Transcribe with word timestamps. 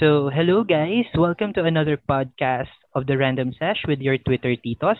So, 0.00 0.32
hello 0.32 0.64
guys. 0.64 1.04
Welcome 1.12 1.52
to 1.60 1.68
another 1.68 2.00
podcast 2.00 2.72
of 2.96 3.04
the 3.04 3.20
Random 3.20 3.52
Sesh 3.52 3.84
with 3.84 4.00
your 4.00 4.16
Twitter 4.16 4.56
titos, 4.56 4.96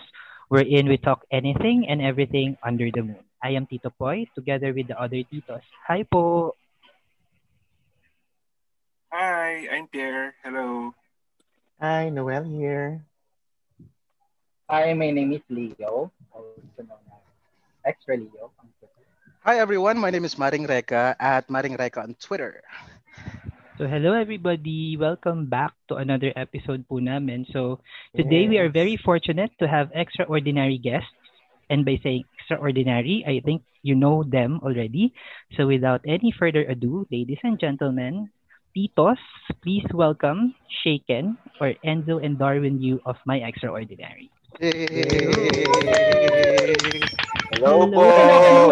wherein 0.53 0.85
we 0.85 1.01
talk 1.01 1.25
anything 1.33 1.89
and 1.89 2.05
everything 2.05 2.53
under 2.61 2.85
the 2.93 3.01
moon. 3.01 3.25
I 3.41 3.57
am 3.57 3.65
Tito 3.65 3.89
Poy, 3.89 4.29
together 4.37 4.77
with 4.77 4.93
the 4.93 4.97
other 5.01 5.25
titos. 5.25 5.65
Hi 5.89 6.05
po! 6.05 6.53
Hi, 9.09 9.65
I'm 9.73 9.89
Pierre. 9.89 10.37
Hello. 10.45 10.93
Hi, 11.81 12.13
Noel 12.13 12.45
here. 12.45 13.01
Hi, 14.69 14.93
my 14.93 15.09
name 15.09 15.33
is 15.33 15.41
Leo, 15.49 16.13
also 16.29 16.77
known 16.77 17.01
as 17.09 17.25
Extra 17.89 18.21
Leo 18.21 18.53
on 18.53 18.69
Twitter. 18.77 19.01
Hi 19.49 19.57
everyone, 19.57 19.97
my 19.97 20.13
name 20.13 20.29
is 20.29 20.37
Maring 20.37 20.69
Reka 20.69 21.17
at 21.17 21.49
Maring 21.49 21.73
Reka 21.73 22.05
on 22.05 22.13
Twitter. 22.21 22.61
So, 23.81 23.89
hello 23.89 24.13
everybody. 24.13 24.93
Welcome 24.93 25.49
back 25.49 25.73
to 25.89 25.97
another 25.97 26.29
episode 26.37 26.85
po 26.85 27.01
namin. 27.01 27.49
So, 27.49 27.81
today 28.13 28.45
we 28.45 28.61
are 28.61 28.69
very 28.69 28.93
fortunate 28.93 29.49
to 29.57 29.65
have 29.65 29.89
extraordinary 29.97 30.77
guests. 30.77 31.09
And 31.65 31.81
by 31.81 31.97
saying 32.05 32.29
extraordinary, 32.37 33.25
I 33.25 33.41
think 33.41 33.65
you 33.81 33.97
know 33.97 34.21
them 34.21 34.61
already. 34.61 35.17
So, 35.57 35.65
without 35.65 36.05
any 36.05 36.29
further 36.29 36.61
ado, 36.61 37.09
ladies 37.09 37.41
and 37.41 37.57
gentlemen, 37.57 38.29
Titos, 38.77 39.17
please 39.65 39.89
welcome 39.97 40.53
Shaken 40.85 41.41
or 41.57 41.73
Enzo 41.81 42.21
and 42.21 42.37
Darwin 42.37 42.77
Yu 42.77 43.01
of 43.09 43.17
My 43.25 43.41
Extraordinary. 43.41 44.29
Hello 47.57 47.89
po. 47.89 48.05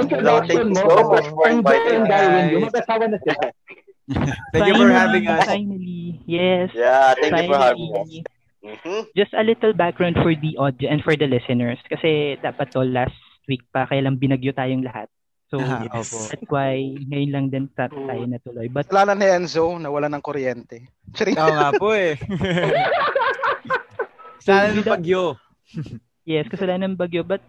Hello, 0.05 0.45
thank 0.45 0.70
you 0.70 0.77
so 0.77 1.01
much 1.09 1.26
for 1.34 1.49
inviting 1.49 2.05
Darwin, 2.05 2.70
us. 2.70 3.88
Thank 4.54 4.68
you 4.68 4.76
for 4.76 4.90
having 4.90 5.27
us. 5.27 5.45
Finally, 5.45 6.22
yes. 6.26 6.72
Yeah, 6.73 7.13
thank 7.16 7.36
you 7.36 7.48
for 7.48 7.59
having 7.62 7.91
us. 7.94 8.09
finally. 8.09 8.23
Mhm. 8.59 9.08
Just 9.16 9.32
a 9.32 9.44
little 9.45 9.72
background 9.72 10.20
for 10.20 10.35
the 10.35 10.57
audio 10.60 10.91
and 10.91 10.99
for 10.99 11.16
the 11.16 11.29
listeners. 11.29 11.79
Kasi 11.88 12.35
dapat 12.43 12.76
to 12.76 12.84
last 12.84 13.16
week 13.48 13.63
pa, 13.71 13.88
kaya 13.88 14.04
lang 14.04 14.20
binagyo 14.20 14.51
tayong 14.51 14.84
lahat. 14.84 15.07
So, 15.49 15.57
Ah, 15.57 15.82
yes. 15.82 15.96
opo. 15.96 16.18
that's 16.29 16.46
why 16.51 16.77
ngayon 17.10 17.32
lang 17.34 17.46
din 17.49 17.66
ta- 17.74 17.90
tayo 17.90 18.21
natuloy. 18.26 18.70
But 18.70 18.85
Kasalanan 18.85 19.18
ni 19.18 19.26
Enzo, 19.26 19.79
nawala 19.79 20.12
ng 20.12 20.21
kuryente. 20.21 20.91
Oo 21.41 21.54
nga 21.55 21.71
po 21.73 21.96
eh. 21.96 22.20
Sana 24.46 24.71
ng 24.71 24.85
bagyo. 24.85 25.35
yes, 26.23 26.46
kasalanan 26.49 26.94
ng 26.94 26.99
bagyo. 26.99 27.26
But 27.26 27.41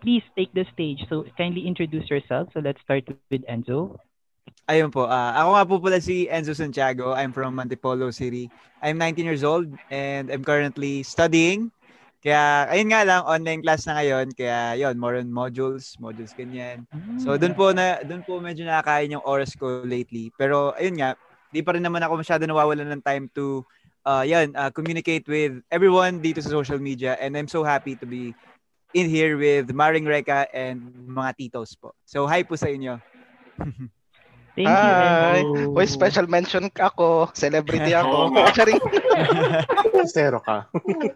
please 0.00 0.24
take 0.36 0.52
the 0.52 0.64
stage. 0.72 1.04
So, 1.08 1.24
kindly 1.36 1.66
introduce 1.66 2.08
yourself. 2.08 2.48
So, 2.52 2.60
let's 2.60 2.80
start 2.82 3.04
with 3.30 3.44
Enzo. 3.46 3.98
Ayun 4.68 4.92
po. 4.92 5.08
ah, 5.08 5.32
ako 5.32 5.50
nga 5.56 5.64
po 5.64 5.74
pala 5.80 5.96
si 5.96 6.28
Enzo 6.28 6.52
Santiago. 6.52 7.16
I'm 7.16 7.32
from 7.32 7.56
Antipolo 7.56 8.12
City. 8.12 8.52
I'm 8.84 9.00
19 9.00 9.24
years 9.24 9.40
old 9.40 9.72
and 9.88 10.28
I'm 10.28 10.44
currently 10.44 11.00
studying. 11.00 11.72
Kaya, 12.20 12.68
ayun 12.68 12.92
nga 12.92 13.00
lang, 13.06 13.24
online 13.24 13.64
class 13.64 13.88
na 13.88 13.96
ngayon. 13.96 14.36
Kaya, 14.36 14.76
yun, 14.76 15.00
more 15.00 15.16
on 15.16 15.32
modules, 15.32 15.96
modules 15.96 16.36
ganyan. 16.36 16.84
So, 17.16 17.40
doon 17.40 17.56
po 17.56 17.72
na 17.72 18.04
doon 18.04 18.20
po 18.28 18.44
medyo 18.44 18.68
nakakain 18.68 19.16
yung 19.16 19.24
oras 19.24 19.56
ko 19.56 19.80
lately. 19.88 20.28
Pero 20.36 20.76
ayun 20.76 21.00
nga, 21.00 21.16
di 21.48 21.64
pa 21.64 21.72
rin 21.72 21.84
naman 21.86 22.04
ako 22.04 22.20
masyado 22.20 22.44
nawawalan 22.44 22.92
ng 22.92 23.00
time 23.00 23.24
to 23.32 23.64
uh 24.04 24.20
yun, 24.20 24.52
uh, 24.52 24.68
communicate 24.68 25.24
with 25.24 25.64
everyone 25.72 26.20
dito 26.20 26.44
sa 26.44 26.52
social 26.52 26.76
media 26.76 27.16
and 27.24 27.32
I'm 27.36 27.48
so 27.48 27.64
happy 27.64 27.96
to 27.96 28.04
be 28.04 28.36
in 28.92 29.08
here 29.08 29.40
with 29.40 29.72
Maring 29.72 30.04
Reka 30.04 30.48
and 30.52 30.92
mga 31.08 31.40
titos 31.40 31.72
po. 31.72 31.96
So, 32.04 32.28
hi 32.28 32.44
po 32.44 32.60
sa 32.60 32.68
inyo. 32.68 33.00
Thank 34.58 34.66
you, 34.66 34.74
Hi. 34.74 35.38
Enzo. 35.38 35.70
Uy, 35.70 35.86
special 35.86 36.26
mention 36.26 36.66
ako. 36.66 37.30
Celebrity 37.30 37.94
ako. 37.94 38.34
Charing. 38.58 38.82
Zero 40.18 40.42
ka. 40.42 40.66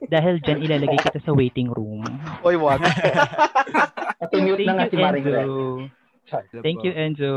Dahil 0.06 0.38
dyan 0.46 0.62
ilalagay 0.62 1.02
kita 1.02 1.18
sa 1.18 1.34
waiting 1.34 1.66
room. 1.74 2.06
Uy, 2.46 2.54
wag. 2.54 2.86
Natimute 4.22 4.62
na 4.62 4.78
nga 4.78 4.86
Thank 4.86 4.94
si 4.94 4.96
you, 4.96 5.02
Maring 5.02 5.26
Red. 5.26 5.42
Enzo. 5.42 5.58
Thank 6.62 6.86
you, 6.86 6.94
Enzo. 6.94 7.32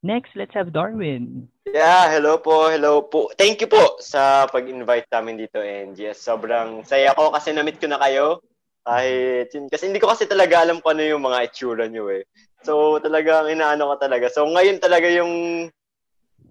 Next, 0.00 0.32
let's 0.32 0.56
have 0.56 0.72
Darwin. 0.72 1.44
Yeah, 1.68 2.08
hello 2.08 2.40
po, 2.40 2.72
hello 2.72 3.04
po. 3.04 3.28
Thank 3.36 3.60
you 3.60 3.68
po 3.68 4.00
sa 4.00 4.48
pag-invite 4.48 5.12
namin 5.12 5.36
dito 5.36 5.60
and 5.60 5.92
yes, 5.92 6.24
sobrang 6.24 6.88
saya 6.88 7.12
ko 7.12 7.28
kasi 7.36 7.52
na-meet 7.52 7.76
ko 7.76 7.84
na 7.84 8.00
kayo. 8.00 8.40
Kahit 8.80 9.52
yun, 9.52 9.68
kasi 9.68 9.92
hindi 9.92 10.00
ko 10.00 10.08
kasi 10.08 10.24
talaga 10.24 10.64
alam 10.64 10.80
kung 10.80 10.96
ano 10.96 11.04
yung 11.04 11.20
mga 11.20 11.52
itsura 11.52 11.84
nyo 11.84 12.08
eh. 12.08 12.24
So 12.62 13.00
talagang 13.00 13.48
inaano 13.48 13.92
ko 13.92 13.94
talaga. 13.96 14.28
So 14.28 14.44
ngayon 14.44 14.80
talaga 14.80 15.08
yung 15.08 15.66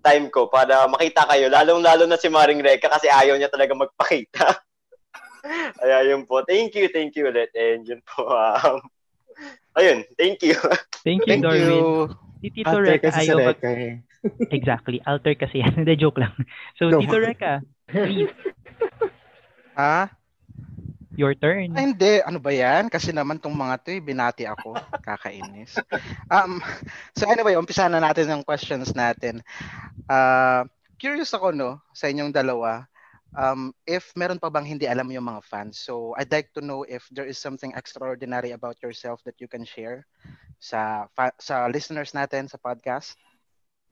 time 0.02 0.32
ko 0.32 0.48
para 0.48 0.88
makita 0.88 1.28
kayo. 1.28 1.52
Lalong-lalo 1.52 2.08
na 2.08 2.18
si 2.18 2.32
Maring 2.32 2.64
Reka 2.64 2.88
kasi 2.88 3.12
ayaw 3.12 3.36
niya 3.36 3.52
talaga 3.52 3.76
magpakita. 3.76 4.46
Kaya 5.80 6.08
yun 6.08 6.24
po. 6.28 6.44
Thank 6.44 6.76
you, 6.76 6.88
thank 6.92 7.16
you 7.16 7.28
ulit. 7.28 7.52
And 7.56 7.84
yun 7.88 8.02
po. 8.04 8.28
Um, 8.28 8.80
ayun, 9.76 10.04
thank 10.20 10.44
you. 10.44 10.56
Thank 11.08 11.24
you, 11.24 11.40
Thank 11.40 11.48
Darwin. 11.48 11.64
you. 11.64 12.12
Si 12.44 12.48
Tito 12.52 12.76
Ate, 12.76 12.84
Reka 12.84 13.08
kasi 13.08 13.24
ayaw 13.24 13.38
sa 13.40 13.48
mag... 13.48 13.56
Reka 13.56 13.72
eh. 13.72 13.94
Exactly. 14.52 14.98
Alter 15.08 15.36
kasi 15.40 15.64
yan. 15.64 15.72
Hindi, 15.80 15.96
joke 15.96 16.20
lang. 16.20 16.36
So, 16.76 16.92
No. 16.92 17.00
Tito 17.00 17.16
Reka, 17.16 17.64
please, 17.88 18.36
Ha? 19.80 20.12
Your 21.20 21.36
turn. 21.36 21.76
Ay, 21.76 21.92
hindi. 21.92 22.24
Ano 22.24 22.40
ba 22.40 22.56
yan? 22.56 22.88
Kasi 22.88 23.12
naman 23.12 23.44
tong 23.44 23.52
mga 23.52 23.76
to, 23.84 23.92
eh, 23.92 24.00
binati 24.00 24.48
ako. 24.48 24.80
Kakainis. 25.06 25.76
Um, 26.32 26.64
so 27.12 27.28
anyway, 27.28 27.60
umpisa 27.60 27.92
na 27.92 28.00
natin 28.00 28.32
ang 28.32 28.48
questions 28.48 28.96
natin. 28.96 29.44
Uh, 30.08 30.64
curious 30.96 31.36
ako, 31.36 31.52
no, 31.52 31.84
sa 31.92 32.08
inyong 32.08 32.32
dalawa. 32.32 32.88
Um, 33.36 33.76
if 33.86 34.10
meron 34.18 34.42
pa 34.42 34.50
bang 34.50 34.66
hindi 34.66 34.90
alam 34.90 35.12
yung 35.12 35.28
mga 35.28 35.44
fans. 35.44 35.78
So 35.78 36.16
I'd 36.18 36.32
like 36.32 36.50
to 36.58 36.66
know 36.66 36.88
if 36.88 37.06
there 37.12 37.28
is 37.28 37.38
something 37.38 37.76
extraordinary 37.76 38.56
about 38.56 38.82
yourself 38.82 39.22
that 39.28 39.38
you 39.38 39.46
can 39.46 39.68
share 39.68 40.08
sa 40.58 41.06
fa- 41.14 41.38
sa 41.38 41.70
listeners 41.70 42.16
natin 42.18 42.50
sa 42.50 42.58
podcast. 42.58 43.14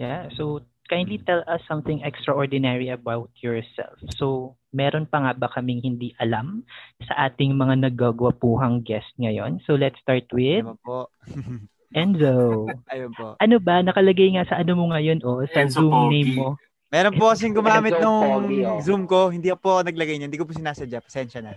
Yeah, 0.02 0.30
so 0.34 0.66
kindly 0.88 1.20
tell 1.24 1.44
us 1.48 1.62
something 1.68 2.02
extraordinary 2.04 2.90
about 2.90 3.30
yourself. 3.40 4.00
So, 4.16 4.58
meron 4.72 5.08
pa 5.08 5.24
nga 5.24 5.32
ba 5.38 5.48
kaming 5.52 5.84
hindi 5.84 6.16
alam 6.20 6.64
sa 7.08 7.30
ating 7.32 7.56
mga 7.56 7.88
nagagwapuhang 7.88 8.84
guest 8.84 9.12
ngayon? 9.20 9.64
So, 9.68 9.76
let's 9.76 10.00
start 10.02 10.28
with 10.32 10.66
Ayun 10.66 10.80
po. 10.82 11.12
Enzo. 11.96 12.68
Ayun 12.92 13.14
po. 13.16 13.40
Ano 13.40 13.56
ba? 13.64 13.80
Nakalagay 13.80 14.36
nga 14.36 14.44
sa 14.44 14.60
ano 14.60 14.76
mo 14.76 14.92
ngayon, 14.92 15.24
oh, 15.24 15.44
sa 15.48 15.64
Enzo 15.64 15.88
Zoom 15.88 15.94
Pogi. 15.94 16.12
name 16.12 16.32
mo. 16.36 16.50
Meron 16.88 17.20
po 17.20 17.28
kasing 17.32 17.56
gumamit 17.56 17.96
Enzo 17.96 18.04
nung 18.04 18.20
Pogi, 18.24 18.60
oh. 18.64 18.80
Zoom 18.84 19.04
ko. 19.08 19.32
Hindi 19.32 19.52
po 19.56 19.80
ako 19.80 19.88
naglagay 19.88 20.16
niya. 20.20 20.28
Hindi 20.28 20.40
ko 20.40 20.48
po 20.48 20.56
sinasadya. 20.56 21.04
Pasensya 21.04 21.40
na. 21.44 21.56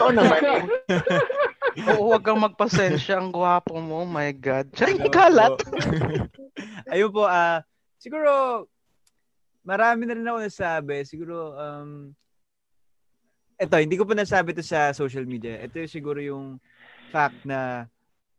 Oo 0.00 0.12
naman. 0.12 0.40
Oo, 1.78 2.10
wag 2.14 2.24
kang 2.24 2.40
magpasensya. 2.40 3.18
Ang 3.20 3.30
gwapo 3.30 3.78
mo. 3.78 4.02
My 4.06 4.30
God. 4.34 4.70
Charing 4.74 5.06
Ayun 5.06 5.14
kalat. 5.14 5.56
Ayun 6.92 7.10
po, 7.14 7.26
ah, 7.26 7.62
siguro, 8.00 8.64
marami 9.62 10.06
na 10.06 10.14
rin 10.16 10.26
ako 10.26 10.38
nasabi. 10.42 10.96
Siguro, 11.06 11.54
um, 11.54 11.90
eto, 13.60 13.76
hindi 13.76 13.98
ko 13.98 14.08
pa 14.08 14.16
nasabi 14.16 14.56
to 14.56 14.64
sa 14.64 14.94
social 14.96 15.26
media. 15.28 15.60
Ito 15.60 15.84
yung 15.84 15.92
siguro 15.92 16.18
yung 16.18 16.46
fact 17.10 17.42
na 17.44 17.90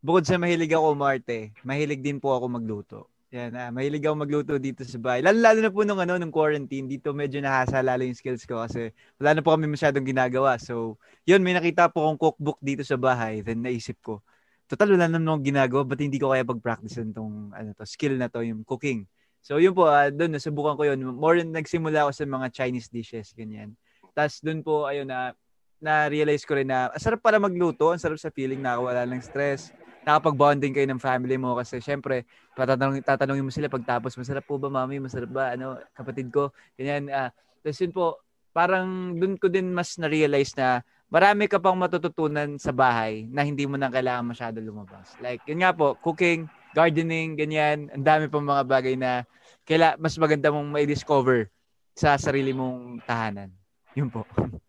bukod 0.01 0.25
sa 0.25 0.39
mahilig 0.39 0.73
ako 0.73 0.97
umarte, 0.97 1.53
mahilig 1.61 2.01
din 2.01 2.17
po 2.17 2.33
ako 2.33 2.45
magluto. 2.49 3.10
Yan, 3.31 3.55
ah, 3.55 3.71
mahilig 3.71 4.03
ako 4.03 4.15
magluto 4.27 4.53
dito 4.59 4.83
sa 4.83 4.99
bahay. 4.99 5.23
Lalo, 5.23 5.39
lalo 5.39 5.59
na 5.63 5.71
po 5.71 5.87
nung, 5.87 6.03
ano, 6.03 6.19
nung 6.19 6.35
quarantine, 6.35 6.83
dito 6.83 7.15
medyo 7.15 7.39
nahasa 7.39 7.79
lalo 7.79 8.03
yung 8.03 8.11
skills 8.11 8.43
ko 8.43 8.59
kasi 8.59 8.91
wala 9.23 9.39
na 9.39 9.39
po 9.39 9.55
kami 9.55 9.71
masyadong 9.71 10.03
ginagawa. 10.03 10.59
So, 10.59 10.99
yun, 11.23 11.39
may 11.39 11.55
nakita 11.55 11.87
po 11.87 12.03
akong 12.03 12.19
cookbook 12.19 12.59
dito 12.59 12.83
sa 12.83 12.99
bahay. 12.99 13.39
Then 13.39 13.63
naisip 13.63 14.03
ko, 14.03 14.19
total 14.67 14.99
wala 14.99 15.07
naman 15.07 15.31
akong 15.31 15.47
ginagawa, 15.47 15.87
ba't 15.87 16.03
hindi 16.03 16.19
ko 16.19 16.35
kaya 16.35 16.43
pag-practice 16.43 16.99
tong 17.15 17.55
ano 17.55 17.71
to, 17.71 17.87
skill 17.87 18.19
na 18.19 18.27
to, 18.27 18.43
yung 18.43 18.67
cooking. 18.67 19.07
So 19.39 19.63
yun 19.63 19.71
po, 19.71 19.87
uh, 19.87 20.11
doon 20.11 20.35
nasubukan 20.35 20.75
ko 20.75 20.83
yun. 20.91 20.99
More 21.15 21.39
than 21.39 21.55
nagsimula 21.55 22.03
ako 22.03 22.11
sa 22.11 22.27
mga 22.27 22.47
Chinese 22.51 22.91
dishes, 22.91 23.31
ganyan. 23.31 23.79
Tapos 24.11 24.43
doon 24.43 24.59
po, 24.59 24.91
ayun 24.91 25.07
na, 25.07 25.31
na-realize 25.79 26.43
ko 26.43 26.59
rin 26.59 26.67
na, 26.67 26.91
sarap 26.99 27.23
pala 27.23 27.39
magluto, 27.39 27.95
ang 27.95 27.97
sarap 27.97 28.19
sa 28.19 28.27
feeling 28.27 28.59
na 28.59 28.75
wala 28.75 29.07
ng 29.07 29.23
stress. 29.23 29.72
Nakapag-bonding 30.01 30.73
kayo 30.73 30.87
ng 30.89 31.01
family 31.01 31.37
mo 31.37 31.53
kasi 31.53 31.77
syempre, 31.77 32.25
tatanungin, 32.57 33.05
tatanungin 33.05 33.45
mo 33.45 33.53
sila 33.53 33.69
pagtapos, 33.69 34.17
masarap 34.17 34.45
po 34.45 34.57
ba 34.57 34.69
mami, 34.69 34.97
masarap 34.97 35.29
ba, 35.29 35.53
ano, 35.53 35.77
kapatid 35.93 36.33
ko, 36.33 36.49
ganyan. 36.73 37.05
Uh, 37.09 37.29
tapos 37.61 37.77
yun 37.81 37.93
po, 37.93 38.17
parang 38.51 39.15
doon 39.15 39.39
ko 39.39 39.47
din 39.47 39.71
mas 39.71 39.95
na-realize 39.95 40.57
na 40.59 40.83
marami 41.11 41.47
ka 41.47 41.59
pang 41.59 41.75
matututunan 41.75 42.55
sa 42.59 42.71
bahay 42.71 43.27
na 43.27 43.43
hindi 43.43 43.67
mo 43.67 43.75
na 43.75 43.91
kailangan 43.91 44.31
masyado 44.31 44.57
lumabas. 44.63 45.11
Like, 45.19 45.43
yun 45.45 45.61
nga 45.63 45.75
po, 45.75 45.95
cooking, 45.99 46.47
gardening, 46.71 47.35
ganyan. 47.35 47.91
Ang 47.91 48.03
dami 48.03 48.25
pang 48.31 48.43
mga 48.43 48.63
bagay 48.63 48.95
na 48.95 49.27
kaila, 49.67 49.99
mas 49.99 50.15
maganda 50.15 50.49
mong 50.49 50.71
may 50.71 50.87
discover 50.87 51.51
sa 51.93 52.15
sarili 52.15 52.55
mong 52.55 53.03
tahanan. 53.03 53.51
Yun 53.95 54.09
po. 54.09 54.23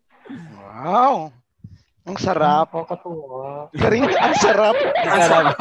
Wow. 0.73 1.42
Ang 2.03 2.17
sarap. 2.19 2.67
Nakakatuwa. 2.71 3.71
Charing, 3.75 4.05
ang 4.11 4.35
sarap. 4.35 4.75
Sarap. 5.03 5.57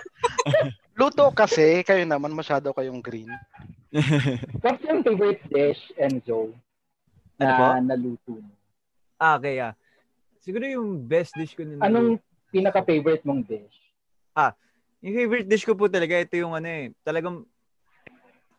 Luto 0.98 1.28
kasi, 1.32 1.84
kayo 1.84 2.04
naman 2.04 2.32
masyado 2.32 2.72
kayong 2.72 3.00
green. 3.04 3.28
What's 4.60 4.84
your 4.84 5.00
favorite 5.04 5.42
dish, 5.48 5.80
Enzo, 5.96 6.52
Ano 7.40 7.52
na 7.80 7.96
naluto 7.96 8.36
mo? 8.40 8.52
Ah, 9.20 9.36
okay, 9.36 9.60
ah. 9.60 9.72
Siguro 10.40 10.64
yung 10.64 11.04
best 11.04 11.36
dish 11.36 11.52
ko 11.56 11.64
na 11.64 11.88
Anong 11.88 12.20
pinaka-favorite 12.52 13.24
mong 13.24 13.44
dish? 13.44 13.76
Yung 15.00 15.16
favorite 15.16 15.48
dish 15.48 15.64
ko 15.64 15.72
po 15.72 15.88
talaga, 15.88 16.20
ito 16.20 16.36
yung 16.36 16.52
ano 16.52 16.68
eh, 16.68 16.92
talagang 17.00 17.44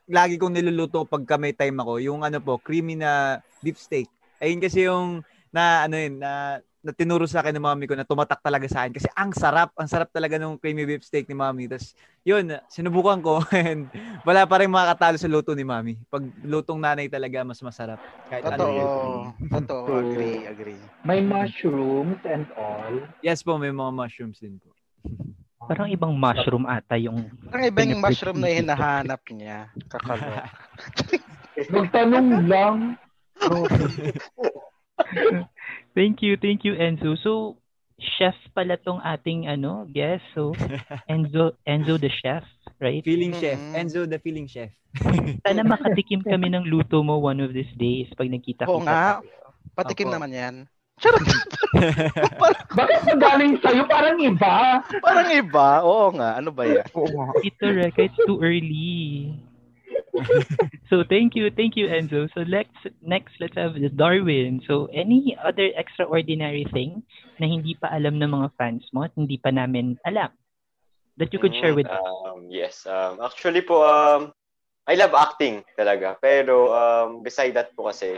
lagi 0.09 0.41
kong 0.41 0.57
niluluto 0.57 1.05
pagka 1.05 1.37
may 1.37 1.53
time 1.53 1.77
ako, 1.77 2.01
yung 2.01 2.25
ano 2.25 2.41
po, 2.41 2.57
creamy 2.57 2.97
na 2.97 3.41
beef 3.61 3.77
steak. 3.77 4.09
Ayun 4.41 4.57
kasi 4.57 4.89
yung 4.89 5.21
na 5.53 5.85
ano 5.85 5.95
yun, 6.01 6.17
na, 6.17 6.57
na 6.81 6.91
tinuro 6.91 7.29
sa 7.29 7.45
akin 7.45 7.53
ng 7.53 7.65
mami 7.65 7.85
ko 7.85 7.93
na 7.93 8.01
tumatak 8.01 8.41
talaga 8.41 8.65
sa 8.65 8.83
akin 8.83 8.93
kasi 8.97 9.07
ang 9.13 9.29
sarap, 9.37 9.69
ang 9.77 9.85
sarap 9.85 10.09
talaga 10.09 10.41
ng 10.41 10.57
creamy 10.57 10.89
beef 10.89 11.05
steak 11.05 11.29
ni 11.29 11.37
mami. 11.37 11.69
Tapos 11.69 11.93
yun, 12.25 12.57
sinubukan 12.73 13.21
ko 13.21 13.37
and 13.53 13.93
wala 14.25 14.49
pa 14.49 14.59
rin 14.59 14.73
makakatalo 14.73 15.17
sa 15.21 15.29
luto 15.29 15.53
ni 15.53 15.61
mami. 15.61 15.93
Pag 16.09 16.25
lutong 16.41 16.81
nanay 16.81 17.05
talaga 17.05 17.45
mas 17.45 17.61
masarap. 17.61 18.01
Kahit 18.25 18.49
ano 18.49 18.65
Totoo. 18.65 18.73
yun. 18.73 19.13
Totoo. 19.53 19.85
Agree, 20.01 20.49
agree. 20.49 20.81
May 21.05 21.21
mushrooms 21.21 22.17
and 22.25 22.49
all. 22.57 22.97
Yes 23.21 23.45
po, 23.45 23.61
may 23.61 23.69
mga 23.69 23.91
mushrooms 23.93 24.41
din 24.41 24.57
po. 24.57 24.73
Parang 25.69 25.87
ibang 25.93 26.17
mushroom 26.17 26.65
ata 26.65 26.97
yung 26.97 27.29
Ang 27.53 27.63
iba 27.69 27.79
yung 27.85 28.01
Piniprit 28.01 28.17
mushroom 28.17 28.37
na 28.41 28.49
hinahanap 28.49 29.21
niya. 29.29 29.69
Kakalok. 29.85 30.49
Nagtanong 31.69 32.29
lang. 32.51 32.97
Thank 35.91 36.23
you, 36.23 36.39
thank 36.39 36.63
you 36.63 36.73
Enzo. 36.79 37.19
So 37.19 37.59
chef 37.99 38.35
pala 38.55 38.79
tong 38.79 39.03
ating 39.03 39.51
ano, 39.51 39.83
guest. 39.91 40.23
So 40.31 40.55
Enzo 41.11 41.59
Enzo 41.67 41.99
the 41.99 42.09
chef, 42.09 42.47
right? 42.79 43.03
Feeling 43.03 43.35
chef. 43.35 43.59
Mhm. 43.59 43.75
Enzo 43.75 44.07
the 44.07 44.19
feeling 44.19 44.47
chef. 44.47 44.71
Sana 45.47 45.63
makatikim 45.63 46.23
kami 46.23 46.51
ng 46.51 46.67
luto 46.67 46.99
mo 47.03 47.19
one 47.19 47.39
of 47.39 47.51
these 47.55 47.71
days 47.79 48.07
pag 48.15 48.27
nagkita-kita. 48.27 48.71
Oo 48.71 48.83
nga. 48.83 49.19
Patikim 49.75 50.11
Opo. 50.11 50.15
naman 50.19 50.31
yan. 50.31 50.55
Charot. 50.99 51.23
Bakit 52.77 52.99
magaling 53.07 53.57
sa'yo? 53.63 53.87
Parang 53.89 54.19
iba. 54.21 54.83
Parang 55.01 55.29
iba. 55.33 55.81
Oo 55.81 56.13
nga. 56.13 56.37
Ano 56.37 56.53
ba 56.53 56.67
yan? 56.67 56.85
Ito 57.41 57.65
Reka, 57.71 58.05
it's 58.05 58.19
too 58.27 58.37
early. 58.43 59.33
So 60.89 61.03
thank 61.07 61.35
you, 61.35 61.49
thank 61.51 61.75
you 61.75 61.87
Enzo. 61.87 62.29
So 62.33 62.43
next, 62.43 62.77
next 63.01 63.35
let's 63.39 63.55
have 63.55 63.75
the 63.75 63.89
Darwin. 63.89 64.61
So 64.67 64.87
any 64.93 65.37
other 65.39 65.69
extraordinary 65.75 66.67
thing 66.71 67.03
na 67.39 67.47
hindi 67.47 67.75
pa 67.79 67.89
alam 67.91 68.19
ng 68.19 68.31
mga 68.31 68.49
fans 68.57 68.85
mo 68.93 69.03
at 69.03 69.13
hindi 69.15 69.37
pa 69.37 69.49
namin 69.49 69.97
alam 70.05 70.29
that 71.17 71.33
you 71.33 71.39
could 71.39 71.53
share 71.55 71.75
with 71.75 71.87
us? 71.87 71.99
Um, 72.01 72.47
yes. 72.49 72.85
Um, 72.89 73.21
actually 73.21 73.61
po, 73.61 73.85
um, 73.85 74.33
I 74.87 74.95
love 74.95 75.13
acting 75.13 75.63
talaga. 75.77 76.17
Pero 76.17 76.73
um, 76.73 77.21
beside 77.23 77.53
that 77.53 77.75
po 77.75 77.93
kasi, 77.93 78.17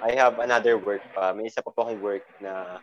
I 0.00 0.16
have 0.16 0.40
another 0.40 0.80
work 0.80 1.04
pa. 1.12 1.30
May 1.36 1.46
isa 1.46 1.62
pa 1.62 1.70
po 1.70 1.84
akong 1.84 2.00
work 2.00 2.24
na 2.40 2.80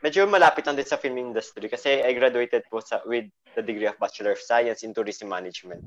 medyo 0.00 0.24
malapit 0.24 0.64
lang 0.64 0.74
din 0.74 0.88
sa 0.88 0.96
film 0.96 1.20
industry 1.20 1.68
kasi 1.68 2.00
I 2.00 2.16
graduated 2.16 2.64
po 2.72 2.80
sa 2.80 3.04
with 3.04 3.28
the 3.54 3.62
degree 3.62 3.86
of 3.86 4.00
Bachelor 4.00 4.32
of 4.32 4.40
Science 4.40 4.82
in 4.82 4.96
Tourism 4.96 5.28
Management. 5.28 5.84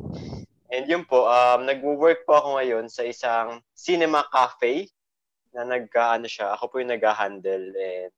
And 0.74 0.90
yun 0.90 1.06
po, 1.06 1.30
um, 1.30 1.70
nag-work 1.70 2.26
po 2.26 2.34
ako 2.34 2.58
ngayon 2.58 2.90
sa 2.90 3.06
isang 3.06 3.62
cinema 3.78 4.26
cafe 4.34 4.90
na 5.54 5.62
nag 5.62 5.86
ano 5.94 6.26
siya, 6.26 6.58
ako 6.58 6.66
po 6.66 6.76
yung 6.82 6.90
nag-handle 6.90 7.70
and 7.78 8.12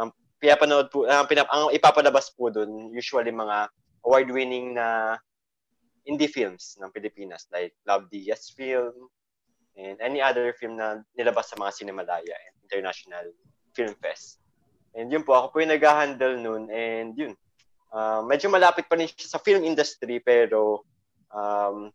um, 0.00 0.08
pinapanood 0.40 0.88
po, 0.88 1.04
uh, 1.04 1.28
pinap, 1.28 1.44
ang 1.52 1.68
ipapalabas 1.76 2.32
po 2.32 2.48
dun, 2.48 2.88
usually 2.88 3.28
mga 3.28 3.68
award-winning 4.08 4.72
na 4.72 5.20
indie 6.08 6.32
films 6.32 6.80
ng 6.80 6.88
Pilipinas 6.88 7.44
like 7.52 7.76
Love 7.84 8.08
Diaz 8.08 8.48
film 8.48 9.12
and 9.76 10.00
any 10.00 10.24
other 10.24 10.56
film 10.56 10.80
na 10.80 11.04
nilabas 11.12 11.52
sa 11.52 11.60
mga 11.60 11.84
Cinemalaya 11.84 12.32
and 12.32 12.56
International 12.64 13.28
Film 13.76 13.92
Fest. 14.00 14.40
And 14.96 15.12
yun 15.12 15.20
po, 15.20 15.36
ako 15.36 15.46
po 15.52 15.56
yung 15.60 15.76
nag-handle 15.76 16.40
nun 16.40 16.72
and 16.72 17.12
yun, 17.12 17.36
uh, 17.92 18.24
medyo 18.24 18.48
malapit 18.48 18.88
pa 18.88 18.96
rin 18.96 19.04
siya 19.04 19.36
sa 19.36 19.42
film 19.44 19.68
industry 19.68 20.16
pero 20.24 20.88
um, 21.30 21.90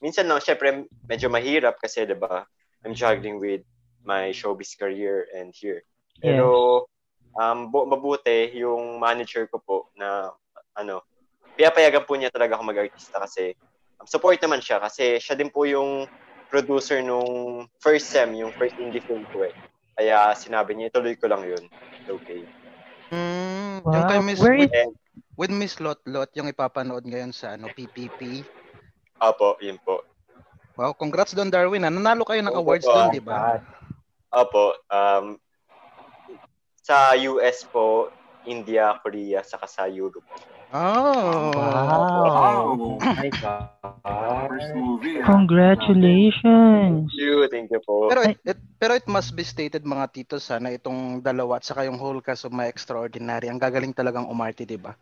minsan 0.00 0.28
no, 0.28 0.38
syempre 0.38 0.84
medyo 1.08 1.28
mahirap 1.28 1.76
kasi 1.80 2.04
'di 2.04 2.16
ba 2.16 2.44
I'm 2.84 2.94
juggling 2.94 3.42
with 3.42 3.66
my 4.06 4.30
showbiz 4.30 4.78
career 4.78 5.26
and 5.34 5.50
here. 5.50 5.82
Pero 6.22 6.86
um, 7.34 7.68
bu- 7.68 7.88
mabuti 7.90 8.54
yung 8.54 9.02
manager 9.02 9.50
ko 9.50 9.58
po 9.58 9.76
na 9.98 10.30
ano, 10.78 11.02
piyapayagan 11.58 12.06
po 12.06 12.14
niya 12.14 12.30
talaga 12.30 12.54
ako 12.54 12.62
mag-artista 12.62 13.18
kasi 13.18 13.50
um, 13.98 14.06
support 14.06 14.38
naman 14.38 14.62
siya 14.62 14.78
kasi 14.78 15.18
siya 15.18 15.34
din 15.34 15.50
po 15.50 15.66
yung 15.66 16.06
producer 16.46 17.02
nung 17.02 17.66
first 17.82 18.06
sem, 18.14 18.30
yung 18.38 18.54
first 18.54 18.78
indie 18.78 19.02
film 19.02 19.26
ko 19.34 19.42
eh. 19.42 19.54
Kaya 19.98 20.30
sinabi 20.38 20.78
niya, 20.78 20.94
ituloy 20.94 21.18
ko 21.18 21.26
lang 21.26 21.42
yun. 21.42 21.64
Okay. 22.06 22.46
Mm, 23.10 23.82
Wow. 23.82 23.92
Yung 23.92 24.04
kay 24.08 24.20
Miss, 24.22 24.40
Where 24.40 24.56
is- 24.56 24.70
with, 24.70 24.94
with 25.36 25.52
Miss 25.52 25.74
Lot 25.82 26.00
Lot, 26.06 26.30
yung 26.34 26.46
ipapanood 26.50 27.02
ngayon 27.06 27.30
sa 27.34 27.54
ano 27.58 27.70
PPP. 27.70 28.46
Opo, 29.18 29.56
yun 29.60 29.78
po. 29.80 30.02
Wow, 30.76 30.92
congrats 30.92 31.32
doon 31.32 31.48
Darwin. 31.48 31.88
ah. 31.88 31.92
Nanalo 31.92 32.22
kayo 32.28 32.44
ng 32.44 32.52
Oo, 32.52 32.60
awards 32.60 32.84
oo. 32.84 32.92
doon, 32.92 33.08
di 33.08 33.22
ba? 33.24 33.56
Opo, 34.28 34.76
um, 34.92 35.40
sa 36.84 37.16
US 37.16 37.64
po, 37.66 38.12
India, 38.44 38.92
Korea, 39.00 39.40
saka 39.40 39.64
sa 39.64 39.88
Europe. 39.88 40.22
Oh. 40.70 41.56
Wow. 41.56 42.76
Wow. 42.76 43.00
my 43.16 43.30
God. 43.40 44.50
First 44.50 44.72
movie. 44.76 45.16
ah. 45.18 45.26
Congratulations! 45.26 47.08
Thank 47.08 47.16
you, 47.16 47.34
thank 47.48 47.68
you 47.72 47.80
po. 47.80 48.10
Pero 48.12 48.20
it, 48.26 48.38
it- 48.44 48.64
pero 48.76 48.92
it 48.92 49.08
must 49.08 49.32
be 49.32 49.40
stated 49.40 49.88
mga 49.88 50.12
tito 50.12 50.36
sana 50.36 50.68
itong 50.68 51.24
dalawa 51.24 51.56
at 51.56 51.64
saka 51.64 51.88
yung 51.88 51.96
whole 51.96 52.20
cast 52.20 52.44
of 52.44 52.52
My 52.52 52.68
Extraordinary. 52.68 53.48
Ang 53.48 53.56
gagaling 53.56 53.96
talagang 53.96 54.28
umarte, 54.28 54.68
di 54.68 54.76
ba? 54.76 54.92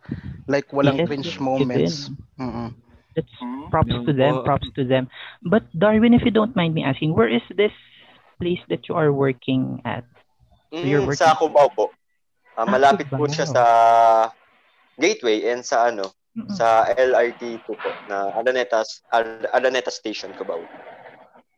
Like 0.47 0.71
walang 0.71 1.03
Yes, 1.03 1.11
cringe 1.11 1.35
moments. 1.43 2.15
yun. 2.39 2.71
That's 3.15 3.31
Hmm? 3.39 3.71
props 3.71 3.91
Yun 3.91 4.07
to 4.07 4.13
them, 4.13 4.35
po. 4.35 4.43
props 4.43 4.69
to 4.75 4.83
them. 4.83 5.07
But 5.41 5.63
Darwin, 5.73 6.15
if 6.15 6.23
you 6.23 6.31
don't 6.31 6.55
mind 6.55 6.75
me 6.75 6.83
asking, 6.83 7.15
where 7.15 7.31
is 7.31 7.43
this 7.55 7.75
place 8.39 8.59
that 8.69 8.91
you 8.91 8.95
are 8.95 9.15
working 9.15 9.79
at? 9.87 10.03
So 10.71 10.83
you're 10.83 11.03
Mm, 11.03 11.15
working- 11.15 11.23
sa 11.23 11.39
Cubao 11.39 11.71
po. 11.71 11.95
Ah, 12.55 12.63
Ah, 12.63 12.67
malapit 12.67 13.07
po 13.07 13.23
Cubao. 13.23 13.31
siya 13.31 13.47
sa 13.47 13.65
Gateway 14.95 15.43
and 15.51 15.63
sa 15.63 15.91
ano, 15.91 16.11
Mm-mm. 16.35 16.51
sa 16.51 16.87
LRT 16.91 17.63
po 17.63 17.75
po 17.75 17.91
na 18.07 18.31
Araneta, 18.35 18.83
Araneta 19.51 19.91
Station, 19.91 20.31
Cubao. 20.33 20.63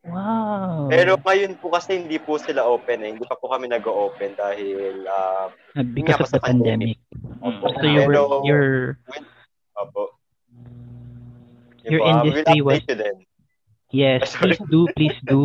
Wow. 0.06 0.87
Pero 0.87 1.19
ngayon 1.19 1.59
po 1.59 1.75
kasi 1.75 1.99
hindi 1.99 2.17
po 2.17 2.38
sila 2.38 2.62
open 2.62 3.02
eh. 3.02 3.11
Hindi 3.11 3.26
pa 3.26 3.35
po 3.35 3.50
kami 3.50 3.66
nag-open 3.66 4.38
dahil 4.38 5.02
ah, 5.04 5.50
Uh, 5.75 5.85
because 5.85 6.21
of 6.23 6.31
po 6.31 6.38
the 6.38 6.40
pandemic. 6.40 6.97
pandemic. 6.97 7.45
Opo. 7.45 7.64
So 7.75 7.85
you 7.85 8.00
were, 8.07 8.16
you're, 8.47 8.78
Opo. 9.76 10.15
Your 11.87 12.00
po, 12.02 12.07
ah, 12.07 12.23
industry 12.23 12.59
we'll 12.62 12.78
was- 12.78 12.87
then. 12.87 13.16
yes, 13.95 14.35
Sorry. 14.35 14.55
please 14.59 14.62
do, 14.66 14.81
please 14.95 15.19
do. 15.26 15.40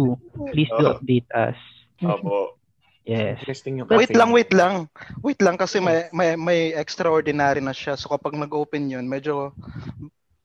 Please 0.52 0.72
do 0.74 0.86
Oo. 0.86 0.94
update 0.98 1.30
us. 1.34 1.60
Opo. 2.02 2.58
Yes. 3.02 3.42
Yung 3.66 3.90
Wait 3.90 4.14
lang, 4.14 4.30
wait 4.30 4.54
lang. 4.54 4.86
Wait 5.26 5.42
lang 5.42 5.58
kasi 5.58 5.82
may 5.82 6.06
may 6.14 6.38
may 6.38 6.70
extraordinary 6.78 7.58
na 7.58 7.74
siya. 7.74 7.98
So 7.98 8.14
kapag 8.14 8.38
nag-open 8.38 8.94
'yun, 8.94 9.10
medyo 9.10 9.58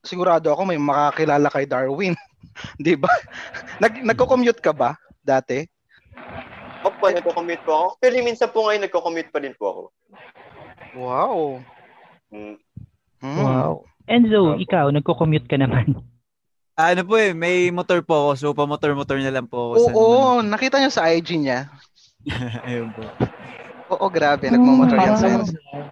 sigurado 0.00 0.48
ako 0.48 0.64
may 0.64 0.80
makakilala 0.80 1.52
kay 1.52 1.68
Darwin. 1.68 2.16
'Di 2.80 2.96
ba? 2.96 3.12
Nag 3.84 4.00
nagko-commute 4.00 4.64
ka 4.64 4.72
ba 4.72 4.96
dati? 5.20 5.68
Opo, 6.80 7.12
nagko-commute 7.12 7.60
po 7.60 7.72
ako. 7.76 7.88
Pero 8.00 8.12
minsan 8.24 8.48
po 8.48 8.64
ngayon 8.64 8.88
nagko-commute 8.88 9.28
pa 9.28 9.38
rin 9.44 9.52
po 9.52 9.64
ako. 9.68 9.82
Wow. 10.96 11.60
Mm. 12.32 12.56
Hmm. 13.20 13.40
Wow. 13.44 13.74
Enzo, 14.06 14.54
Opo. 14.54 14.62
ikaw, 14.62 14.86
nagko-commute 14.94 15.46
ka 15.50 15.58
naman. 15.58 15.86
Ah, 16.76 16.92
ano 16.92 17.08
po 17.08 17.16
eh, 17.16 17.32
may 17.32 17.72
motor 17.72 18.04
po 18.04 18.12
ako. 18.12 18.30
So, 18.36 18.46
pa-motor-motor 18.52 19.16
na 19.24 19.32
lang 19.32 19.48
po 19.48 19.72
ako. 19.72 19.96
Oo, 19.96 20.44
nakita 20.44 20.76
niyo 20.76 20.92
sa 20.92 21.08
IG 21.08 21.40
niya. 21.40 21.72
Ayun 22.68 22.92
po. 22.92 23.00
Oo, 23.96 24.12
grabe, 24.12 24.52
nagmamotor 24.52 25.00
yan 25.00 25.16
sa 25.16 25.40
wow. 25.40 25.88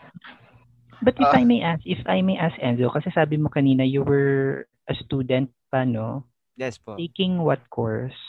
But 1.01 1.17
if 1.17 1.25
Ah. 1.25 1.41
I 1.41 1.49
may 1.49 1.65
ask, 1.65 1.81
if 1.89 2.05
I 2.05 2.21
may 2.21 2.37
ask 2.37 2.53
Enzo, 2.61 2.93
kasi 2.93 3.09
sabi 3.17 3.41
mo 3.41 3.49
kanina 3.49 3.81
you 3.81 4.05
were 4.05 4.69
a 4.85 4.93
student 5.01 5.49
pa, 5.73 5.89
no? 5.89 6.29
Yes 6.61 6.77
po. 6.77 7.01
Taking 7.01 7.41
what 7.41 7.65
course? 7.73 8.21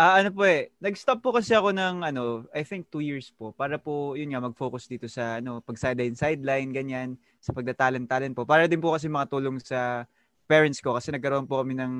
Ah, 0.00 0.16
ano 0.24 0.32
po 0.32 0.48
eh, 0.48 0.72
nag-stop 0.80 1.20
po 1.20 1.28
kasi 1.36 1.52
ako 1.52 1.76
ng 1.76 2.00
ano, 2.08 2.48
I 2.56 2.64
think 2.64 2.88
two 2.88 3.04
years 3.04 3.28
po 3.36 3.52
para 3.52 3.76
po 3.76 4.16
yun 4.16 4.32
nga 4.32 4.40
mag-focus 4.40 4.88
dito 4.88 5.04
sa 5.12 5.36
ano, 5.44 5.60
pag 5.60 5.76
sideline 5.76 6.16
sideline 6.16 6.72
ganyan, 6.72 7.08
sa 7.36 7.52
pagdatalent-talent 7.52 8.32
po. 8.32 8.48
Para 8.48 8.64
din 8.64 8.80
po 8.80 8.96
kasi 8.96 9.12
makatulong 9.12 9.60
sa 9.60 10.08
parents 10.48 10.80
ko 10.80 10.96
kasi 10.96 11.12
nagkaroon 11.12 11.44
po 11.44 11.60
kami 11.60 11.76
ng 11.76 11.92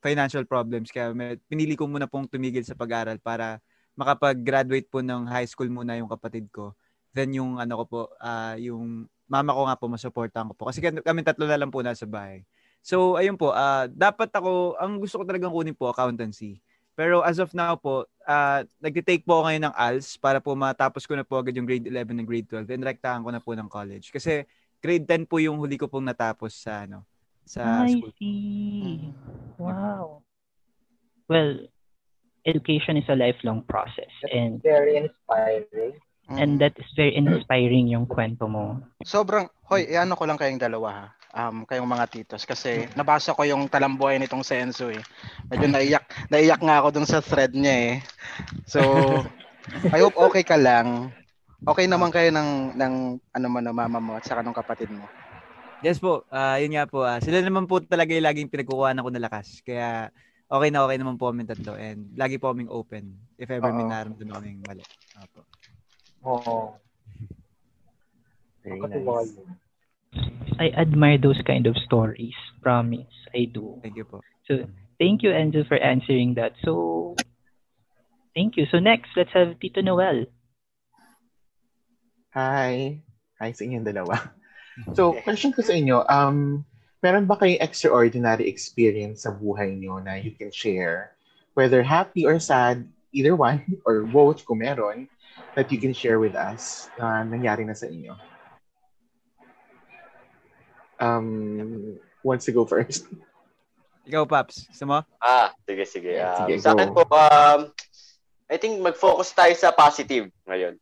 financial 0.00 0.48
problems 0.48 0.88
kaya 0.88 1.12
may, 1.12 1.36
pinili 1.44 1.76
ko 1.76 1.84
muna 1.84 2.08
pong 2.08 2.24
tumigil 2.24 2.64
sa 2.64 2.72
pag-aral 2.72 3.20
para 3.20 3.60
makapag-graduate 4.00 4.88
po 4.88 5.04
ng 5.04 5.28
high 5.28 5.44
school 5.44 5.68
muna 5.68 5.92
yung 6.00 6.08
kapatid 6.08 6.48
ko. 6.48 6.72
Then 7.12 7.36
yung 7.36 7.60
ano 7.60 7.76
ko 7.80 7.84
po, 7.84 8.00
ah 8.24 8.56
yung 8.56 9.04
mama 9.28 9.52
ko 9.52 9.68
nga 9.68 9.76
po 9.76 9.92
masuportahan 9.92 10.48
ko 10.48 10.54
po 10.56 10.72
kasi 10.72 10.80
kami 10.80 11.20
tatlo 11.20 11.44
na 11.44 11.60
lang 11.60 11.68
po 11.68 11.84
nasa 11.84 12.08
bahay. 12.08 12.48
So, 12.80 13.20
ayun 13.20 13.36
po, 13.36 13.52
ah 13.52 13.84
dapat 13.92 14.32
ako, 14.32 14.80
ang 14.80 14.96
gusto 15.04 15.20
ko 15.20 15.24
talagang 15.28 15.52
kunin 15.52 15.76
po, 15.76 15.92
accountancy. 15.92 16.58
Pero 16.92 17.24
as 17.24 17.40
of 17.40 17.50
now 17.56 17.72
po, 17.74 18.04
uh, 18.28 18.60
nagtitake 18.78 19.24
po 19.24 19.40
ako 19.40 19.42
ngayon 19.48 19.64
ng 19.68 19.74
ALS 19.76 20.20
para 20.20 20.38
po 20.38 20.52
matapos 20.52 21.08
ko 21.08 21.16
na 21.16 21.24
po 21.24 21.40
agad 21.40 21.56
yung 21.56 21.64
grade 21.64 21.88
11 21.88 22.20
and 22.20 22.28
grade 22.28 22.48
12 22.48 22.68
and 22.68 22.84
rektahan 22.84 23.24
ko 23.24 23.30
na 23.32 23.40
po 23.40 23.56
ng 23.56 23.68
college. 23.68 24.12
Kasi 24.12 24.44
grade 24.78 25.08
10 25.08 25.24
po 25.24 25.40
yung 25.40 25.56
huli 25.56 25.80
ko 25.80 25.88
pong 25.88 26.04
natapos 26.04 26.52
sa 26.52 26.84
ano 26.84 27.00
sa 27.42 27.88
I 27.88 27.96
school. 27.96 28.12
see. 28.20 29.08
Wow. 29.56 30.22
Well, 31.26 31.64
education 32.44 33.00
is 33.00 33.08
a 33.08 33.16
lifelong 33.16 33.64
process 33.64 34.12
and 34.28 34.60
Very 34.60 35.00
inspiring. 35.00 35.96
and 36.32 36.56
that 36.60 36.72
is 36.80 36.88
very 36.96 37.12
inspiring 37.12 37.92
yung 37.92 38.08
kwento 38.08 38.48
mo. 38.48 38.80
Sobrang, 39.04 39.52
hoy, 39.68 39.84
eh, 39.84 40.00
ano 40.00 40.16
ko 40.16 40.24
lang 40.24 40.40
kayong 40.40 40.60
dalawa 40.60 40.88
ha. 40.92 41.06
Um, 41.32 41.64
kayong 41.64 41.88
mga 41.88 42.12
titos 42.12 42.44
kasi 42.44 42.84
nabasa 42.92 43.32
ko 43.32 43.40
yung 43.48 43.64
talambuhay 43.64 44.20
nitong 44.20 44.44
Senso 44.44 44.92
eh. 44.92 45.00
Medyo 45.48 45.64
naiyak, 45.64 46.04
naiyak 46.28 46.60
nga 46.60 46.84
ako 46.84 46.88
dun 46.92 47.08
sa 47.08 47.24
thread 47.24 47.56
niya 47.56 47.72
eh. 47.72 47.94
So, 48.68 48.80
I 49.96 50.04
hope 50.04 50.20
okay 50.20 50.44
ka 50.44 50.60
lang. 50.60 51.08
Okay 51.64 51.88
naman 51.88 52.12
kayo 52.12 52.28
ng, 52.28 52.76
ng 52.76 52.94
ano 53.32 53.46
man 53.48 53.64
ng 53.64 53.72
mama 53.72 53.96
mo 53.96 54.12
at 54.20 54.28
saka 54.28 54.44
ng 54.44 54.52
kapatid 54.52 54.92
mo. 54.92 55.08
Yes 55.80 55.96
po, 55.98 56.22
ah 56.28 56.60
yun 56.60 56.76
nga 56.76 56.84
po. 56.84 57.02
ah 57.02 57.18
sila 57.18 57.40
naman 57.40 57.64
po 57.64 57.80
talaga 57.80 58.12
yung 58.12 58.28
laging 58.28 58.52
pinagkukuha 58.52 58.92
ko 59.00 59.08
na 59.08 59.24
lakas. 59.24 59.64
Kaya 59.64 60.12
okay 60.52 60.68
na 60.68 60.84
okay 60.84 61.00
naman 61.00 61.16
po 61.16 61.32
kami 61.32 61.48
tatlo 61.48 61.80
and 61.80 62.12
lagi 62.14 62.36
po 62.36 62.52
kaming 62.52 62.68
open 62.68 63.16
if 63.40 63.48
ever 63.48 63.72
may 63.72 63.82
Oo. 63.82 63.90
nararamdaman 63.90 64.36
kaming 64.36 64.60
mali. 64.68 64.84
Opo. 65.16 65.40
Oo. 66.28 66.76
Very 68.62 68.84
nice. 68.84 69.32
Yun. 70.12 70.56
I 70.60 70.68
admire 70.76 71.18
those 71.18 71.40
kind 71.46 71.66
of 71.66 71.76
stories. 71.76 72.34
Promise, 72.62 73.12
I 73.34 73.48
do. 73.50 73.80
Thank 73.82 73.96
you 73.96 74.04
po. 74.04 74.20
So, 74.46 74.64
thank 75.00 75.22
you, 75.22 75.32
Angel, 75.32 75.64
for 75.64 75.78
answering 75.78 76.34
that. 76.34 76.52
So, 76.64 77.16
thank 78.34 78.56
you. 78.56 78.66
So, 78.70 78.78
next, 78.78 79.10
let's 79.16 79.32
have 79.32 79.58
Tito 79.58 79.80
Noel. 79.80 80.26
Hi. 82.34 83.02
Hi 83.40 83.50
sa 83.52 83.62
inyong 83.64 83.86
dalawa. 83.86 84.16
So, 84.96 85.12
question 85.20 85.52
ko 85.52 85.60
sa 85.60 85.76
inyo, 85.76 86.00
um, 86.08 86.64
meron 87.04 87.28
ba 87.28 87.36
kayong 87.36 87.60
extraordinary 87.60 88.48
experience 88.48 89.28
sa 89.28 89.36
buhay 89.36 89.76
niyo 89.76 90.00
na 90.00 90.16
you 90.16 90.32
can 90.32 90.48
share? 90.48 91.12
Whether 91.52 91.84
happy 91.84 92.24
or 92.24 92.40
sad, 92.40 92.88
either 93.12 93.36
one, 93.36 93.60
or 93.84 94.08
both 94.08 94.48
kung 94.48 94.64
meron, 94.64 95.12
that 95.52 95.68
you 95.68 95.76
can 95.76 95.92
share 95.92 96.16
with 96.16 96.32
us 96.32 96.88
na 96.96 97.20
nangyari 97.20 97.68
na 97.68 97.76
sa 97.76 97.84
inyo. 97.84 98.16
Um, 101.02 101.98
wants 102.22 102.46
to 102.46 102.54
go 102.54 102.62
first? 102.62 103.10
Ikaw, 104.06 104.22
Paps, 104.26 104.70
gusto 104.70 104.86
mo? 104.86 104.98
Ah, 105.18 105.50
sige, 105.66 105.82
sige. 105.82 106.14
Um, 106.14 106.46
sige, 106.46 106.54
sa 106.62 106.78
akin 106.78 106.94
po, 106.94 107.02
um, 107.10 107.74
I 108.46 108.56
think 108.58 108.78
mag-focus 108.78 109.34
tayo 109.34 109.50
sa 109.58 109.74
positive 109.74 110.30
ngayon. 110.46 110.78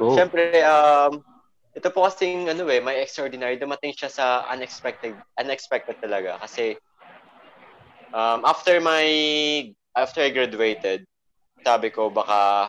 Go. 0.00 0.16
Siyempre, 0.16 0.64
um, 0.64 1.20
ito 1.76 1.88
po 1.92 2.08
kasing 2.08 2.48
ano 2.48 2.64
eh, 2.72 2.80
may 2.80 3.04
extraordinary. 3.04 3.60
Dumating 3.60 3.92
siya 3.92 4.08
sa 4.08 4.26
unexpected, 4.48 5.12
unexpected 5.36 6.00
talaga. 6.00 6.40
Kasi, 6.40 6.80
um, 8.16 8.48
after 8.48 8.80
my, 8.80 9.04
after 9.92 10.24
I 10.24 10.32
graduated, 10.32 11.04
sabi 11.64 11.92
ko 11.92 12.08
baka, 12.08 12.68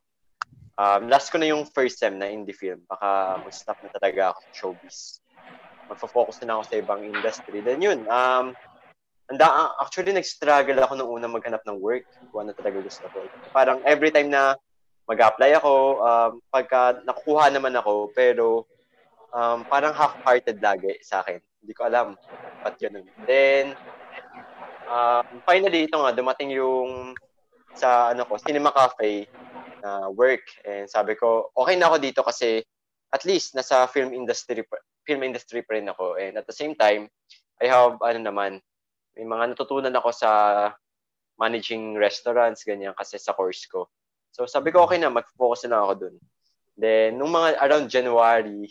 um, 0.75 1.08
last 1.08 1.32
ko 1.32 1.39
na 1.39 1.51
yung 1.51 1.67
first 1.67 2.00
sem 2.00 2.20
na 2.20 2.32
indie 2.32 2.55
film. 2.55 2.84
Baka 2.88 3.39
mag-stop 3.44 3.79
na 3.84 3.91
talaga 3.96 4.36
ako 4.36 4.39
sa 4.39 4.51
showbiz. 4.55 4.98
Magfo-focus 5.92 6.42
na 6.44 6.58
ako 6.60 6.63
sa 6.65 6.75
ibang 6.82 7.01
industry. 7.06 7.62
Then 7.62 7.82
yun, 7.82 8.06
um, 8.10 8.58
anda, 9.25 9.74
actually, 9.82 10.13
nag-struggle 10.13 10.77
ako 10.86 10.94
nung 10.94 11.10
una 11.10 11.25
maghanap 11.25 11.65
ng 11.65 11.82
work. 11.82 12.06
Kung 12.30 12.46
ano 12.46 12.54
talaga 12.54 12.77
gusto 12.77 13.10
ko. 13.10 13.25
Parang 13.50 13.82
every 13.82 14.13
time 14.13 14.30
na 14.30 14.54
mag-apply 15.10 15.58
ako, 15.58 15.74
um, 16.01 16.32
pagka 16.54 17.01
nakukuha 17.06 17.50
naman 17.50 17.74
ako, 17.74 18.13
pero 18.13 18.70
um, 19.34 19.65
parang 19.65 19.98
half-hearted 19.98 20.62
lagi 20.62 20.94
sa 21.01 21.25
akin. 21.25 21.42
Hindi 21.42 21.74
ko 21.74 21.89
alam 21.89 22.13
ba't 22.62 22.77
ganun. 22.77 23.06
Then, 23.25 23.74
um, 24.86 25.25
finally, 25.46 25.89
ito 25.89 25.98
nga, 25.98 26.13
dumating 26.13 26.54
yung 26.54 27.18
sa 27.74 28.13
ano 28.13 28.30
ko, 28.30 28.38
Cinema 28.38 28.70
Cafe 28.70 29.25
na 29.82 30.10
work. 30.13 30.46
And 30.65 30.86
sabi 30.86 31.18
ko, 31.18 31.50
okay 31.54 31.75
na 31.77 31.89
ako 31.89 31.98
dito 31.98 32.22
kasi 32.22 32.62
at 33.13 33.24
least 33.27 33.53
nasa 33.53 33.85
film 33.89 34.13
industry 34.13 34.65
film 35.05 35.21
industry 35.21 35.62
pa 35.62 35.77
rin 35.77 35.89
ako. 35.89 36.17
And 36.17 36.41
at 36.41 36.50
the 36.50 36.55
same 36.55 36.74
time, 36.74 37.09
I 37.62 37.69
have 37.69 38.01
ano 38.01 38.19
naman, 38.19 38.59
may 39.15 39.25
mga 39.25 39.53
natutunan 39.53 39.93
ako 39.95 40.09
sa 40.12 40.29
managing 41.39 41.95
restaurants, 42.00 42.63
ganyan, 42.63 42.95
kasi 42.95 43.19
sa 43.19 43.35
course 43.35 43.67
ko. 43.67 43.88
So 44.31 44.47
sabi 44.47 44.71
ko, 44.71 44.83
okay 44.83 45.00
na, 45.00 45.12
mag-focus 45.12 45.67
na 45.67 45.83
ako 45.83 45.93
dun. 46.07 46.15
Then, 46.75 47.15
nung 47.15 47.31
mga 47.31 47.55
around 47.63 47.88
January, 47.88 48.67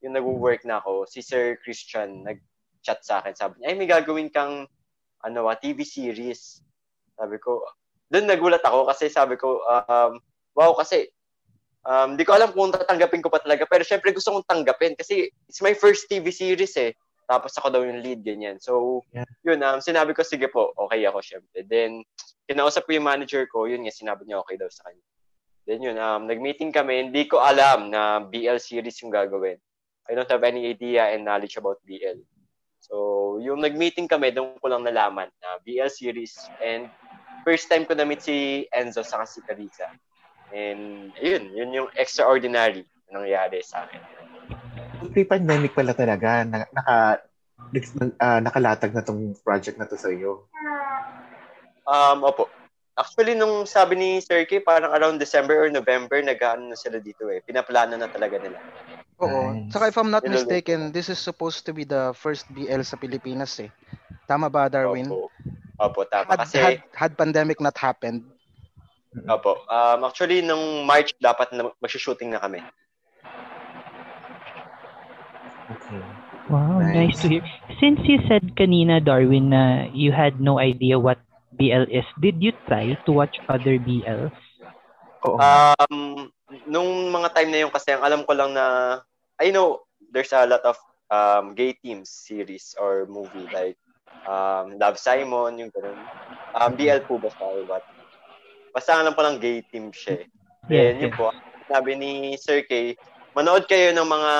yung 0.00 0.16
nag-work 0.16 0.64
na 0.64 0.80
ako, 0.80 1.04
si 1.04 1.20
Sir 1.20 1.60
Christian 1.60 2.24
nag-chat 2.24 3.04
sa 3.04 3.20
akin. 3.20 3.36
Sabi 3.36 3.60
niya, 3.60 3.72
ay, 3.72 3.76
may 3.76 3.88
gagawin 3.88 4.32
kang 4.32 4.64
ano, 5.24 5.48
ah, 5.48 5.56
TV 5.56 5.84
series. 5.84 6.60
Sabi 7.16 7.36
ko, 7.40 7.64
doon 8.12 8.28
nagulat 8.28 8.60
ako 8.60 8.84
kasi 8.88 9.08
sabi 9.08 9.40
ko, 9.40 9.64
um, 9.64 10.20
wow, 10.52 10.76
kasi 10.76 11.08
um, 11.84 12.16
di 12.16 12.24
ko 12.24 12.34
alam 12.34 12.50
kung 12.50 12.72
tatanggapin 12.72 13.22
ko 13.22 13.28
pa 13.30 13.40
talaga. 13.40 13.68
Pero 13.68 13.84
syempre 13.84 14.10
gusto 14.12 14.32
kong 14.32 14.48
tanggapin 14.48 14.96
kasi 14.96 15.28
it's 15.48 15.62
my 15.62 15.76
first 15.76 16.08
TV 16.08 16.32
series 16.32 16.74
eh. 16.80 16.92
Tapos 17.24 17.56
ako 17.56 17.68
daw 17.72 17.82
yung 17.84 18.04
lead, 18.04 18.20
ganyan. 18.20 18.60
So, 18.60 19.00
Yeah. 19.16 19.24
yun, 19.40 19.64
um, 19.64 19.80
sinabi 19.80 20.12
ko, 20.12 20.20
sige 20.20 20.44
po, 20.52 20.76
okay 20.76 21.08
ako 21.08 21.24
syempre. 21.24 21.64
Then, 21.64 22.04
kinausap 22.44 22.84
ko 22.84 22.92
yung 22.92 23.08
manager 23.08 23.48
ko, 23.48 23.64
yun 23.64 23.80
nga, 23.80 23.96
sinabi 23.96 24.28
niya 24.28 24.44
okay 24.44 24.60
daw 24.60 24.68
sa 24.68 24.84
kanya. 24.84 25.04
Then 25.64 25.80
yun, 25.80 25.96
um, 25.96 26.28
nag-meeting 26.28 26.76
kami, 26.76 27.08
hindi 27.08 27.24
ko 27.24 27.40
alam 27.40 27.88
na 27.88 28.20
BL 28.20 28.60
series 28.60 29.00
yung 29.00 29.08
gagawin. 29.08 29.56
I 30.04 30.12
don't 30.12 30.28
have 30.28 30.44
any 30.44 30.68
idea 30.68 31.08
and 31.16 31.24
knowledge 31.24 31.56
about 31.56 31.80
BL. 31.88 32.20
So, 32.84 33.40
yung 33.40 33.64
nag-meeting 33.64 34.04
kami, 34.04 34.36
doon 34.36 34.60
ko 34.60 34.68
lang 34.68 34.84
nalaman 34.84 35.32
na 35.40 35.56
BL 35.64 35.88
series. 35.88 36.36
And 36.60 36.92
first 37.40 37.72
time 37.72 37.88
ko 37.88 37.96
na-meet 37.96 38.20
si 38.20 38.68
Enzo 38.68 39.00
sa 39.00 39.24
si 39.24 39.40
Carissa. 39.40 39.88
And 40.50 41.14
yun, 41.16 41.54
yun 41.54 41.70
yung 41.72 41.88
extraordinary 41.94 42.84
na 43.08 43.22
nangyari 43.22 43.62
sa 43.64 43.86
akin. 43.86 44.00
Pre-pandemic 45.14 45.72
pala 45.72 45.94
talaga, 45.94 46.44
na, 46.44 46.66
naka, 46.68 46.96
nag- 47.72 48.18
ah, 48.20 48.40
nakalatag 48.42 48.92
na 48.92 49.04
tong 49.04 49.32
project 49.40 49.78
na 49.78 49.88
to 49.88 49.96
sa 49.96 50.10
iyo. 50.10 50.44
Um, 51.86 52.24
opo. 52.24 52.48
Actually, 52.94 53.34
nung 53.34 53.66
sabi 53.66 53.98
ni 53.98 54.10
Sir 54.22 54.46
K, 54.46 54.62
parang 54.62 54.94
around 54.94 55.18
December 55.18 55.58
or 55.58 55.66
November, 55.66 56.22
nag-ano 56.22 56.70
na 56.70 56.78
sila 56.78 57.02
dito 57.02 57.26
eh. 57.26 57.42
Pinaplano 57.42 57.98
na 57.98 58.06
talaga 58.06 58.38
nila. 58.38 58.62
Oo. 59.18 59.50
Nice. 59.50 59.74
Saka 59.74 59.90
if 59.90 59.98
I'm 59.98 60.14
not 60.14 60.22
mistaken, 60.22 60.94
this 60.94 61.10
is 61.10 61.18
supposed 61.18 61.66
to 61.66 61.74
be 61.74 61.82
the 61.82 62.14
first 62.14 62.46
BL 62.54 62.86
sa 62.86 62.94
Pilipinas 62.94 63.58
eh. 63.58 63.70
Tama 64.30 64.46
ba, 64.46 64.70
Darwin? 64.70 65.10
Opo. 65.10 65.26
Opo, 65.74 66.06
tama. 66.06 66.38
Had, 66.38 66.40
Kasi, 66.46 66.56
had, 66.62 66.78
had 66.94 67.12
pandemic 67.18 67.58
not 67.58 67.74
happened, 67.74 68.22
opo. 69.30 69.62
Um, 69.70 70.04
actually, 70.04 70.42
nung 70.42 70.84
March, 70.84 71.14
dapat 71.22 71.54
na 71.54 71.70
mag-shooting 71.78 72.34
na 72.34 72.42
kami. 72.42 72.60
Okay. 75.70 76.02
Wow, 76.52 76.84
nice. 76.84 77.16
Nice. 77.16 77.20
to 77.24 77.28
hear. 77.28 77.44
Since 77.80 78.04
you 78.04 78.20
said 78.28 78.52
kanina, 78.52 79.00
Darwin, 79.00 79.48
na 79.48 79.88
you 79.96 80.12
had 80.12 80.40
no 80.40 80.60
idea 80.60 80.98
what 80.98 81.18
BL 81.56 81.88
is, 81.88 82.04
did 82.20 82.42
you 82.42 82.52
try 82.68 82.92
to 82.92 83.10
watch 83.12 83.38
other 83.48 83.80
BLs? 83.80 84.34
Oo. 85.24 85.40
Um, 85.40 86.28
nung 86.68 87.08
mga 87.08 87.32
time 87.32 87.50
na 87.50 87.60
yun 87.64 87.72
kasi 87.72 87.96
ang 87.96 88.04
alam 88.04 88.22
ko 88.28 88.36
lang 88.36 88.52
na 88.52 89.00
I 89.40 89.50
know 89.50 89.88
there's 90.12 90.30
a 90.36 90.44
lot 90.44 90.62
of 90.68 90.76
um, 91.08 91.56
gay 91.56 91.72
teams 91.80 92.12
series 92.12 92.76
or 92.76 93.08
movie 93.08 93.48
like 93.48 93.80
um, 94.28 94.76
Love 94.76 95.00
Simon, 95.00 95.58
yung 95.58 95.72
ganun. 95.72 95.96
Um, 96.54 96.76
BL 96.76 97.02
po 97.08 97.18
ba 97.18 97.32
siya 97.32 97.46
or 97.48 97.62
what? 97.66 97.82
Basta 98.74 98.98
alam 98.98 99.14
ko 99.14 99.22
lang 99.22 99.38
gay 99.38 99.62
team 99.70 99.94
siya. 99.94 100.18
eh. 100.18 100.26
Then 100.66 100.98
yun 100.98 101.14
yes. 101.14 101.16
po, 101.16 101.30
sabi 101.70 101.94
ni 101.94 102.34
Sir 102.34 102.66
K, 102.66 102.98
manood 103.38 103.70
kayo 103.70 103.94
ng 103.94 104.08
mga 104.08 104.32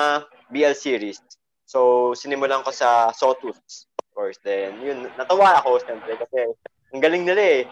BL 0.51 0.75
series. 0.75 1.23
So, 1.65 2.11
sinimulan 2.13 2.61
ko 2.61 2.69
sa 2.69 3.09
Sawtooth, 3.15 3.57
of 3.97 4.07
course. 4.13 4.37
Then, 4.43 4.77
yun, 4.83 5.09
natawa 5.17 5.57
ako, 5.63 5.81
siyempre, 5.81 6.13
kasi 6.19 6.51
ang 6.93 7.01
galing 7.01 7.25
nila 7.25 7.41
eh. 7.41 7.63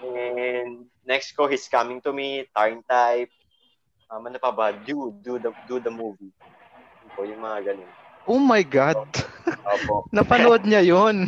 And 0.00 0.86
next 1.04 1.34
ko, 1.34 1.50
He's 1.50 1.66
Coming 1.66 1.98
to 2.06 2.14
Me, 2.14 2.46
Tarn 2.54 2.80
Type, 2.86 3.32
um, 4.08 4.24
ano 4.24 4.38
pa 4.38 4.54
ba, 4.54 4.70
Do, 4.72 5.12
Do 5.20 5.36
the, 5.42 5.50
do 5.66 5.82
the 5.82 5.90
Movie. 5.90 6.30
Yun 7.02 7.10
po, 7.16 7.20
yung 7.26 7.42
mga 7.42 7.74
ganun. 7.74 7.90
Oh 8.28 8.38
my 8.40 8.62
God! 8.62 9.00
Opo. 9.66 10.04
Napanood 10.14 10.62
niya 10.62 10.84
yon. 10.86 11.26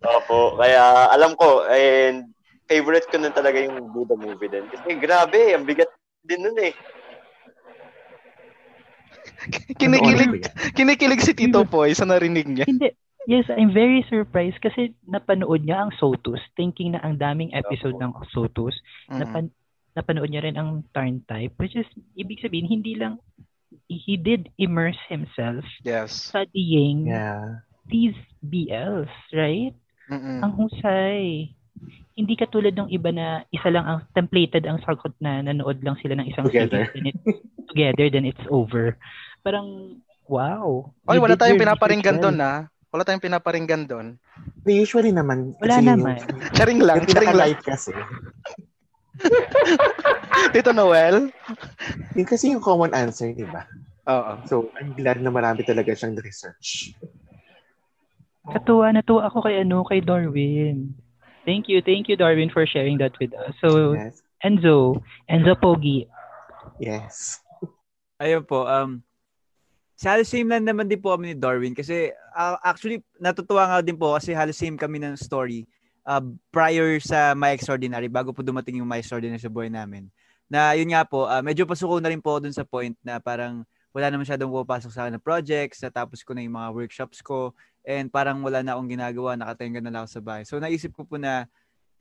Opo, 0.00 0.56
kaya 0.56 1.10
alam 1.12 1.36
ko, 1.36 1.64
and 1.68 2.33
favorite 2.64 3.06
ko 3.08 3.16
nun 3.16 3.32
talaga 3.32 3.58
yung 3.58 3.92
Do 3.92 4.04
the 4.04 4.16
Movie 4.16 4.48
din. 4.48 4.64
Kasi 4.66 4.96
grabe, 4.96 5.52
ang 5.52 5.64
bigat 5.64 5.88
din 6.22 6.42
nun 6.42 6.58
eh. 6.58 6.72
kinikilig, 9.80 10.28
Ano 10.28 10.40
yan? 10.40 10.72
kinikilig 10.72 11.20
si 11.20 11.32
Tito 11.32 11.64
Poy 11.64 11.92
sa 11.92 12.08
narinig 12.08 12.48
niya. 12.48 12.64
Hindi. 12.64 12.92
Yes, 13.24 13.48
I'm 13.48 13.72
very 13.72 14.04
surprised 14.04 14.60
kasi 14.60 14.92
napanood 15.08 15.64
niya 15.64 15.88
ang 15.88 15.92
Sotus, 15.96 16.44
thinking 16.60 16.92
na 16.92 17.00
ang 17.00 17.16
daming 17.16 17.56
episode 17.56 17.96
ng 17.96 18.12
Sotus. 18.28 18.76
Mm. 19.08 19.18
Napan- 19.24 19.54
napanood 19.96 20.28
niya 20.28 20.44
rin 20.44 20.60
ang 20.60 20.84
Turn 20.92 21.24
Type, 21.24 21.56
which 21.56 21.72
is, 21.72 21.88
ibig 22.20 22.44
sabihin, 22.44 22.68
hindi 22.68 23.00
lang, 23.00 23.16
he 23.88 24.20
did 24.20 24.52
immerse 24.60 25.00
himself 25.08 25.64
Yes. 25.80 26.12
studying 26.28 27.08
Yeah. 27.08 27.64
these 27.88 28.12
BLs, 28.44 29.08
right? 29.32 29.72
Mm-mm. 30.12 30.44
Ang 30.44 30.52
husay. 30.60 31.56
Hindi 32.14 32.34
katulad 32.38 32.74
ng 32.78 32.88
iba 32.94 33.10
na 33.10 33.42
isa 33.50 33.68
lang 33.74 33.84
ang 33.84 33.98
templated 34.14 34.64
ang 34.64 34.78
sagot 34.86 35.10
na 35.18 35.42
nanood 35.42 35.82
lang 35.82 35.98
sila 35.98 36.14
ng 36.18 36.30
isang 36.30 36.46
Together. 36.46 36.86
series 36.86 36.94
then 36.94 37.06
it, 37.10 37.16
together 37.66 38.06
then 38.06 38.26
it's 38.28 38.46
over. 38.48 38.94
Parang 39.42 39.98
wow. 40.30 40.94
Oy, 41.10 41.18
You 41.18 41.22
wala 41.22 41.34
tayong 41.34 41.58
pinaparinggan 41.58 42.22
doon 42.22 42.38
ah. 42.38 42.70
Wala 42.94 43.02
tayong 43.02 43.26
pinaparinggan 43.26 43.90
doon. 43.90 44.06
Usually 44.62 45.10
naman. 45.10 45.58
Wala 45.58 45.82
kasi 45.82 45.90
naman. 45.90 46.16
Yung, 46.22 46.38
Charing 46.56 46.80
lang, 46.86 46.96
yung 47.02 47.10
charing 47.10 47.34
lang. 47.34 47.50
kasi. 47.58 47.90
Tito 50.54 50.70
Noel? 50.70 51.34
Yun 52.14 52.26
kasi 52.26 52.54
yung 52.54 52.62
common 52.62 52.94
answer, 52.94 53.34
di 53.34 53.42
ba? 53.50 53.66
Oo. 54.06 54.32
So, 54.46 54.54
I'm 54.78 54.94
glad 54.94 55.18
na 55.18 55.34
marami 55.34 55.66
talaga 55.66 55.90
siyang 55.90 56.14
research. 56.22 56.94
Katuwa, 58.44 58.92
natuwa 58.92 59.26
ako 59.26 59.42
kay 59.42 59.64
ano, 59.64 59.82
kay 59.82 59.98
Darwin. 59.98 60.94
Thank 61.44 61.68
you, 61.68 61.84
thank 61.84 62.08
you 62.08 62.16
Darwin 62.16 62.48
for 62.48 62.64
sharing 62.64 62.98
that 62.98 63.12
with 63.20 63.32
us. 63.36 63.52
So, 63.60 63.94
Yes. 63.94 64.24
Enzo, 64.44 65.00
Enzo 65.28 65.54
Pogi, 65.56 66.08
Yes. 66.80 67.40
Ayun 68.18 68.42
po, 68.46 68.66
um, 68.66 69.02
halos 70.04 70.28
same 70.28 70.50
lang 70.50 70.66
naman 70.66 70.90
din 70.90 71.00
po 71.00 71.14
kami 71.14 71.32
ni 71.32 71.36
Darwin 71.38 71.72
kasi 71.72 72.12
uh, 72.36 72.56
actually 72.60 73.00
natutuwa 73.16 73.64
nga 73.64 73.80
din 73.80 73.96
po 73.96 74.12
kasi 74.12 74.36
halos 74.36 74.58
same 74.58 74.76
kami 74.76 75.00
ng 75.00 75.16
story 75.16 75.64
uh, 76.04 76.20
prior 76.52 77.00
sa 77.00 77.32
My 77.32 77.56
Extraordinary 77.56 78.10
bago 78.12 78.34
po 78.34 78.44
dumating 78.44 78.82
yung 78.82 78.88
My 78.88 79.00
Extraordinary 79.00 79.40
sa 79.40 79.52
buhay 79.52 79.72
namin. 79.72 80.12
Na 80.50 80.76
yun 80.76 80.92
nga 80.92 81.08
po, 81.08 81.24
uh, 81.24 81.40
medyo 81.40 81.64
pasuko 81.64 81.98
na 81.98 82.12
rin 82.12 82.20
po 82.20 82.36
dun 82.36 82.52
sa 82.52 82.68
point 82.68 82.94
na 83.00 83.16
parang 83.16 83.64
wala 83.94 84.10
na 84.10 84.18
masyadong 84.18 84.50
pupasok 84.50 84.90
sa 84.90 85.06
akin 85.06 85.22
projects, 85.22 85.78
natapos 85.78 86.26
ko 86.26 86.34
na 86.34 86.42
yung 86.42 86.58
mga 86.58 86.74
workshops 86.74 87.22
ko, 87.22 87.54
and 87.86 88.10
parang 88.10 88.42
wala 88.42 88.60
na 88.60 88.74
akong 88.74 88.90
ginagawa, 88.90 89.38
nakatenga 89.38 89.78
na 89.78 89.94
lang 89.94 90.02
ako 90.02 90.10
sa 90.10 90.22
bahay. 90.24 90.42
So 90.42 90.58
naisip 90.58 90.98
ko 90.98 91.06
po 91.06 91.14
na 91.14 91.46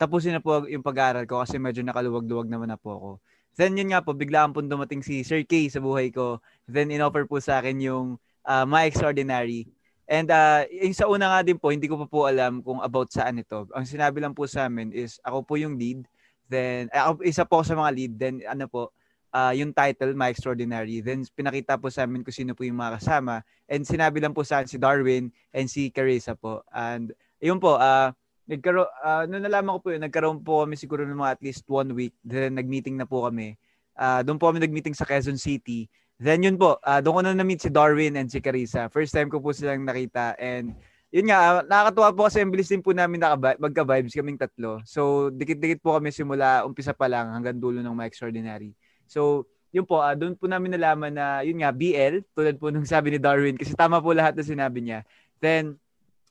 tapusin 0.01 0.33
na 0.33 0.41
po 0.41 0.65
yung 0.65 0.81
pag-aaral 0.81 1.29
ko 1.29 1.45
kasi 1.45 1.61
medyo 1.61 1.85
nakaluwag-luwag 1.85 2.49
naman 2.49 2.73
na 2.73 2.81
po 2.81 2.89
ako. 2.97 3.09
Then 3.53 3.77
yun 3.77 3.93
nga 3.93 4.01
po, 4.01 4.17
biglaan 4.17 4.49
po 4.49 4.65
dumating 4.65 5.05
si 5.05 5.21
Sir 5.21 5.45
K 5.45 5.69
sa 5.69 5.77
buhay 5.77 6.09
ko. 6.09 6.41
Then 6.65 6.89
inoffer 6.89 7.29
po 7.29 7.37
sa 7.37 7.61
akin 7.61 7.77
yung 7.77 8.17
uh, 8.41 8.65
My 8.65 8.89
Extraordinary. 8.89 9.69
And 10.09 10.27
uh, 10.33 10.65
yung 10.73 10.97
sa 10.97 11.05
una 11.05 11.29
nga 11.29 11.45
din 11.45 11.61
po, 11.61 11.69
hindi 11.69 11.85
ko 11.85 12.01
pa 12.01 12.07
po 12.09 12.25
alam 12.25 12.65
kung 12.65 12.81
about 12.81 13.13
saan 13.13 13.39
ito. 13.39 13.69
Ang 13.71 13.85
sinabi 13.85 14.17
lang 14.17 14.33
po 14.33 14.49
sa 14.49 14.65
amin 14.65 14.89
is 14.89 15.21
ako 15.21 15.45
po 15.45 15.53
yung 15.61 15.77
lead. 15.77 16.09
Then, 16.49 16.89
eh, 16.89 16.99
ako, 16.99 17.21
isa 17.23 17.45
po 17.45 17.61
ako 17.61 17.65
sa 17.69 17.77
mga 17.77 17.91
lead. 17.93 18.13
Then 18.17 18.35
ano 18.49 18.65
po, 18.65 18.89
uh, 19.33 19.51
yung 19.51 19.73
title, 19.73 20.13
My 20.13 20.29
Extraordinary. 20.29 21.01
Then 21.01 21.25
pinakita 21.33 21.75
po 21.81 21.89
sa 21.89 22.05
amin 22.05 22.21
kung 22.21 22.31
sino 22.31 22.53
po 22.53 22.63
yung 22.63 22.77
mga 22.77 23.01
kasama. 23.01 23.41
And 23.65 23.83
sinabi 23.83 24.21
lang 24.21 24.31
po 24.31 24.45
sa 24.45 24.61
akin 24.61 24.69
si 24.69 24.77
Darwin 24.77 25.33
and 25.51 25.65
si 25.65 25.89
Carissa 25.89 26.37
po. 26.37 26.61
And 26.69 27.11
yun 27.41 27.57
po, 27.57 27.81
uh, 27.81 28.13
nagkaroon, 28.45 28.87
uh, 29.01 29.23
nung 29.27 29.43
nalaman 29.43 29.75
ko 29.75 29.79
po 29.81 29.89
yun, 29.91 30.01
nagkaroon 30.05 30.39
po 30.45 30.63
kami 30.63 30.77
siguro 30.77 31.03
ng 31.03 31.17
mga 31.17 31.33
at 31.35 31.41
least 31.41 31.65
one 31.67 31.91
week. 31.97 32.13
Then 32.21 32.55
nag-meeting 32.55 32.95
na 32.95 33.09
po 33.09 33.25
kami. 33.25 33.57
Uh, 33.97 34.21
doon 34.21 34.37
po 34.37 34.53
kami 34.53 34.61
nag-meeting 34.61 34.95
sa 34.95 35.03
Quezon 35.03 35.41
City. 35.41 35.89
Then 36.21 36.45
yun 36.45 36.55
po, 36.55 36.77
uh, 36.85 37.01
doon 37.01 37.19
ko 37.19 37.21
na 37.25 37.35
na-meet 37.35 37.67
si 37.67 37.69
Darwin 37.73 38.15
and 38.15 38.29
si 38.29 38.39
Carissa. 38.39 38.87
First 38.87 39.11
time 39.11 39.27
ko 39.27 39.41
po 39.41 39.51
silang 39.51 39.83
nakita. 39.83 40.37
And 40.37 40.77
yun 41.13 41.29
nga, 41.29 41.61
nakakatuwa 41.65 42.09
po 42.15 42.21
kasi 42.25 42.41
ang 42.41 42.49
bilis 42.49 42.69
din 42.73 42.81
po 42.81 42.89
namin 42.89 43.21
nakaba- 43.21 43.59
magka-vibes 43.61 44.17
kaming 44.17 44.39
tatlo. 44.39 44.81
So, 44.81 45.29
dikit-dikit 45.29 45.77
po 45.83 45.93
kami 45.93 46.09
simula 46.09 46.65
umpisa 46.65 46.89
pa 46.89 47.05
lang 47.05 47.29
hanggang 47.29 47.61
dulo 47.61 47.85
ng 47.85 47.93
My 47.93 48.09
Extraordinary. 48.09 48.73
So, 49.13 49.45
yun 49.69 49.85
po, 49.85 50.01
uh, 50.01 50.17
doon 50.17 50.33
po 50.33 50.49
namin 50.49 50.73
nalaman 50.73 51.13
na, 51.13 51.45
yun 51.45 51.61
nga, 51.61 51.69
BL, 51.69 52.25
tulad 52.33 52.57
po 52.57 52.73
nung 52.73 52.85
sabi 52.89 53.13
ni 53.13 53.19
Darwin, 53.21 53.53
kasi 53.53 53.77
tama 53.77 54.01
po 54.01 54.09
lahat 54.09 54.33
na 54.33 54.41
sinabi 54.41 54.81
niya. 54.81 55.05
Then, 55.37 55.77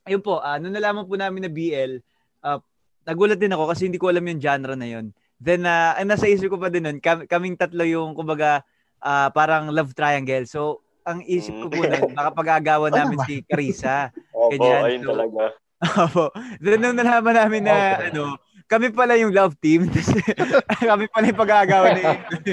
ayun 0.03 0.19
po, 0.19 0.43
uh, 0.43 0.59
nung 0.59 0.75
nalaman 0.75 1.07
po 1.07 1.15
namin 1.15 1.47
na 1.47 1.51
BL, 1.51 2.03
uh, 2.43 2.59
nagulat 3.07 3.39
din 3.39 3.55
ako 3.55 3.71
kasi 3.71 3.87
hindi 3.87 3.99
ko 3.99 4.11
alam 4.11 4.27
yung 4.27 4.43
genre 4.43 4.75
na 4.75 4.87
yun. 4.87 5.15
Then, 5.39 5.63
uh, 5.63 5.95
ang 5.95 6.11
nasa 6.11 6.27
isip 6.27 6.51
ko 6.51 6.59
pa 6.59 6.67
din 6.67 6.83
nun, 6.83 6.99
kam- 6.99 7.27
kaming 7.27 7.55
tatlo 7.55 7.87
yung, 7.87 8.11
kumbaga, 8.15 8.63
uh, 8.99 9.31
parang 9.31 9.71
love 9.71 9.95
triangle. 9.95 10.43
So, 10.43 10.83
ang 11.03 11.23
isip 11.23 11.51
ko 11.51 11.67
po 11.67 11.83
nun, 11.83 12.15
baka 12.15 12.31
pag-agawan 12.31 12.91
namin 12.99 13.19
si 13.27 13.43
Carissa. 13.43 14.11
Opo, 14.31 14.55
Ganyan, 14.55 14.81
ayun 14.87 15.03
so- 15.03 15.11
talaga. 15.15 15.43
Opo. 16.07 16.25
Then, 16.63 16.79
nung 16.79 16.95
nalaman 16.95 17.35
namin 17.35 17.63
na, 17.67 17.75
Okay. 17.99 18.11
ano, 18.15 18.39
kami 18.73 18.89
pala 18.89 19.13
yung 19.21 19.29
love 19.29 19.53
team. 19.61 19.85
kami 20.89 21.05
pala 21.13 21.29
yung 21.29 21.37
pag-aagawan 21.37 21.93
ni, 21.93 22.03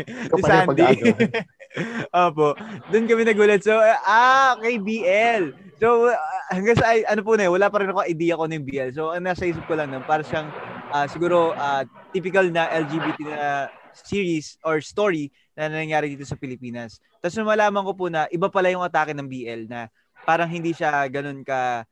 ni 0.04 0.42
Sandy. 0.44 0.88
Opo. 2.28 2.52
Doon 2.92 3.08
kami 3.08 3.24
nagulat. 3.24 3.64
So, 3.64 3.80
ah, 4.04 4.60
kay 4.60 4.76
BL. 4.76 5.56
So, 5.80 6.12
ah, 6.12 6.52
hanggang 6.52 6.76
sa, 6.76 6.92
ano 6.92 7.24
po 7.24 7.40
na 7.40 7.48
eh, 7.48 7.52
wala 7.52 7.72
pa 7.72 7.80
rin 7.80 7.88
ako 7.88 8.04
idea 8.04 8.36
ko 8.36 8.44
ng 8.44 8.64
BL. 8.68 8.90
So, 8.92 9.16
ang 9.16 9.24
nasa 9.24 9.48
isip 9.48 9.64
ko 9.64 9.80
lang 9.80 9.88
nun, 9.88 10.04
para 10.04 10.20
siyang, 10.20 10.52
ah, 10.92 11.08
siguro, 11.08 11.56
ah, 11.56 11.88
typical 12.12 12.52
na 12.52 12.68
LGBT 12.68 13.18
na 13.24 13.72
series 13.96 14.60
or 14.62 14.78
story 14.84 15.32
na 15.56 15.72
nangyari 15.72 16.14
dito 16.14 16.26
sa 16.28 16.38
Pilipinas. 16.38 17.02
Tapos 17.18 17.36
malaman 17.42 17.82
ko 17.84 17.92
po 17.96 18.06
na 18.08 18.30
iba 18.30 18.48
pala 18.48 18.70
yung 18.70 18.84
atake 18.84 19.12
ng 19.12 19.28
BL 19.28 19.62
na 19.66 19.90
parang 20.24 20.48
hindi 20.48 20.72
siya 20.72 21.04
ganun 21.10 21.42
ka 21.42 21.84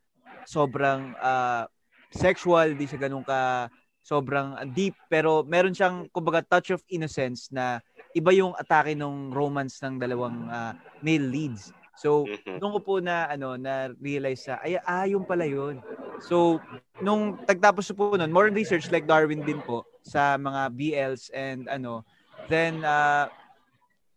sobrang 0.49 1.13
ah, 1.21 1.67
sexual, 2.09 2.73
hindi 2.73 2.89
siya 2.89 3.09
ganun 3.09 3.27
ka 3.27 3.69
sobrang 4.09 4.57
deep, 4.73 4.97
pero 5.13 5.45
meron 5.45 5.77
siyang 5.77 6.09
kumbaga 6.09 6.41
touch 6.41 6.73
of 6.73 6.81
innocence 6.89 7.53
na 7.53 7.85
iba 8.17 8.33
yung 8.33 8.57
atake 8.57 8.97
ng 8.97 9.37
romance 9.37 9.85
ng 9.85 10.01
dalawang 10.01 10.49
ah, 10.49 10.73
male 11.05 11.29
leads. 11.29 11.69
So, 11.99 12.25
doon 12.47 12.73
ko 12.79 12.81
po 12.81 12.95
na 13.05 13.29
ano 13.29 13.59
na 13.61 13.93
realize 14.01 14.47
na 14.49 14.63
ay 14.65 14.81
ah 14.81 15.05
yung 15.05 15.29
pala 15.29 15.45
yun. 15.45 15.83
So 16.25 16.63
nung 17.03 17.39
tagtapos 17.47 17.91
po 17.95 18.15
noon, 18.15 18.31
more 18.31 18.51
research 18.51 18.91
like 18.91 19.07
Darwin 19.07 19.43
din 19.43 19.59
po 19.63 19.87
sa 20.03 20.39
mga 20.39 20.75
BLs 20.75 21.31
and 21.35 21.67
ano, 21.71 22.03
then 22.51 22.83
uh, 22.83 23.27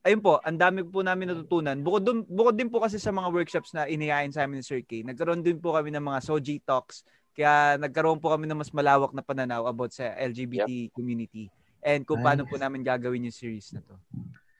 ayun 0.01 0.21
po, 0.21 0.41
ang 0.41 0.57
dami 0.57 0.81
po 0.81 1.05
namin 1.05 1.33
natutunan. 1.33 1.77
Bukod 1.81 2.01
dun, 2.05 2.19
bukod 2.25 2.57
din 2.57 2.69
po 2.69 2.81
kasi 2.81 2.97
sa 2.97 3.13
mga 3.13 3.29
workshops 3.29 3.73
na 3.73 3.85
inihain 3.85 4.33
sa 4.33 4.45
amin 4.45 4.61
ni 4.61 4.65
Sir 4.65 4.81
K, 4.81 5.05
nagkaroon 5.05 5.45
din 5.45 5.61
po 5.61 5.77
kami 5.77 5.93
ng 5.93 6.01
mga 6.01 6.19
Soji 6.25 6.57
Talks. 6.61 7.05
Kaya 7.31 7.79
nagkaroon 7.79 8.19
po 8.19 8.31
kami 8.31 8.45
ng 8.47 8.59
mas 8.59 8.71
malawak 8.75 9.15
na 9.15 9.23
pananaw 9.23 9.63
about 9.67 9.95
sa 9.95 10.11
LGBT 10.19 10.91
community 10.91 11.47
and 11.79 12.03
kung 12.03 12.19
paano 12.19 12.43
po 12.43 12.59
Nice. 12.59 12.63
namin 12.67 12.83
gagawin 12.83 13.27
yung 13.27 13.35
series 13.35 13.71
na 13.71 13.81
to. 13.81 13.95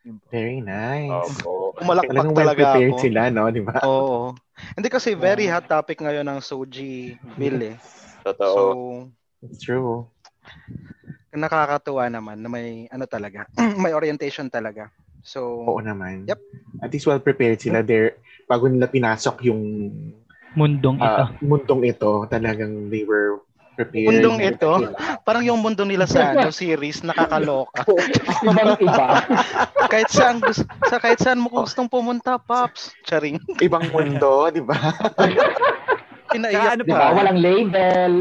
Yun 0.07 0.17
po. 0.17 0.27
Very 0.33 0.63
nice. 0.63 1.29
Opo. 1.43 1.75
Pumalakpak 1.77 2.09
Talagang 2.09 2.33
well 2.33 2.47
talaga 2.47 2.63
prepared 2.63 2.93
ako. 2.95 3.01
sila, 3.03 3.21
no? 3.29 3.43
Di 3.51 3.61
ba? 3.61 3.75
Oo. 3.85 4.19
Hindi 4.77 4.89
kasi 4.89 5.13
very 5.13 5.45
hot 5.51 5.67
topic 5.67 5.99
ngayon 6.01 6.25
ng 6.25 6.39
Soji 6.39 7.17
Bill 7.37 7.75
eh. 7.75 7.77
Totoo. 8.25 8.55
So, 8.55 8.61
It's 9.41 9.57
true. 9.57 10.05
nakakatuwa 11.33 12.05
naman 12.11 12.43
na 12.43 12.49
may 12.51 12.85
ano 12.91 13.07
talaga, 13.07 13.47
may 13.83 13.95
orientation 13.95 14.51
talaga. 14.51 14.91
So, 15.23 15.63
Oo 15.65 15.81
naman. 15.81 16.27
Yep. 16.27 16.39
At 16.81 16.89
least 16.91 17.07
well 17.07 17.21
prepared 17.23 17.61
sila 17.61 17.81
there 17.81 18.19
bago 18.45 18.67
nila 18.67 18.91
pinasok 18.91 19.47
yung 19.47 19.61
mundong 20.57 20.99
ito. 20.99 21.21
ah, 21.23 21.29
mundong 21.39 21.81
ito. 21.87 22.11
Talagang 22.27 22.91
they 22.91 23.07
were 23.07 23.39
prepared. 23.75 24.07
Mundong 24.11 24.39
ito? 24.43 24.71
parang 25.23 25.43
yung 25.45 25.59
mundo 25.59 25.83
nila 25.87 26.05
sa 26.05 26.35
ano, 26.35 26.51
series 26.51 27.01
nakakaloka. 27.05 27.87
Ibang 28.45 28.77
iba. 28.83 29.07
kahit 29.87 30.09
saan 30.11 30.43
sa 30.87 30.97
kahit 30.99 31.19
saan 31.21 31.39
mo 31.39 31.49
gustong 31.49 31.87
pumunta, 31.87 32.37
Pops. 32.37 32.93
Charing. 33.07 33.39
Ibang 33.63 33.89
mundo, 33.89 34.51
di 34.51 34.61
ba? 34.61 34.77
Pinaiyak 36.31 36.79
ano 36.79 36.83
pa? 36.87 36.95
ba? 36.95 37.07
Walang 37.11 37.39
label. 37.43 38.13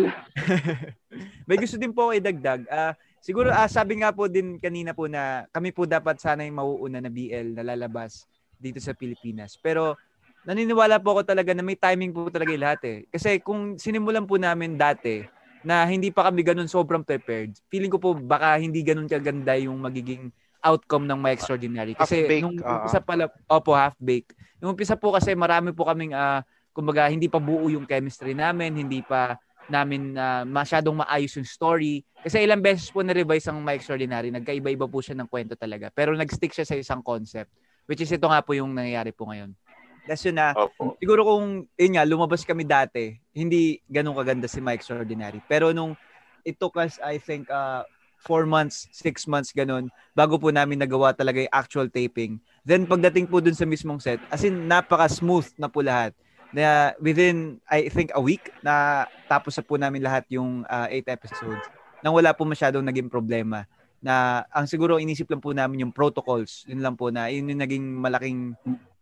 May 1.48 1.58
gusto 1.58 1.78
din 1.78 1.94
po 1.94 2.10
ako 2.10 2.12
idagdag. 2.18 2.62
Ah, 2.66 2.92
siguro 3.22 3.54
ah, 3.54 3.70
sabi 3.70 4.02
nga 4.02 4.10
po 4.10 4.26
din 4.26 4.58
kanina 4.58 4.94
po 4.94 5.06
na 5.06 5.46
kami 5.54 5.70
po 5.70 5.86
dapat 5.86 6.18
sana 6.18 6.42
yung 6.42 6.58
mauuna 6.58 6.98
na 6.98 7.10
BL 7.10 7.54
na 7.54 7.62
lalabas 7.62 8.26
dito 8.58 8.82
sa 8.82 8.94
Pilipinas. 8.98 9.54
Pero 9.62 9.94
naniniwala 10.44 10.96
po 11.00 11.18
ako 11.18 11.22
talaga 11.28 11.52
na 11.52 11.64
may 11.64 11.76
timing 11.76 12.12
po 12.12 12.28
talaga 12.32 12.52
lahat 12.56 12.80
eh. 12.88 12.98
Kasi 13.12 13.40
kung 13.44 13.76
sinimulan 13.76 14.24
po 14.24 14.40
namin 14.40 14.76
dati 14.80 15.24
na 15.60 15.84
hindi 15.84 16.08
pa 16.08 16.28
kami 16.28 16.40
ganun 16.40 16.68
sobrang 16.70 17.04
prepared, 17.04 17.52
feeling 17.68 17.92
ko 17.92 18.00
po 18.00 18.16
baka 18.16 18.56
hindi 18.56 18.80
ganun 18.80 19.08
kaganda 19.08 19.52
yung 19.60 19.76
magiging 19.80 20.32
outcome 20.60 21.08
ng 21.08 21.18
My 21.20 21.32
Extraordinary. 21.36 21.96
Kasi 21.96 22.24
Half-baked, 22.24 22.44
nung 22.44 22.56
umpisa 22.60 23.00
pala, 23.00 23.24
opo, 23.48 23.72
half-baked. 23.72 24.36
Nung 24.60 24.76
umpisa 24.76 24.96
po 24.96 25.12
kasi 25.12 25.32
marami 25.32 25.72
po 25.72 25.88
kaming, 25.88 26.12
ah, 26.12 26.44
kumbaga, 26.76 27.08
hindi 27.08 27.28
pa 27.28 27.40
buo 27.40 27.68
yung 27.72 27.88
chemistry 27.88 28.36
namin, 28.36 28.76
hindi 28.76 29.00
pa 29.00 29.40
namin 29.72 30.12
na 30.12 30.44
masyadong 30.44 31.00
maayos 31.00 31.32
yung 31.36 31.48
story. 31.48 32.04
Kasi 32.20 32.44
ilang 32.44 32.60
beses 32.60 32.92
po 32.92 33.00
na-revise 33.00 33.48
ang 33.48 33.60
My 33.64 33.80
Extraordinary, 33.80 34.28
nagkaiba-iba 34.28 34.84
po 34.84 35.00
siya 35.00 35.16
ng 35.16 35.28
kwento 35.28 35.56
talaga. 35.56 35.88
Pero 35.92 36.12
nag-stick 36.12 36.52
siya 36.52 36.68
sa 36.68 36.76
isang 36.76 37.00
concept, 37.00 37.48
which 37.88 38.04
is 38.04 38.12
ito 38.12 38.28
nga 38.28 38.44
po 38.44 38.52
yung 38.52 38.76
nangyayari 38.76 39.16
po 39.16 39.28
ngayon. 39.32 39.56
Lesson 40.10 40.34
na 40.34 40.50
Opo. 40.58 40.98
siguro 40.98 41.22
kung, 41.22 41.70
yun 41.78 41.92
nga, 41.94 42.02
lumabas 42.02 42.42
kami 42.42 42.66
dati, 42.66 43.14
hindi 43.30 43.78
ganun 43.86 44.18
kaganda 44.18 44.50
si 44.50 44.58
Mike 44.58 44.82
Extraordinary. 44.82 45.38
Pero 45.46 45.70
nung 45.70 45.94
it 46.42 46.58
took 46.58 46.74
us, 46.74 46.98
I 46.98 47.22
think, 47.22 47.46
uh, 47.46 47.86
four 48.20 48.44
months, 48.44 48.90
six 48.90 49.24
months, 49.30 49.54
ganun, 49.54 49.88
bago 50.12 50.36
po 50.36 50.50
namin 50.50 50.82
nagawa 50.82 51.14
talaga 51.14 51.40
yung 51.40 51.54
actual 51.54 51.86
taping. 51.86 52.42
Then 52.66 52.84
pagdating 52.84 53.30
po 53.30 53.38
dun 53.38 53.54
sa 53.54 53.64
mismong 53.64 54.02
set, 54.02 54.18
as 54.28 54.42
in, 54.42 54.66
napaka-smooth 54.66 55.46
na 55.54 55.70
po 55.70 55.80
lahat. 55.80 56.12
Na 56.50 56.92
within, 56.98 57.62
I 57.70 57.86
think, 57.86 58.10
a 58.12 58.20
week, 58.20 58.50
na 58.60 59.06
tapos 59.30 59.54
na 59.54 59.62
po 59.62 59.78
namin 59.78 60.02
lahat 60.02 60.26
yung 60.28 60.66
uh, 60.66 60.90
eight 60.90 61.06
episodes. 61.06 61.62
Nang 62.02 62.16
wala 62.16 62.34
po 62.34 62.42
masyadong 62.42 62.82
naging 62.82 63.06
problema 63.06 63.64
na 64.00 64.48
ang 64.48 64.64
siguro 64.64 64.96
inisip 64.96 65.28
lang 65.28 65.44
po 65.44 65.52
namin 65.52 65.84
yung 65.86 65.92
protocols. 65.92 66.64
Yun 66.64 66.80
lang 66.80 66.96
po 66.96 67.12
na 67.12 67.28
yun 67.28 67.52
yung 67.52 67.60
naging 67.60 67.84
malaking 68.00 68.56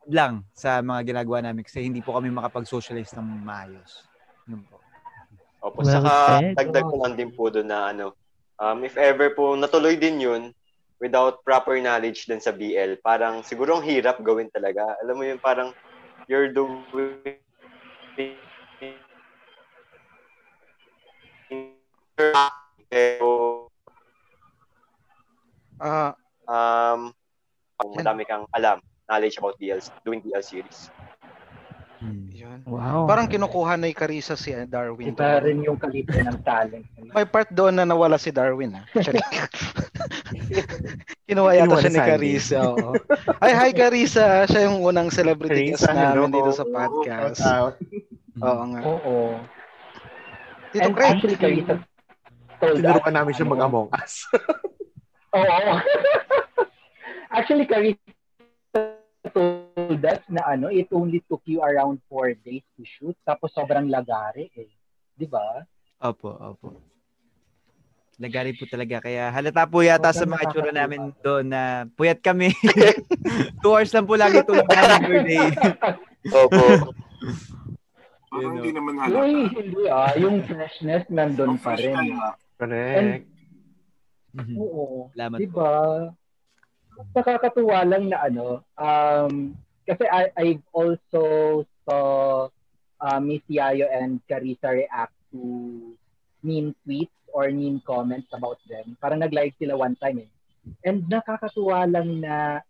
lang 0.09 0.41
sa 0.57 0.81
mga 0.81 1.13
ginagawa 1.13 1.45
namin 1.45 1.63
kasi 1.63 1.85
hindi 1.85 2.01
po 2.01 2.17
kami 2.17 2.33
makapag-socialize 2.33 3.13
ng 3.17 3.45
maayos. 3.45 4.09
Yun 4.49 4.65
po. 4.65 4.81
Opo. 5.61 5.85
Well 5.85 5.93
Saka 5.93 6.13
said. 6.41 6.57
dagdag 6.57 6.87
ko 6.89 6.97
lang 7.05 7.15
din 7.15 7.31
po 7.37 7.53
doon 7.53 7.69
na 7.69 7.93
ano, 7.93 8.17
um, 8.57 8.81
if 8.83 8.97
ever 8.97 9.37
po 9.37 9.53
natuloy 9.53 10.01
din 10.01 10.17
yun 10.19 10.43
without 10.99 11.45
proper 11.45 11.79
knowledge 11.79 12.27
din 12.27 12.41
sa 12.41 12.51
BL, 12.51 12.99
parang 13.05 13.45
siguro 13.45 13.79
ang 13.79 13.85
hirap 13.87 14.19
gawin 14.25 14.51
talaga. 14.51 14.97
Alam 15.05 15.15
mo 15.15 15.25
yun, 15.29 15.39
parang 15.39 15.71
you're 16.27 16.51
doing 16.51 16.83
pero 22.89 23.69
Ah, 25.79 26.11
um, 26.51 27.15
madami 27.95 28.27
kang 28.27 28.43
alam, 28.51 28.83
knowledge 29.09 29.41
about 29.41 29.57
BL, 29.57 29.81
doing 30.05 30.21
BL 30.21 30.45
series. 30.45 30.93
yun. 32.31 32.63
Wow. 32.63 33.11
Parang 33.11 33.27
kinukuha 33.27 33.75
na 33.75 33.91
ni 33.91 33.97
Carissa 33.97 34.39
si 34.39 34.55
uh, 34.55 34.63
Darwin. 34.69 35.11
Iba 35.11 35.43
rin 35.43 35.65
yung 35.67 35.75
kalibre 35.81 36.23
ng 36.23 36.39
talent. 36.47 36.87
May 37.11 37.27
part 37.27 37.51
doon 37.51 37.75
na 37.75 37.83
nawala 37.83 38.21
si 38.21 38.31
Darwin 38.31 38.77
ah. 38.79 38.85
Charing. 38.95 39.19
Kinuha 41.27 41.59
yata 41.59 41.75
siya 41.83 41.91
ni. 41.91 41.99
Carissa. 41.99 42.59
Oo. 42.63 42.95
Ay, 43.43 43.53
hi 43.57 43.71
Carissa. 43.75 44.47
Siya 44.47 44.71
yung 44.71 44.87
unang 44.87 45.11
celebrity 45.11 45.75
guest 45.75 45.91
Carissa, 45.91 45.99
namin 46.15 46.31
hello. 46.31 46.37
dito 46.39 46.51
sa 46.55 46.65
podcast. 46.69 47.41
Out. 47.43 47.75
Oo 48.47 48.63
nga. 48.71 48.81
Oo. 48.87 49.17
Dito, 50.71 50.85
And 50.87 50.95
Greg. 50.95 51.19
actually, 51.19 51.39
Carissa 51.41 51.75
told 52.63 52.79
us, 52.79 52.85
Tinuruan 52.87 53.15
namin 53.17 53.33
siya 53.35 53.47
ano, 53.49 53.53
mag-among 53.59 53.89
us. 53.99 54.15
Oo. 55.35 55.75
actually, 57.35 57.67
Carissa 57.67 57.99
told 59.31 60.03
us 60.03 60.23
na 60.29 60.43
ano, 60.45 60.69
it 60.69 60.89
only 60.91 61.23
took 61.25 61.43
you 61.45 61.61
around 61.63 62.01
four 62.09 62.33
days 62.35 62.65
to 62.77 62.83
shoot. 62.83 63.17
Tapos 63.23 63.53
sobrang 63.53 63.87
lagari 63.87 64.49
eh. 64.53 64.71
Di 65.15 65.27
ba? 65.27 65.63
Opo, 65.99 66.31
opo. 66.31 66.79
Lagari 68.19 68.51
po 68.59 68.67
talaga. 68.67 68.99
Kaya 68.99 69.31
halata 69.31 69.63
po 69.63 69.79
yata 69.79 70.11
sa 70.11 70.27
mga 70.27 70.51
itsura 70.51 70.73
namin 70.75 71.15
doon 71.23 71.47
na 71.47 71.87
puyat 71.95 72.19
kami. 72.19 72.51
Two 73.63 73.71
hours 73.71 73.95
lang 73.95 74.11
po 74.11 74.19
lagi 74.19 74.43
tulog 74.43 74.67
namin 74.75 75.01
per 75.07 75.23
day. 75.23 75.47
Opo. 76.35 76.65
Parang 78.29 78.43
Yun, 78.43 78.51
hindi 78.59 78.71
no. 78.75 78.77
naman 78.83 78.95
Uy, 78.95 79.03
halata. 79.07 79.27
hindi 79.55 79.83
ah. 79.87 80.11
Yung 80.19 80.37
freshness 80.45 81.07
nandun 81.09 81.63
pa 81.63 81.79
rin. 81.79 82.19
Correct. 82.59 83.27
Mhm. 84.35 84.55
Oo. 84.59 85.09
Salamat 85.15 85.39
Di 85.39 85.47
po. 85.47 85.63
Nakakatuwa 87.15 87.79
lang 87.87 88.11
na 88.11 88.19
ano, 88.27 88.67
um, 88.75 89.55
kasi 89.87 90.05
I, 90.11 90.29
I've 90.37 90.67
also 90.75 91.65
saw 91.87 92.47
uh, 93.01 93.21
Miss 93.23 93.43
Yayo 93.49 93.87
and 93.89 94.21
Carissa 94.27 94.75
react 94.75 95.15
to 95.33 95.41
mean 96.43 96.75
tweets 96.85 97.15
or 97.33 97.51
mean 97.51 97.81
comments 97.87 98.29
about 98.35 98.59
them. 98.67 98.99
Parang 99.01 99.23
nag-live 99.23 99.55
sila 99.57 99.79
one 99.79 99.97
time 99.97 100.27
eh. 100.27 100.31
And 100.85 101.07
nakakatuwa 101.09 101.89
lang 101.89 102.21
na 102.21 102.61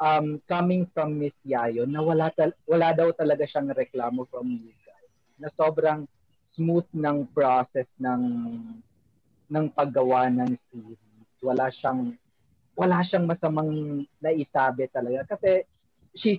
um, 0.00 0.40
coming 0.48 0.86
from 0.94 1.18
Miss 1.18 1.36
Yayo 1.44 1.84
na 1.84 2.00
wala, 2.00 2.30
tal- 2.32 2.56
wala 2.64 2.94
daw 2.94 3.10
talaga 3.12 3.44
siyang 3.44 3.74
reklamo 3.74 4.24
from 4.30 4.48
you 4.48 4.72
guys. 4.86 5.12
Na 5.36 5.48
sobrang 5.58 6.06
smooth 6.54 6.86
ng 6.94 7.28
process 7.34 7.86
ng 8.00 8.22
ng 9.48 9.66
paggawa 9.72 10.28
ng 10.30 10.56
series. 10.70 11.02
Wala 11.42 11.70
siyang 11.70 12.16
wala 12.78 13.02
siyang 13.02 13.26
masamang 13.26 14.06
naisabi 14.22 14.86
talaga 14.94 15.34
kasi 15.34 15.66
she 16.14 16.38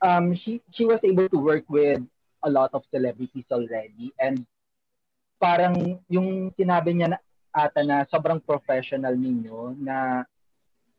um 0.00 0.32
she 0.32 0.64
she 0.72 0.88
was 0.88 1.00
able 1.04 1.28
to 1.28 1.36
work 1.36 1.68
with 1.68 2.00
a 2.48 2.50
lot 2.50 2.72
of 2.72 2.80
celebrities 2.88 3.44
already 3.52 4.08
and 4.16 4.40
parang 5.36 6.00
yung 6.08 6.48
sinabi 6.56 6.96
niya 6.96 7.12
na 7.12 7.18
ata 7.52 7.84
na 7.84 8.08
sobrang 8.08 8.40
professional 8.40 9.12
ninyo 9.12 9.76
na 9.76 10.24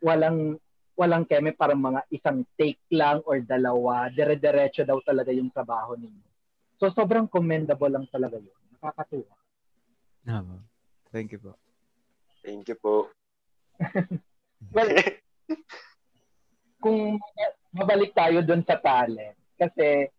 walang 0.02 0.62
walang 0.98 1.26
keme 1.26 1.54
parang 1.54 1.82
mga 1.82 2.02
isang 2.14 2.46
take 2.58 2.82
lang 2.94 3.22
or 3.26 3.42
dalawa 3.42 4.10
dire-diretso 4.14 4.82
daw 4.82 4.98
talaga 5.06 5.30
yung 5.30 5.54
trabaho 5.54 5.94
ninyo. 5.94 6.26
So 6.82 6.90
sobrang 6.94 7.30
commendable 7.30 7.90
lang 7.90 8.10
talaga 8.10 8.42
yun. 8.42 8.58
Nakakatuwa. 8.78 9.38
Opo. 10.26 10.56
Thank 11.14 11.38
you 11.38 11.40
po. 11.42 11.54
Thank 12.42 12.66
you 12.70 12.78
po. 12.78 13.14
Well, 14.74 14.90
kung 16.84 17.22
mabalik 17.74 18.14
tayo 18.14 18.42
doon 18.42 18.66
sa 18.66 18.78
talent, 18.82 19.38
kasi, 19.58 20.10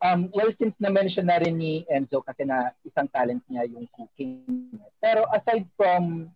um, 0.00 0.32
well, 0.32 0.52
since 0.56 0.76
na-mention 0.80 1.28
na 1.28 1.40
rin 1.40 1.56
ni 1.56 1.84
Enzo 1.88 2.24
kasi 2.24 2.44
na 2.48 2.72
isang 2.84 3.08
talent 3.12 3.44
niya 3.48 3.68
yung 3.68 3.88
cooking. 3.92 4.72
Pero 5.00 5.28
aside 5.32 5.68
from 5.76 6.32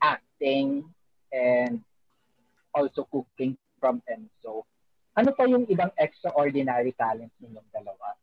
acting 0.00 0.88
and 1.32 1.84
also 2.72 3.04
cooking 3.12 3.56
from 3.76 4.00
Enzo, 4.08 4.64
ano 5.18 5.30
pa 5.34 5.44
yung 5.50 5.66
ibang 5.66 5.90
extraordinary 5.98 6.94
talent 6.94 7.32
ninyong 7.42 7.68
dalawa? 7.74 8.14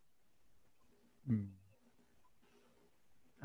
Mm. 1.27 1.51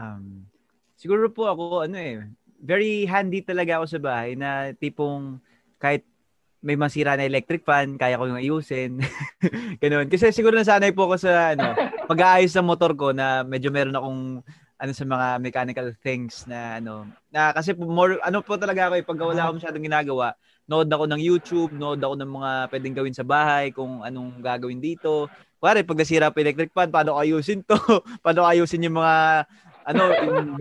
Um, 0.01 0.49
siguro 0.97 1.29
po 1.29 1.51
ako, 1.51 1.85
ano 1.85 1.99
eh, 1.99 2.25
very 2.61 3.09
handy 3.09 3.41
talaga 3.41 3.81
ako 3.81 3.87
sa 3.89 4.01
bahay 4.01 4.37
na 4.37 4.77
tipong 4.77 5.41
kahit 5.81 6.05
may 6.61 6.77
masira 6.77 7.17
na 7.17 7.25
electric 7.25 7.65
fan, 7.65 7.97
kaya 7.97 8.21
ko 8.21 8.29
yung 8.29 8.37
ayusin. 8.37 9.01
Ganun. 9.83 10.13
Kasi 10.13 10.29
siguro 10.29 10.53
nasanay 10.53 10.93
po 10.93 11.09
ako 11.09 11.17
sa 11.17 11.57
ano, 11.57 11.73
pag-aayos 12.05 12.53
ng 12.53 12.69
motor 12.69 12.93
ko 12.93 13.17
na 13.17 13.41
medyo 13.41 13.73
meron 13.73 13.97
akong 13.97 14.23
ano 14.81 14.93
sa 14.97 15.05
mga 15.05 15.27
mechanical 15.45 15.89
things 16.01 16.49
na 16.49 16.81
ano 16.81 17.05
na 17.29 17.53
kasi 17.53 17.77
more 17.77 18.17
ano 18.25 18.41
po 18.41 18.57
talaga 18.57 18.89
ako 18.89 18.95
eh 18.97 19.05
pag 19.05 19.21
wala 19.21 19.43
ako 19.45 19.61
masyadong 19.61 19.85
ginagawa 19.85 20.33
nood 20.65 20.89
ako 20.89 21.05
ng 21.05 21.21
YouTube 21.21 21.77
nood 21.77 22.01
ako 22.01 22.17
ng 22.17 22.31
mga 22.33 22.51
pwedeng 22.73 22.97
gawin 22.97 23.13
sa 23.13 23.21
bahay 23.21 23.77
kung 23.77 24.01
anong 24.01 24.41
gagawin 24.41 24.81
dito 24.81 25.29
Pare, 25.61 25.85
pag 25.85 26.01
nasira 26.01 26.33
pa 26.33 26.41
electric 26.41 26.73
fan, 26.73 26.89
paano 26.89 27.21
ayusin 27.21 27.61
to? 27.61 27.77
paano 28.25 28.49
ayusin 28.49 28.89
yung 28.89 28.97
mga 28.97 29.45
ano, 29.85 30.03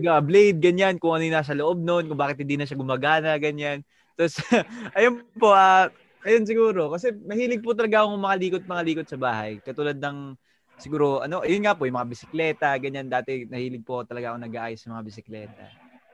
uh, 0.06 0.22
blade, 0.22 0.58
ganyan, 0.58 0.96
kung 0.96 1.16
ano 1.16 1.24
yung 1.26 1.36
nasa 1.36 1.52
loob 1.52 1.80
nun, 1.80 2.08
kung 2.08 2.18
bakit 2.18 2.40
hindi 2.40 2.56
na 2.56 2.64
siya 2.64 2.80
gumagana, 2.80 3.36
ganyan. 3.36 3.84
Tapos, 4.16 4.40
ayun 4.96 5.20
po, 5.36 5.52
ah, 5.52 5.92
ayun 6.24 6.44
siguro, 6.44 6.92
kasi 6.92 7.12
mahilig 7.12 7.64
po 7.64 7.76
talaga 7.76 8.04
akong 8.04 8.20
makalikot-makalikot 8.20 9.06
sa 9.08 9.20
bahay. 9.20 9.60
Katulad 9.60 9.96
ng, 10.00 10.36
siguro, 10.80 11.20
ano, 11.20 11.44
ayun 11.44 11.64
nga 11.64 11.76
po, 11.76 11.84
yung 11.84 12.00
mga 12.00 12.10
bisikleta, 12.10 12.68
ganyan, 12.80 13.08
dati 13.08 13.44
nahilig 13.48 13.84
po 13.84 14.04
talaga 14.04 14.32
ako 14.32 14.36
nag-aayos 14.40 14.80
sa 14.80 14.92
mga 14.96 15.04
bisikleta. 15.04 15.64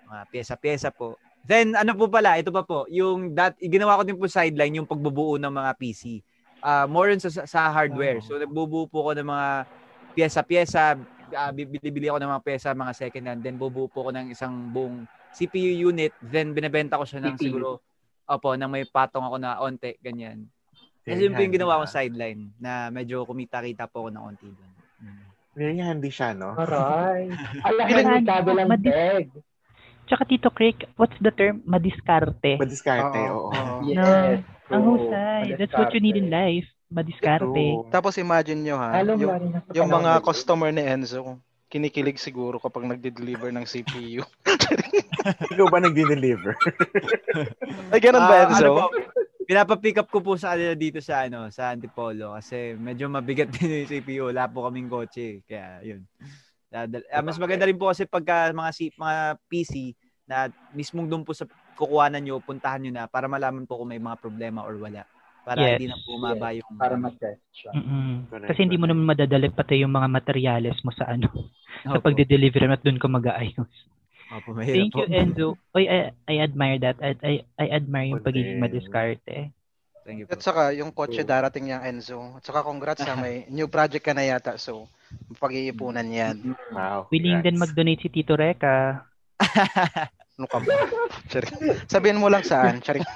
Mga 0.07 0.23
pyesa-pyesa 0.31 0.91
po. 0.95 1.19
Then, 1.47 1.79
ano 1.79 1.95
po 1.95 2.11
pala, 2.11 2.39
ito 2.43 2.51
pa 2.51 2.67
po, 2.67 2.91
yung, 2.91 3.35
that, 3.39 3.55
ginawa 3.63 3.99
ko 3.99 4.03
din 4.03 4.19
po 4.19 4.27
sideline, 4.27 4.83
yung 4.83 4.91
pagbubuo 4.91 5.39
ng 5.39 5.51
mga 5.51 5.73
PC. 5.79 6.23
Ah, 6.59 6.91
more 6.91 7.15
sa, 7.23 7.31
sa 7.47 7.71
hardware. 7.71 8.19
So, 8.19 8.39
nagbubuo 8.43 8.91
po 8.91 9.07
ko 9.07 9.11
ng 9.15 9.27
mga 9.27 9.49
pyesa-pyesa, 10.19 10.99
uh, 11.33 11.53
bibili 11.55 12.07
ako 12.07 12.19
ng 12.23 12.31
mga 12.37 12.45
pyesa, 12.45 12.77
mga 12.77 12.95
second 12.95 13.25
hand, 13.27 13.41
then 13.43 13.57
bubuo 13.57 13.91
po 13.91 14.07
ko 14.07 14.11
ng 14.15 14.31
isang 14.31 14.71
buong 14.71 15.09
CPU 15.35 15.91
unit, 15.93 16.13
then 16.23 16.53
binebenta 16.53 17.01
ko 17.01 17.05
siya 17.05 17.23
ng 17.23 17.37
CPU. 17.37 17.45
siguro, 17.45 17.69
opo, 18.27 18.55
nang 18.55 18.73
may 18.73 18.87
patong 18.87 19.27
ako 19.27 19.37
na 19.41 19.59
onte, 19.61 19.99
ganyan. 20.01 20.47
Kasi 21.07 21.31
yun 21.31 21.39
po 21.39 21.43
yung 21.43 21.55
ginawa 21.55 21.79
kong 21.83 21.93
sideline, 21.93 22.51
na 22.59 22.91
medyo 22.91 23.23
kumita-kita 23.23 23.87
po 23.87 24.07
ako 24.07 24.09
ng 24.11 24.23
onti 24.23 24.49
doon. 24.51 24.73
Mm. 25.03 25.25
Very 25.57 25.79
handy 25.81 26.11
siya, 26.13 26.37
no? 26.37 26.53
Aray. 26.53 27.33
Alam 27.69 27.85
Ilan- 27.89 28.45
mo, 28.45 28.65
Madis- 28.77 28.93
bag. 28.93 29.27
Tsaka 30.07 30.23
Tito 30.23 30.51
Craig, 30.55 30.87
what's 30.95 31.19
the 31.19 31.35
term? 31.35 31.67
Madiskarte. 31.67 32.63
Madiskarte, 32.63 33.27
Oo, 33.27 33.51
oo. 33.51 33.83
oo. 33.83 33.83
Yes. 33.91 34.47
Ang 34.71 34.83
Oo, 34.87 34.91
husay. 34.95 35.59
That's 35.59 35.75
what 35.75 35.91
you 35.91 36.03
need 36.03 36.15
in 36.15 36.31
life. 36.31 36.67
Madiskarte. 36.87 37.91
Tapos 37.91 38.15
imagine 38.17 38.63
nyo 38.63 38.77
ha, 38.79 39.03
Alam 39.03 39.19
yung, 39.19 39.35
yung 39.75 39.91
mga 39.91 40.23
customer 40.23 40.71
ni 40.71 40.87
Enzo, 40.87 41.43
kinikilig 41.67 42.23
siguro 42.23 42.63
kapag 42.63 42.87
nagde-deliver 42.87 43.51
ng 43.51 43.67
CPU. 43.67 44.23
Ikaw 45.53 45.67
ba 45.67 45.83
nag-deliver? 45.83 46.55
Ay, 47.93 47.99
ganun 47.99 48.23
ba 48.23 48.35
Ah, 48.39 48.43
Enzo? 48.47 48.63
ano 48.63 48.71
po? 48.79 48.87
Pinapapick 49.47 49.99
up 50.03 50.11
ko 50.11 50.19
po 50.23 50.35
sa 50.35 50.55
kanila 50.55 50.75
dito 50.75 50.99
sa 50.99 51.27
ano, 51.27 51.47
sa 51.55 51.71
Antipolo 51.71 52.35
kasi 52.35 52.75
medyo 52.79 53.07
mabigat 53.07 53.51
din 53.55 53.83
yung 53.83 53.91
CPU. 53.91 54.23
Wala 54.31 54.47
po 54.47 54.67
kaming 54.67 54.91
kotse. 54.91 55.43
Kaya 55.47 55.83
yun. 55.83 56.03
Dadal- 56.67 57.07
ah, 57.11 57.23
mas 57.23 57.39
maganda 57.39 57.67
rin 57.67 57.79
po 57.79 57.91
kasi 57.91 58.07
pagka 58.07 58.51
mga, 58.51 58.71
si, 58.75 58.91
mga 58.95 59.39
PC 59.47 59.95
na 60.27 60.51
mismong 60.75 61.07
doon 61.07 61.23
po 61.23 61.31
sa 61.31 61.47
kukuhanan 61.79 62.23
nyo, 62.23 62.43
puntahan 62.43 62.83
nyo 62.83 62.91
na 62.95 63.05
para 63.07 63.31
malaman 63.31 63.67
po 63.67 63.79
kung 63.79 63.91
may 63.91 64.03
mga 64.03 64.19
problema 64.19 64.67
or 64.67 64.75
wala. 64.79 65.07
Para 65.47 65.63
Yes. 65.63 65.79
hindi 65.79 65.87
na 65.95 65.99
bumaba 66.03 66.49
yung... 66.59 66.75
Para 66.75 66.99
ma-test 66.99 67.39
siya. 67.55 67.71
Mm-mm. 67.71 68.27
Correct, 68.27 68.51
Kasi 68.51 68.59
hindi 68.67 68.75
mo 68.83 68.91
naman 68.91 69.07
madadala 69.07 69.47
pati 69.55 69.79
yung 69.79 69.95
mga 69.95 70.11
materyales 70.11 70.75
mo 70.83 70.91
sa 70.91 71.07
ano, 71.07 71.31
sa 71.87 72.03
Opo. 72.03 72.11
pagde-deliver 72.11 72.67
at 72.67 72.83
doon 72.83 72.99
ka 72.99 73.07
mag-aayos. 73.07 73.71
Opo, 74.35 74.59
Thank 74.59 74.91
po. 74.91 75.07
you, 75.07 75.15
Enzo. 75.15 75.47
Oy, 75.79 75.87
I, 75.87 76.11
I 76.27 76.43
admire 76.43 76.83
that. 76.83 76.99
I, 76.99 77.15
I, 77.23 77.33
I 77.63 77.67
admire 77.71 78.11
yung 78.11 78.27
pagiging 78.27 78.59
madiskarte. 78.59 79.55
Thank 80.03 80.19
you 80.19 80.27
po. 80.27 80.35
At 80.35 80.43
saka 80.43 80.75
yung 80.75 80.91
kotse 80.91 81.23
darating 81.23 81.71
yung 81.71 81.83
Enzo. 81.87 82.35
At 82.35 82.43
saka 82.43 82.67
congrats 82.67 83.07
sa 83.07 83.15
may 83.15 83.47
new 83.55 83.71
project 83.71 84.03
ka 84.03 84.19
na 84.19 84.27
yata. 84.27 84.59
So, 84.59 84.91
pag-iipunan 85.39 86.11
yan. 86.11 86.59
Wow. 86.75 87.07
Willing 87.15 87.47
din 87.47 87.55
mag-donate 87.55 88.03
si 88.03 88.11
Tito 88.11 88.35
Reka. 88.35 89.07
Ano 90.37 90.45
ka 90.53 90.61
ba? 90.61 90.69
Sabihin 91.89 92.21
mo 92.21 92.29
lang 92.29 92.45
saan. 92.45 92.85
Charing. 92.85 93.09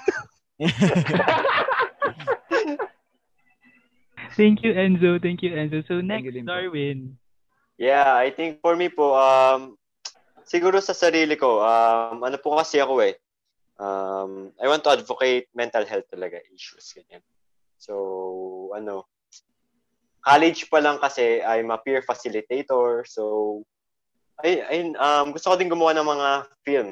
Thank 4.38 4.62
you, 4.62 4.74
Enzo. 4.74 5.18
Thank 5.22 5.42
you, 5.42 5.50
Enzo. 5.50 5.86
So 5.86 6.00
next, 6.00 6.34
you. 6.34 6.42
Darwin. 6.42 7.18
Yeah, 7.80 8.14
I 8.14 8.30
think 8.30 8.60
for 8.60 8.76
me 8.76 8.92
po, 8.92 9.16
um, 9.16 9.80
siguro 10.44 10.78
sa 10.84 10.92
sarili 10.92 11.34
ko, 11.34 11.64
um, 11.64 12.20
ano 12.20 12.36
po 12.36 12.60
kasi 12.60 12.76
ako 12.76 13.00
eh, 13.00 13.16
um, 13.80 14.52
I 14.60 14.68
want 14.68 14.84
to 14.84 14.92
advocate 14.92 15.48
mental 15.56 15.88
health 15.88 16.04
talaga 16.12 16.44
issues. 16.52 16.92
Ganyan. 16.92 17.24
So, 17.80 18.74
ano, 18.76 19.08
college 20.20 20.68
pa 20.68 20.84
lang 20.84 21.00
kasi 21.00 21.40
I'm 21.40 21.72
a 21.72 21.80
peer 21.80 22.04
facilitator. 22.04 23.08
So, 23.08 23.64
ay, 24.44 24.60
ay, 24.60 24.92
um, 25.00 25.32
gusto 25.32 25.52
ko 25.52 25.56
din 25.56 25.72
gumawa 25.72 25.96
ng 25.96 26.04
mga 26.04 26.30
film 26.60 26.88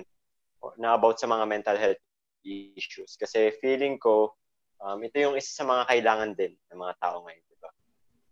na 0.81 0.96
about 0.96 1.20
sa 1.20 1.29
mga 1.29 1.44
mental 1.44 1.77
health 1.77 2.01
issues. 2.44 3.20
Kasi 3.20 3.53
feeling 3.61 4.01
ko, 4.01 4.38
um, 4.83 4.99
ito 5.03 5.17
yung 5.19 5.35
isa 5.35 5.51
sa 5.53 5.64
mga 5.67 5.87
kailangan 5.91 6.31
din 6.35 6.53
ng 6.71 6.79
mga 6.79 6.95
tao 7.03 7.27
ngayon. 7.27 7.45
Diba? 7.51 7.71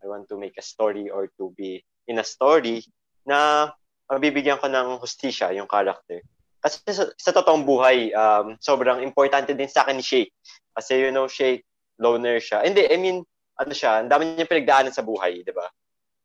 I 0.03 0.07
want 0.07 0.27
to 0.31 0.37
make 0.39 0.55
a 0.59 0.65
story 0.65 1.11
or 1.11 1.31
to 1.39 1.51
be 1.55 1.83
in 2.07 2.19
a 2.23 2.27
story 2.27 2.87
na 3.27 3.71
mabibigyan 4.07 4.63
ko 4.63 4.71
ng 4.71 5.03
hustisya 5.03 5.51
yung 5.59 5.67
character. 5.67 6.23
Kasi 6.63 6.83
sa, 6.91 7.05
sa 7.15 7.31
totoong 7.35 7.67
buhay, 7.67 8.11
um, 8.15 8.55
sobrang 8.59 9.03
importante 9.03 9.55
din 9.55 9.71
sa 9.71 9.87
akin 9.87 9.99
ni 9.99 10.05
Shake. 10.07 10.33
Kasi 10.75 10.99
you 10.99 11.13
know, 11.15 11.27
Shake, 11.31 11.67
loner 11.99 12.39
siya. 12.39 12.63
Hindi, 12.63 12.87
I 12.87 12.97
mean, 12.99 13.23
ano 13.57 13.73
siya, 13.73 14.03
ang 14.03 14.11
dami 14.11 14.37
niya 14.37 14.51
pinagdaanan 14.51 14.95
sa 14.95 15.07
buhay, 15.07 15.43
di 15.43 15.53
ba? 15.55 15.67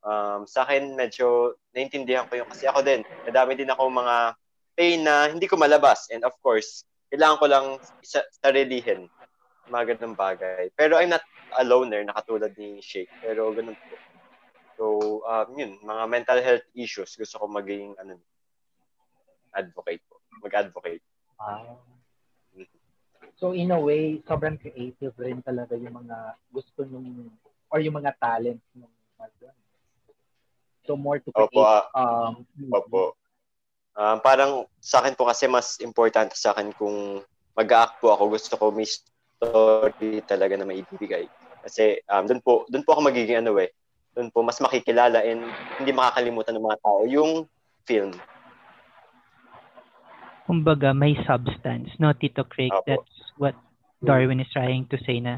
Um, 0.02 0.50
sa 0.50 0.66
akin, 0.66 0.98
medyo 0.98 1.56
naintindihan 1.78 2.26
ko 2.26 2.42
yung, 2.42 2.50
kasi 2.50 2.66
ako 2.66 2.82
din, 2.82 3.06
nadami 3.30 3.54
din 3.54 3.70
ako 3.70 3.88
mga 3.88 4.16
pain 4.74 5.00
na 5.06 5.30
hindi 5.30 5.46
ko 5.46 5.56
malabas. 5.56 6.10
And 6.10 6.26
of 6.26 6.34
course, 6.42 6.84
kailangan 7.14 7.38
ko 7.38 7.46
lang 7.48 7.66
isa, 8.02 8.26
sarilihin 8.42 9.08
mga 9.69 9.97
ganun 9.97 10.17
bagay. 10.17 10.71
Pero 10.74 10.97
I'm 10.97 11.12
not 11.12 11.26
a 11.58 11.63
loner 11.67 12.02
na 12.02 12.15
katulad 12.15 12.56
ni 12.58 12.82
Shake. 12.82 13.12
Pero 13.21 13.52
ganun 13.54 13.78
po. 13.78 13.95
So, 14.80 14.86
um, 15.28 15.47
yun, 15.54 15.78
mga 15.84 16.04
mental 16.10 16.39
health 16.41 16.65
issues, 16.74 17.13
gusto 17.13 17.38
ko 17.38 17.45
maging 17.45 17.93
ano, 18.02 18.17
advocate 19.54 20.02
po. 20.08 20.17
Mag-advocate. 20.41 21.04
Ah. 21.38 21.78
So 23.41 23.58
in 23.58 23.74
a 23.74 23.80
way, 23.82 24.21
sobrang 24.30 24.62
creative 24.62 25.17
rin 25.17 25.41
talaga 25.41 25.74
yung 25.74 26.06
mga 26.06 26.38
gusto 26.54 26.86
nung 26.86 27.34
or 27.74 27.82
yung 27.82 27.97
mga 27.97 28.13
talents 28.21 28.62
nung 28.78 28.93
mga 29.17 29.50
So 30.86 30.93
more 30.93 31.17
to 31.17 31.34
create 31.34 31.50
Opo, 31.50 31.62
ah, 31.65 31.89
um 31.97 32.45
Opo. 32.69 33.17
Um, 33.97 34.17
parang 34.21 34.69
sa 34.78 35.02
akin 35.02 35.17
po 35.17 35.26
kasi 35.26 35.50
mas 35.50 35.82
importante 35.82 36.38
sa 36.38 36.54
akin 36.54 36.69
kung 36.78 37.26
mag-act 37.58 37.97
po 38.00 38.13
ako, 38.13 38.24
gusto 38.30 38.54
ko 38.56 38.69
may 38.69 38.86
story 39.41 40.21
talaga 40.30 40.54
na 40.54 40.69
maibibigay. 40.69 41.25
Kasi 41.65 41.97
um, 42.06 42.30
doon 42.30 42.41
po, 42.45 42.69
doon 42.69 42.86
po 42.86 42.93
ako 42.93 43.01
magiging 43.10 43.41
ano 43.41 43.58
eh, 43.58 43.73
doon 44.13 44.30
po 44.30 44.45
mas 44.45 44.62
makikilala 44.62 45.25
and 45.25 45.41
hindi 45.82 45.89
makakalimutan 45.89 46.54
ng 46.54 46.65
mga 46.69 46.80
tao 46.86 47.01
yung 47.10 47.49
film. 47.89 48.13
Kumbaga, 50.45 50.93
may 50.93 51.17
substance. 51.25 51.89
No, 51.97 52.13
Tito 52.13 52.45
Craig? 52.45 52.69
Apo. 52.69 52.86
That's 52.86 53.17
what 53.41 53.56
Darwin 54.06 54.41
is 54.41 54.49
trying 54.54 54.86
to 54.93 54.97
say 55.01 55.17
na 55.17 55.38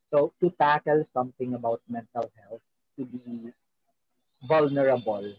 So, 0.10 0.34
to 0.41 0.49
tackle 0.58 1.03
something 1.13 1.53
about 1.53 1.82
mental 1.88 2.30
health, 2.39 2.63
to 2.97 3.06
be 3.06 3.51
vulnerable 4.47 5.34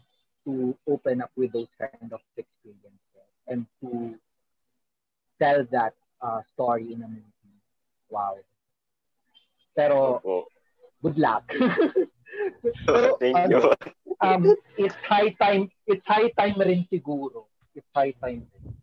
to 0.48 0.72
open 0.88 1.20
up 1.20 1.30
with 1.36 1.52
those 1.52 1.68
kind 1.76 2.12
of 2.12 2.20
experiences 2.36 3.28
and 3.46 3.66
to 3.80 4.16
tell 5.36 5.60
that 5.70 5.92
uh, 6.24 6.40
story 6.54 6.92
in 6.92 7.02
a 7.04 7.08
movie. 7.08 7.60
Wow. 8.08 8.38
Pero 9.76 10.24
Opo. 10.24 10.48
good 11.04 11.18
luck. 11.18 11.44
Pero, 12.86 13.20
Thank 13.20 13.36
ano, 13.36 13.60
you. 13.60 13.92
um, 14.24 14.42
it's 14.78 14.96
high 15.04 15.36
time, 15.36 15.68
it's 15.86 16.02
high 16.06 16.32
time 16.38 16.56
rin 16.58 16.88
siguro. 16.88 17.44
It's 17.76 17.86
high 17.94 18.16
time 18.24 18.48
rin. 18.48 18.74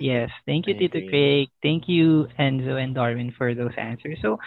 Yes. 0.00 0.30
Thank 0.46 0.66
you, 0.66 0.74
I 0.74 0.78
Tito. 0.78 1.04
Craig. 1.08 1.48
Thank 1.62 1.84
you, 1.86 2.26
Enzo 2.40 2.80
and 2.80 2.94
Darwin, 2.94 3.30
for 3.36 3.54
those 3.54 3.76
answers. 3.76 4.16
So, 4.22 4.38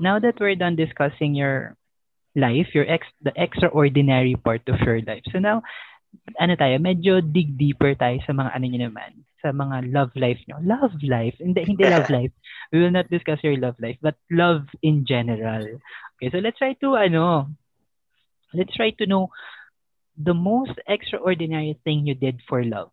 now 0.00 0.18
that 0.18 0.40
we're 0.40 0.56
done 0.56 0.76
discussing 0.76 1.34
your 1.34 1.76
life, 2.34 2.74
your 2.74 2.86
ex 2.90 3.06
the 3.22 3.32
extraordinary 3.38 4.34
part 4.34 4.66
of 4.68 4.82
your 4.82 5.00
life. 5.02 5.22
So 5.30 5.38
now, 5.38 5.62
ano 6.38 6.54
tayo, 6.54 6.78
medyo 6.78 7.22
dig 7.22 7.54
deeper 7.58 7.94
tayo 7.94 8.18
sa 8.26 8.34
mga 8.34 8.50
ano 8.54 8.64
nyo 8.66 8.80
naman, 8.90 9.10
sa 9.42 9.50
mga 9.50 9.90
love 9.90 10.12
life 10.14 10.40
nyo. 10.46 10.58
Love 10.62 10.94
life. 11.02 11.34
Hindi, 11.38 11.60
hindi 11.66 11.84
love 11.86 12.10
life. 12.18 12.34
We 12.70 12.82
will 12.82 12.94
not 12.94 13.10
discuss 13.10 13.42
your 13.42 13.58
love 13.58 13.78
life, 13.78 13.98
but 14.02 14.18
love 14.30 14.66
in 14.82 15.06
general. 15.06 15.78
Okay, 16.18 16.30
so 16.30 16.38
let's 16.38 16.58
try 16.58 16.74
to, 16.82 16.96
ano, 16.96 17.50
let's 18.54 18.74
try 18.74 18.90
to 18.98 19.06
know 19.06 19.30
the 20.14 20.34
most 20.34 20.78
extraordinary 20.86 21.78
thing 21.82 22.06
you 22.06 22.14
did 22.14 22.38
for 22.46 22.62
love. 22.62 22.90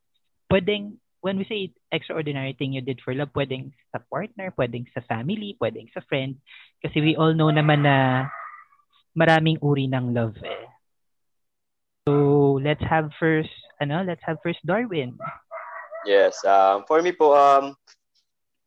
Pwedeng, 0.50 0.98
when 1.22 1.38
we 1.38 1.46
say 1.46 1.72
extraordinary 1.94 2.58
thing 2.58 2.74
you 2.74 2.82
did 2.82 3.00
for 3.06 3.14
love, 3.14 3.30
pwedeng 3.38 3.72
sa 3.94 4.02
partner, 4.10 4.52
pwedeng 4.58 4.90
sa 4.92 5.06
family, 5.06 5.56
pwedeng 5.62 5.88
sa 5.94 6.02
friend. 6.10 6.42
Kasi 6.82 7.00
we 7.00 7.14
all 7.16 7.34
know 7.38 7.54
naman 7.54 7.86
na 7.86 8.28
maraming 9.14 9.60
uri 9.60 9.88
ng 9.88 10.16
love 10.16 10.38
eh. 10.44 10.68
So, 12.08 12.58
let's 12.64 12.82
have 12.84 13.12
first, 13.20 13.54
ano, 13.80 14.02
let's 14.02 14.24
have 14.26 14.42
first 14.42 14.60
Darwin. 14.66 15.16
Yes. 16.06 16.42
Um, 16.42 16.84
for 16.90 17.02
me 17.02 17.14
po, 17.14 17.38
um, 17.38 17.78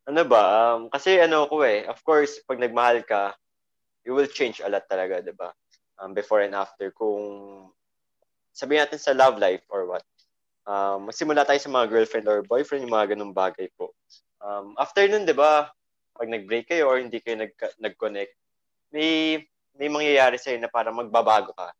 ano 0.07 0.22
ba, 0.22 0.42
um, 0.76 0.92
kasi 0.92 1.18
ano 1.18 1.48
ko 1.48 1.64
eh, 1.64 1.88
of 1.88 1.98
course, 2.04 2.38
pag 2.46 2.61
nagmahal 2.61 3.02
ka, 3.02 3.35
you 4.04 4.12
will 4.12 4.28
change 4.28 4.61
a 4.61 4.68
lot 4.68 4.85
talaga, 4.87 5.24
di 5.24 5.33
ba? 5.33 5.50
Um, 5.98 6.12
before 6.12 6.44
and 6.44 6.54
after. 6.54 6.92
Kung 6.92 7.72
sabihin 8.52 8.85
natin 8.85 9.00
sa 9.00 9.16
love 9.16 9.40
life 9.40 9.64
or 9.72 9.88
what, 9.88 10.04
um, 10.68 11.09
magsimula 11.09 11.42
tayo 11.48 11.59
sa 11.59 11.72
mga 11.72 11.88
girlfriend 11.88 12.28
or 12.28 12.44
boyfriend, 12.44 12.85
yung 12.85 12.94
mga 12.94 13.16
ganung 13.16 13.35
bagay 13.35 13.66
po. 13.74 13.96
Um, 14.44 14.76
after 14.76 15.09
nun, 15.09 15.24
di 15.24 15.33
ba, 15.33 15.72
pag 16.14 16.28
nag-break 16.28 16.68
kayo 16.68 16.87
or 16.87 17.00
hindi 17.00 17.18
kayo 17.18 17.40
nag- 17.40 17.78
nag-connect, 17.80 18.37
may, 18.92 19.40
may 19.79 19.91
mangyayari 19.91 20.39
sa'yo 20.39 20.59
na 20.59 20.71
parang 20.71 20.99
magbabago 20.99 21.55
ka. 21.55 21.71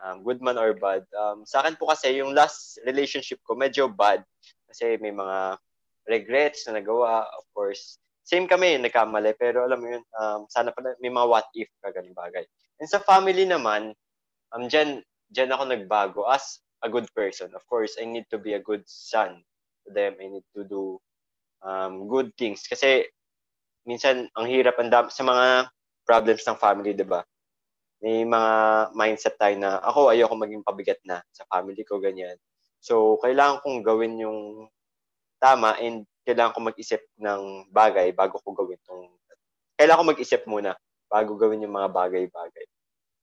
Um, 0.00 0.24
good 0.24 0.40
man 0.40 0.56
or 0.56 0.72
bad. 0.72 1.04
Um, 1.12 1.44
sa 1.44 1.60
akin 1.60 1.76
po 1.76 1.92
kasi, 1.92 2.16
yung 2.16 2.32
last 2.32 2.80
relationship 2.88 3.42
ko, 3.44 3.52
medyo 3.52 3.90
bad. 3.90 4.24
Kasi 4.70 4.96
may 4.96 5.12
mga 5.12 5.60
regrets 6.08 6.64
na 6.66 6.80
nagawa, 6.80 7.28
of 7.36 7.44
course. 7.52 8.00
Same 8.24 8.48
kami, 8.48 8.78
nagkamali, 8.80 9.36
pero 9.36 9.66
alam 9.66 9.78
mo 9.82 9.88
yun, 9.92 10.04
um, 10.16 10.46
sana 10.48 10.72
pala 10.72 10.96
may 11.02 11.12
mga 11.12 11.26
what 11.28 11.48
if 11.52 11.68
ka 11.82 11.92
ganun 11.92 12.16
bagay. 12.16 12.46
And 12.80 12.88
sa 12.88 13.02
family 13.02 13.44
naman, 13.44 13.92
um, 14.56 14.70
dyan, 14.70 15.04
dyan 15.28 15.52
ako 15.52 15.62
nagbago. 15.68 16.20
As 16.30 16.62
a 16.82 16.88
good 16.88 17.08
person. 17.14 17.52
Of 17.54 17.66
course, 17.68 17.96
I 18.00 18.04
need 18.04 18.24
to 18.30 18.38
be 18.38 18.54
a 18.56 18.62
good 18.62 18.84
son 18.86 19.44
to 19.84 19.88
them. 19.92 20.16
I 20.20 20.28
need 20.28 20.46
to 20.56 20.64
do 20.64 21.00
um, 21.62 22.08
good 22.08 22.32
things. 22.36 22.64
Kasi 22.64 23.04
minsan 23.84 24.28
ang 24.36 24.46
hirap 24.48 24.80
ang 24.80 24.88
dam- 24.88 25.12
sa 25.12 25.24
mga 25.24 25.68
problems 26.08 26.44
ng 26.44 26.60
family, 26.60 26.92
'di 26.96 27.06
ba? 27.06 27.20
May 28.00 28.24
mga 28.24 28.52
mindset 28.96 29.36
tayo 29.36 29.56
na 29.60 29.76
ako 29.84 30.08
ayoko 30.12 30.34
maging 30.36 30.64
pabigat 30.64 31.00
na 31.04 31.20
sa 31.32 31.44
family 31.48 31.84
ko 31.84 32.00
ganyan. 32.00 32.36
So, 32.80 33.20
kailangan 33.20 33.60
kong 33.60 33.84
gawin 33.84 34.16
yung 34.16 34.68
tama 35.36 35.76
and 35.76 36.08
kailangan 36.24 36.56
ko 36.56 36.60
mag-isip 36.64 37.00
ng 37.20 37.68
bagay 37.68 38.12
bago 38.16 38.40
ko 38.40 38.56
gawin 38.56 38.80
tong 38.88 39.08
kailangan 39.76 40.00
ko 40.00 40.06
mag-isip 40.16 40.42
muna 40.48 40.72
bago 41.12 41.36
gawin 41.36 41.64
yung 41.64 41.76
mga 41.76 41.92
bagay-bagay. 41.92 42.66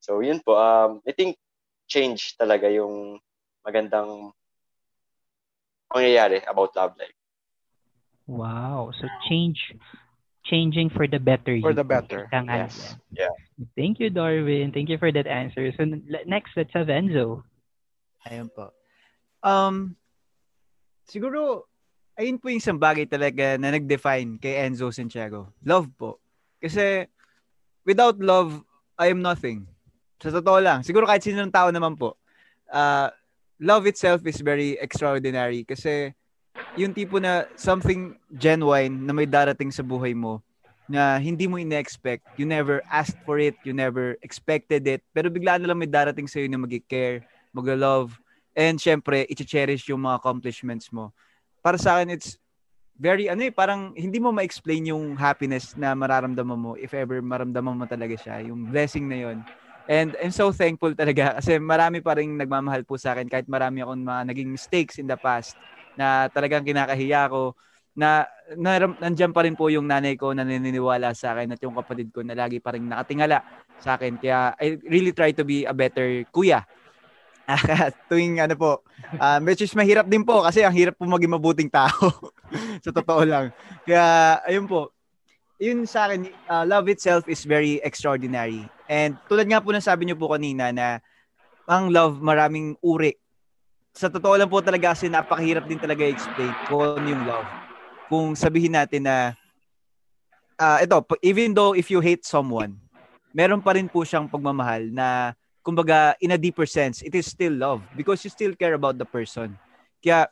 So, 0.02 0.22
yun 0.22 0.42
po. 0.46 0.58
Um, 0.58 1.02
I 1.06 1.14
think 1.14 1.42
change 1.90 2.38
talaga 2.38 2.70
yung 2.70 3.18
magandang 3.66 4.32
pangyayari 5.90 6.44
about 6.46 6.76
love 6.76 6.94
life. 7.00 7.18
Wow. 8.28 8.92
So 8.92 9.08
change 9.30 9.74
changing 10.48 10.90
for 10.90 11.08
the 11.08 11.20
better. 11.20 11.60
For 11.60 11.76
the 11.76 11.84
better. 11.84 12.32
Ika 12.32 12.40
nga 12.48 12.56
Yes. 12.66 12.96
yan. 13.12 13.36
Thank 13.76 14.00
you, 14.00 14.10
Darwin. 14.10 14.72
Thank 14.72 14.88
you 14.90 14.98
for 14.98 15.12
that 15.12 15.28
answer. 15.28 15.70
So 15.76 15.84
next, 16.26 16.56
let's 16.56 16.72
have 16.74 16.88
Enzo. 16.88 17.44
Ayun 18.28 18.50
po. 18.52 18.72
Um, 19.44 19.96
siguro, 21.08 21.68
ayun 22.18 22.42
po 22.42 22.50
yung 22.50 22.60
isang 22.64 22.80
bagay 22.82 23.06
talaga 23.06 23.56
na 23.62 23.72
nag-define 23.72 24.42
kay 24.42 24.66
Enzo 24.66 24.90
Santiago. 24.90 25.54
Love 25.64 25.88
po. 25.96 26.18
Kasi, 26.58 27.06
without 27.86 28.18
love, 28.18 28.64
I 28.98 29.14
am 29.14 29.22
nothing. 29.22 29.70
Sa 30.18 30.34
totoo 30.34 30.58
lang. 30.58 30.82
Siguro 30.82 31.06
kahit 31.06 31.22
sino 31.22 31.38
ng 31.46 31.54
tao 31.54 31.70
naman 31.70 31.94
po. 31.94 32.18
Uh, 32.68 33.14
love 33.62 33.86
itself 33.86 34.26
is 34.26 34.42
very 34.42 34.76
extraordinary 34.82 35.62
kasi 35.62 36.17
yung 36.76 36.92
tipo 36.92 37.22
na 37.22 37.48
something 37.56 38.18
genuine 38.36 38.92
na 39.06 39.16
may 39.16 39.30
darating 39.30 39.72
sa 39.72 39.86
buhay 39.86 40.12
mo 40.12 40.44
na 40.88 41.20
hindi 41.20 41.46
mo 41.52 41.60
ine-expect. 41.60 42.24
You 42.40 42.48
never 42.48 42.80
asked 42.88 43.20
for 43.28 43.38
it. 43.44 43.60
You 43.68 43.76
never 43.76 44.16
expected 44.24 44.88
it. 44.88 45.04
Pero 45.12 45.28
bigla 45.28 45.60
na 45.60 45.68
lang 45.68 45.80
may 45.80 45.92
darating 45.92 46.32
sa'yo 46.32 46.48
na 46.48 46.60
mag-care, 46.60 47.28
mag-love, 47.52 48.16
and 48.56 48.80
syempre, 48.80 49.28
i-cherish 49.28 49.92
yung 49.92 50.08
mga 50.08 50.24
accomplishments 50.24 50.88
mo. 50.90 51.12
Para 51.60 51.76
sa 51.76 52.00
akin, 52.00 52.16
it's 52.16 52.40
very, 52.96 53.28
ano 53.28 53.44
eh, 53.46 53.54
parang 53.54 53.92
hindi 53.94 54.18
mo 54.18 54.32
ma-explain 54.32 54.90
yung 54.90 55.20
happiness 55.20 55.76
na 55.76 55.94
mararamdaman 55.94 56.58
mo 56.58 56.72
if 56.80 56.96
ever 56.96 57.22
maramdaman 57.22 57.78
mo 57.78 57.86
talaga 57.86 58.16
siya. 58.18 58.48
Yung 58.48 58.72
blessing 58.72 59.06
na 59.06 59.20
yon 59.28 59.38
And 59.88 60.20
I'm 60.20 60.36
so 60.36 60.52
thankful 60.52 60.92
talaga 60.98 61.32
kasi 61.40 61.60
marami 61.64 62.04
pa 62.04 62.16
rin 62.20 62.36
nagmamahal 62.36 62.84
po 62.84 63.00
sa 63.00 63.16
akin 63.16 63.32
kahit 63.32 63.48
marami 63.48 63.84
akong 63.84 64.04
mga 64.04 64.22
naging 64.34 64.50
mistakes 64.52 65.00
in 65.00 65.08
the 65.08 65.16
past 65.16 65.56
na 65.98 66.30
talagang 66.30 66.64
kinakahiya 66.64 67.28
ko 67.28 67.58
na, 67.98 68.30
na 68.54 68.78
nandiyan 68.86 69.34
pa 69.34 69.42
rin 69.42 69.58
po 69.58 69.74
yung 69.74 69.90
nanay 69.90 70.14
ko 70.14 70.30
na 70.32 70.46
naniniwala 70.46 71.18
sa 71.18 71.34
akin 71.34 71.58
at 71.58 71.62
yung 71.66 71.74
kapatid 71.74 72.14
ko 72.14 72.22
na 72.22 72.38
lagi 72.38 72.62
pa 72.62 72.78
rin 72.78 72.86
nakatingala 72.86 73.42
sa 73.82 73.98
akin. 73.98 74.22
Kaya 74.22 74.54
I 74.62 74.78
really 74.86 75.12
try 75.18 75.34
to 75.34 75.42
be 75.42 75.66
a 75.66 75.74
better 75.74 76.22
kuya. 76.30 76.62
tuwing 78.12 78.44
ano 78.44 78.60
po, 78.60 78.84
uh, 79.18 79.40
which 79.42 79.64
is 79.64 79.72
mahirap 79.72 80.06
din 80.06 80.22
po 80.28 80.44
kasi 80.44 80.68
ang 80.68 80.76
hirap 80.76 81.00
po 81.00 81.08
maging 81.08 81.32
mabuting 81.32 81.72
tao. 81.72 82.12
sa 82.84 82.92
totoo 82.94 83.24
lang. 83.24 83.56
Kaya 83.88 84.38
ayun 84.46 84.68
po, 84.68 84.94
yun 85.58 85.90
sa 85.90 86.06
akin, 86.06 86.30
uh, 86.52 86.68
love 86.68 86.86
itself 86.92 87.26
is 87.26 87.42
very 87.48 87.82
extraordinary. 87.82 88.68
And 88.86 89.18
tulad 89.26 89.50
nga 89.50 89.64
po 89.64 89.74
ng 89.74 89.82
sabi 89.82 90.06
niyo 90.06 90.20
po 90.20 90.30
kanina 90.30 90.70
na 90.70 91.02
ang 91.66 91.90
love 91.90 92.22
maraming 92.22 92.78
uri. 92.84 93.18
Sa 93.98 94.14
totoo 94.14 94.38
lang 94.38 94.46
po 94.46 94.62
talaga 94.62 94.94
kasi 94.94 95.10
napakahirap 95.10 95.66
din 95.66 95.82
talaga 95.82 96.06
i-explain 96.06 96.54
kung 96.70 97.02
yung 97.02 97.26
love. 97.26 97.50
Kung 98.06 98.38
sabihin 98.38 98.78
natin 98.78 99.10
na 99.10 99.34
uh, 100.62 100.78
ito, 100.78 101.02
even 101.26 101.50
though 101.58 101.74
if 101.74 101.90
you 101.90 101.98
hate 101.98 102.22
someone, 102.22 102.78
meron 103.34 103.58
pa 103.58 103.74
rin 103.74 103.90
po 103.90 104.06
siyang 104.06 104.30
pagmamahal 104.30 104.94
na 104.94 105.34
kumbaga 105.66 106.14
in 106.22 106.30
a 106.30 106.38
deeper 106.38 106.70
sense, 106.70 107.02
it 107.02 107.18
is 107.18 107.26
still 107.26 107.58
love 107.58 107.82
because 107.98 108.22
you 108.22 108.30
still 108.30 108.54
care 108.54 108.78
about 108.78 109.02
the 109.02 109.08
person. 109.10 109.58
Kaya 109.98 110.30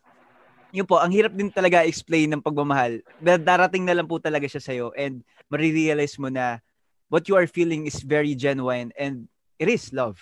yun 0.70 0.86
po, 0.86 1.02
ang 1.02 1.10
hirap 1.10 1.34
din 1.34 1.50
talaga 1.50 1.82
explain 1.90 2.30
ng 2.38 2.46
pagmamahal. 2.46 3.02
Darating 3.42 3.82
na 3.82 3.98
lang 3.98 4.06
po 4.06 4.22
talaga 4.22 4.46
siya 4.46 4.62
sa'yo 4.62 4.94
and 4.94 5.26
marirealize 5.50 6.22
mo 6.22 6.30
na 6.30 6.62
what 7.10 7.26
you 7.26 7.34
are 7.34 7.50
feeling 7.50 7.90
is 7.90 7.98
very 8.06 8.38
genuine 8.38 8.94
and 8.94 9.26
it 9.58 9.74
is 9.74 9.90
love. 9.90 10.22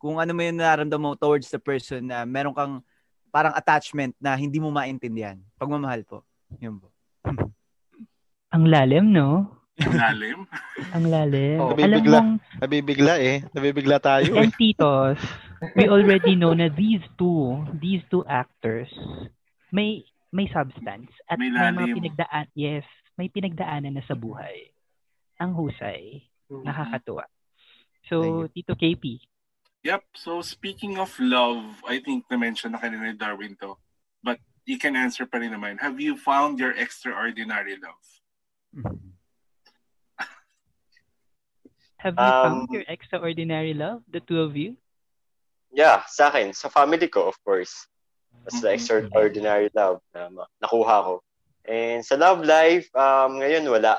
Kung 0.00 0.16
ano 0.16 0.32
mo 0.32 0.40
yung 0.40 0.56
nararamdaman 0.56 1.12
mo 1.12 1.18
towards 1.18 1.52
the 1.52 1.60
person 1.60 2.08
na 2.08 2.24
meron 2.24 2.56
kang 2.56 2.80
parang 3.28 3.52
attachment 3.52 4.16
na 4.16 4.32
hindi 4.34 4.56
mo 4.56 4.72
maintindihan. 4.72 5.36
Pagmamahal 5.60 6.02
po. 6.08 6.24
Yun 6.58 6.80
po. 6.80 6.88
Ang 8.56 8.64
lalim, 8.66 9.12
no? 9.12 9.60
Ang 9.78 9.94
lalim. 9.94 10.38
Ang 10.96 11.04
lalim. 11.06 11.56
Oh, 11.60 11.70
Alam 11.70 11.78
nabibigla. 11.78 12.18
mong, 12.18 12.32
Nabibigla 12.58 13.14
eh. 13.22 13.36
Nabibigla 13.54 13.96
tayo 14.02 14.34
eh. 14.34 14.42
and 14.42 14.52
titos, 14.58 15.20
we 15.78 15.86
already 15.86 16.34
know 16.34 16.56
na 16.56 16.66
these 16.72 17.04
two, 17.14 17.62
these 17.78 18.02
two 18.10 18.24
actors, 18.26 18.90
may 19.70 20.02
may 20.34 20.50
substance 20.50 21.10
at 21.30 21.38
May 21.38 21.50
may, 21.50 21.70
mga 21.70 21.94
pinagdaan, 21.94 22.46
yes, 22.54 22.86
may 23.14 23.30
pinagdaanan 23.30 23.94
na 23.94 24.04
sa 24.06 24.18
buhay. 24.18 24.70
Ang 25.38 25.54
husay, 25.54 26.22
nakakatuwa. 26.50 27.24
So, 28.10 28.46
Tito 28.50 28.74
KP, 28.74 29.22
Yep. 29.82 30.02
So 30.14 30.42
speaking 30.42 30.98
of 31.00 31.08
love, 31.18 31.64
I 31.88 32.00
think 32.04 32.28
na-mention 32.28 32.72
na 32.72 32.78
kanina 32.80 33.08
ni 33.08 33.16
Darwin 33.16 33.56
to. 33.64 33.80
But 34.20 34.36
you 34.68 34.76
can 34.76 34.92
answer 34.92 35.24
pa 35.24 35.40
rin 35.40 35.56
naman. 35.56 35.80
Have 35.80 35.96
you 35.96 36.20
found 36.20 36.60
your 36.60 36.76
extraordinary 36.76 37.80
love? 37.80 38.04
have 42.04 42.12
you 42.20 42.28
Um, 42.28 42.44
found 42.44 42.68
your 42.76 42.84
extraordinary 42.88 43.72
love, 43.72 44.04
the 44.04 44.20
two 44.20 44.44
of 44.44 44.52
you? 44.52 44.76
Yeah, 45.72 46.04
sa 46.04 46.28
akin, 46.28 46.52
sa 46.52 46.68
family 46.68 47.08
ko, 47.08 47.32
of 47.32 47.40
course. 47.40 47.88
That's 48.44 48.60
the 48.60 48.68
Mhm. 48.68 48.76
extraordinary 48.76 49.72
love 49.72 50.04
na 50.12 50.28
nakuha 50.60 50.96
ko. 51.08 51.14
And 51.64 52.04
sa 52.04 52.20
love 52.20 52.44
life, 52.44 52.92
um, 52.92 53.40
ngayon 53.40 53.64
wala. 53.64 53.96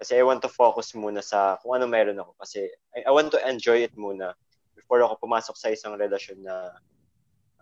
Kasi 0.00 0.16
I 0.16 0.24
want 0.24 0.40
to 0.40 0.52
focus 0.52 0.96
muna 0.96 1.20
sa 1.20 1.60
kung 1.60 1.76
ano 1.76 1.84
meron 1.84 2.16
ako. 2.16 2.32
Kasi 2.40 2.64
I, 2.96 3.04
I 3.04 3.12
want 3.12 3.28
to 3.36 3.40
enjoy 3.44 3.84
it 3.84 3.92
muna 4.00 4.32
before 4.90 5.06
ako 5.06 5.22
pumasok 5.22 5.54
sa 5.54 5.70
isang 5.70 5.94
relasyon 5.94 6.42
na 6.42 6.74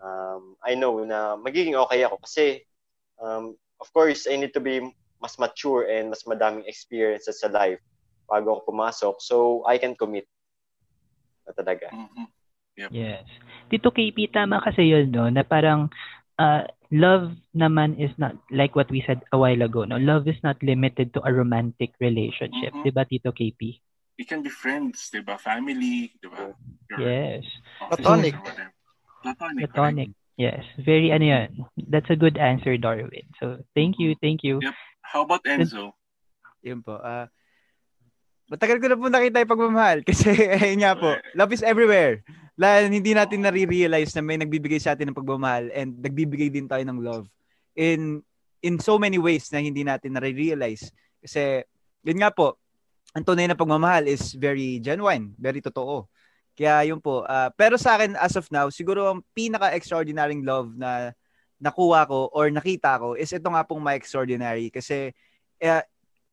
um, 0.01 0.57
I 0.65 0.73
know 0.73 0.97
na 1.05 1.37
magiging 1.37 1.77
okay 1.77 2.01
ako. 2.01 2.17
Kasi, 2.25 2.65
um, 3.21 3.53
of 3.77 3.85
course, 3.93 4.25
I 4.25 4.33
need 4.33 4.57
to 4.57 4.63
be 4.63 4.81
mas 5.21 5.37
mature 5.37 5.85
and 5.85 6.09
mas 6.09 6.25
madaming 6.25 6.65
experiences 6.65 7.45
sa 7.45 7.53
life 7.53 7.77
bago 8.25 8.57
ako 8.57 8.73
pumasok. 8.73 9.15
So, 9.21 9.61
I 9.69 9.77
can 9.77 9.93
commit 9.93 10.25
na 11.45 11.53
talaga. 11.53 11.93
Mhm. 11.93 12.25
Yes. 12.89 13.29
Tito 13.69 13.93
KP, 13.93 14.33
tama 14.33 14.65
kasi 14.65 14.89
yun, 14.89 15.13
no? 15.13 15.29
Na 15.29 15.45
parang 15.45 15.93
uh, 16.41 16.65
love 16.89 17.37
naman 17.53 17.93
is 18.01 18.09
not, 18.17 18.33
like 18.49 18.73
what 18.73 18.89
we 18.89 19.05
said 19.05 19.21
a 19.29 19.37
while 19.37 19.61
ago, 19.61 19.85
no? 19.85 20.01
Love 20.01 20.25
is 20.25 20.41
not 20.41 20.57
limited 20.65 21.13
to 21.13 21.21
a 21.21 21.29
romantic 21.29 21.93
relationship. 22.01 22.73
Mhm. 22.73 22.89
Di 22.89 22.89
ba, 22.89 23.05
Tito 23.05 23.29
KP? 23.29 23.77
It 24.19 24.27
can 24.27 24.43
be 24.43 24.51
friends, 24.51 25.07
di 25.07 25.23
ba? 25.23 25.39
Family, 25.39 26.11
di 26.19 26.27
ba? 26.27 26.51
Your 26.91 26.99
Yes. 26.99 27.47
Platonic. 27.79 28.35
Platonic. 29.23 29.63
Platonic. 29.71 30.09
Yes. 30.35 30.67
Very, 30.75 31.15
ano 31.15 31.23
yan. 31.23 31.49
That's 31.87 32.11
a 32.11 32.19
good 32.19 32.35
answer, 32.35 32.75
Darwin. 32.75 33.31
So, 33.39 33.63
thank 33.71 33.95
you, 33.95 34.19
thank 34.19 34.43
you. 34.43 34.59
Yep. 34.59 34.75
How 35.07 35.23
about 35.23 35.47
Enzo? 35.47 35.95
Yun 36.59 36.83
po. 36.83 36.99
Ah, 36.99 37.31
matagal 38.49 38.81
ko 38.81 38.85
na 38.91 38.97
po 38.99 39.07
nakita 39.07 39.39
yung 39.39 39.53
pagmamahal 39.55 39.97
kasi 40.09 40.35
ayun 40.35 40.81
nga 40.83 40.97
po, 40.97 41.15
love 41.37 41.53
is 41.53 41.63
everywhere. 41.63 42.19
Lalo 42.59 42.91
hindi 42.91 43.15
natin 43.15 43.39
nare-realize 43.39 44.11
na 44.17 44.25
may 44.25 44.35
nagbibigay 44.35 44.81
sa 44.83 44.91
atin 44.97 45.09
ng 45.09 45.17
pagmamahal 45.17 45.71
and 45.71 45.95
nagbibigay 46.03 46.51
din 46.51 46.67
tayo 46.67 46.83
ng 46.83 46.99
love 46.99 47.25
in 47.79 48.19
in 48.59 48.75
so 48.83 48.99
many 48.99 49.15
ways 49.15 49.47
na 49.55 49.63
hindi 49.63 49.87
natin 49.87 50.11
nare-realize. 50.11 50.91
Kasi 51.23 51.63
yun 52.03 52.19
nga 52.19 52.33
po, 52.35 52.59
ang 53.13 53.23
tunay 53.25 53.49
na 53.49 53.57
pagmamahal 53.57 54.05
is 54.05 54.37
very 54.37 54.77
genuine, 54.79 55.33
very 55.37 55.59
totoo. 55.59 56.05
Kaya 56.53 56.91
yun 56.91 56.99
po. 56.99 57.23
ah, 57.23 57.49
pero 57.55 57.79
sa 57.79 57.95
akin 57.95 58.19
as 58.19 58.35
of 58.35 58.45
now, 58.51 58.67
siguro 58.67 59.09
ang 59.09 59.23
pinaka-extraordinary 59.31 60.37
love 60.43 60.75
na 60.75 61.15
nakuha 61.59 62.07
ko 62.07 62.31
or 62.31 62.47
nakita 62.51 62.99
ko 62.99 63.15
is 63.19 63.31
ito 63.35 63.47
nga 63.51 63.63
pong 63.67 63.83
my 63.83 63.95
extraordinary 63.95 64.71
kasi 64.71 65.11
eh, 65.59 65.83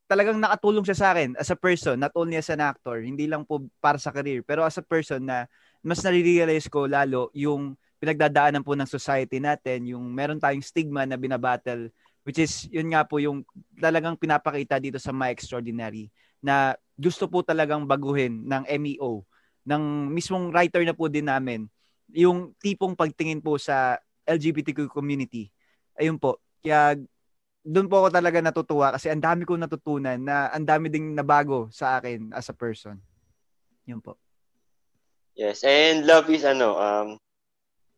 talagang 0.06 0.38
nakatulong 0.38 0.86
siya 0.86 0.98
sa 0.98 1.08
akin 1.14 1.34
as 1.34 1.50
a 1.50 1.58
person, 1.58 1.98
not 1.98 2.14
only 2.14 2.38
as 2.38 2.46
an 2.50 2.62
actor, 2.62 3.02
hindi 3.02 3.26
lang 3.26 3.42
po 3.42 3.66
para 3.82 3.98
sa 3.98 4.14
career, 4.14 4.46
pero 4.46 4.62
as 4.62 4.78
a 4.78 4.84
person 4.86 5.26
na 5.26 5.50
mas 5.82 6.02
nare-realize 6.02 6.70
ko 6.70 6.86
lalo 6.86 7.30
yung 7.34 7.74
pinagdadaanan 7.98 8.62
po 8.62 8.78
ng 8.78 8.86
society 8.86 9.42
natin, 9.42 9.90
yung 9.90 10.04
meron 10.14 10.38
tayong 10.38 10.62
stigma 10.62 11.02
na 11.08 11.18
binabattle, 11.18 11.90
which 12.22 12.38
is, 12.38 12.70
yun 12.70 12.90
nga 12.90 13.02
po 13.02 13.18
yung 13.18 13.42
talagang 13.78 14.18
pinapakita 14.18 14.78
dito 14.78 14.98
sa 14.98 15.10
My 15.10 15.30
Extraordinary, 15.32 16.10
na 16.40 16.76
gusto 16.96 17.28
po 17.28 17.44
talagang 17.44 17.84
baguhin 17.84 18.44
ng 18.48 18.64
MEO, 18.80 19.22
ng 19.66 19.82
mismong 20.10 20.48
writer 20.54 20.82
na 20.86 20.96
po 20.96 21.10
din 21.10 21.28
namin, 21.28 21.68
yung 22.14 22.54
tipong 22.62 22.94
pagtingin 22.96 23.42
po 23.42 23.58
sa 23.60 24.00
LGBTQ 24.24 24.88
community. 24.88 25.50
Ayun 25.98 26.16
po. 26.16 26.40
Kaya 26.62 26.96
doon 27.66 27.90
po 27.90 28.06
ako 28.06 28.08
talaga 28.14 28.38
natutuwa 28.38 28.94
kasi 28.94 29.10
ang 29.10 29.18
dami 29.18 29.42
kong 29.42 29.66
natutunan 29.66 30.18
na 30.22 30.54
ang 30.54 30.62
dami 30.62 30.86
ding 30.86 31.18
nabago 31.18 31.66
sa 31.74 31.98
akin 31.98 32.30
as 32.30 32.46
a 32.46 32.54
person. 32.54 33.02
Yun 33.90 33.98
po. 33.98 34.14
Yes, 35.36 35.66
and 35.66 36.08
love 36.08 36.30
is 36.32 36.46
ano, 36.48 36.78
um, 36.80 37.08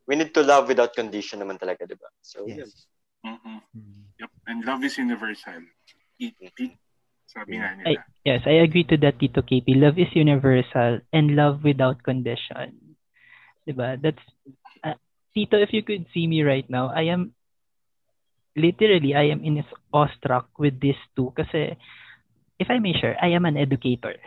we 0.09 0.17
need 0.17 0.33
to 0.33 0.43
love 0.43 0.67
without 0.67 0.91
condition 0.91 1.39
naman 1.39 1.55
talaga, 1.55 1.85
di 1.87 1.95
ba? 1.95 2.09
So, 2.19 2.49
yun. 2.49 2.65
Yes. 2.65 2.89
Mhm. 3.23 3.61
Mm. 3.77 4.03
Yep. 4.19 4.31
And 4.49 4.59
love 4.65 4.81
is 4.83 4.97
universal. 4.97 5.63
Eat, 6.19 6.35
eat. 6.41 6.75
Sabi 7.29 7.61
nga 7.61 7.77
I, 7.85 7.93
nila. 7.93 8.01
yes, 8.25 8.41
I 8.49 8.65
agree 8.65 8.85
to 8.89 8.97
that, 9.05 9.21
Tito 9.21 9.45
KP. 9.45 9.77
Love 9.77 10.01
is 10.01 10.09
universal 10.17 11.05
and 11.13 11.37
love 11.37 11.61
without 11.61 12.01
condition. 12.01 12.97
Diba? 13.69 14.01
That's, 14.01 14.21
uh, 14.81 14.97
Tito, 15.37 15.61
if 15.61 15.69
you 15.69 15.85
could 15.85 16.09
see 16.09 16.25
me 16.25 16.41
right 16.41 16.65
now, 16.65 16.89
I 16.89 17.13
am, 17.13 17.37
literally, 18.57 19.13
I 19.13 19.29
am 19.29 19.45
in 19.45 19.61
awestruck 19.93 20.49
with 20.57 20.81
these 20.81 20.97
two 21.13 21.29
kasi, 21.37 21.77
if 22.57 22.67
I 22.69 22.81
may 22.81 22.97
share, 22.97 23.13
I 23.21 23.37
am 23.37 23.45
an 23.45 23.57
educator. 23.57 24.17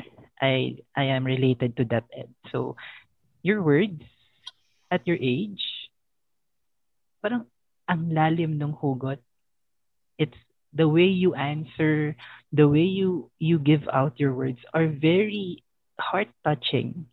I, 0.41 0.79
I 0.95 1.11
am 1.11 1.27
related 1.27 1.77
to 1.79 1.85
that 1.91 2.07
ed. 2.15 2.31
So, 2.55 2.77
your 3.43 3.63
words 3.63 4.03
at 4.91 5.03
your 5.07 5.19
age, 5.19 5.63
parang 7.19 7.51
ang 7.91 8.15
lalim 8.15 8.63
ng 8.63 8.75
hugot. 8.79 9.19
It's 10.19 10.39
the 10.73 10.89
way 10.89 11.07
you 11.07 11.35
answer, 11.35 12.17
the 12.53 12.69
way 12.69 12.85
you 12.85 13.31
you 13.39 13.59
give 13.61 13.85
out 13.93 14.19
your 14.21 14.33
words 14.35 14.61
are 14.73 14.89
very 14.89 15.63
heart 16.01 16.29
touching. 16.45 17.07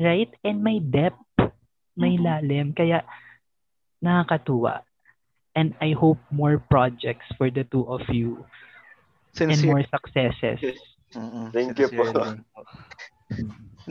Right? 0.00 0.30
And 0.42 0.64
may 0.64 0.80
depth, 0.80 1.20
may 1.98 2.16
Mhm. 2.16 2.24
lalim 2.24 2.68
kaya 2.72 3.04
nakakatuwa. 4.00 4.82
And 5.54 5.74
I 5.82 5.92
hope 5.92 6.22
more 6.30 6.62
projects 6.62 7.26
for 7.36 7.50
the 7.50 7.66
two 7.66 7.84
of 7.90 8.06
you 8.08 8.46
and 9.36 9.50
Sincere. 9.50 9.66
more 9.66 9.84
successes. 9.90 10.62
Mm-mm, 11.12 11.50
Thank 11.50 11.74
you 11.82 11.90
po. 11.90 12.06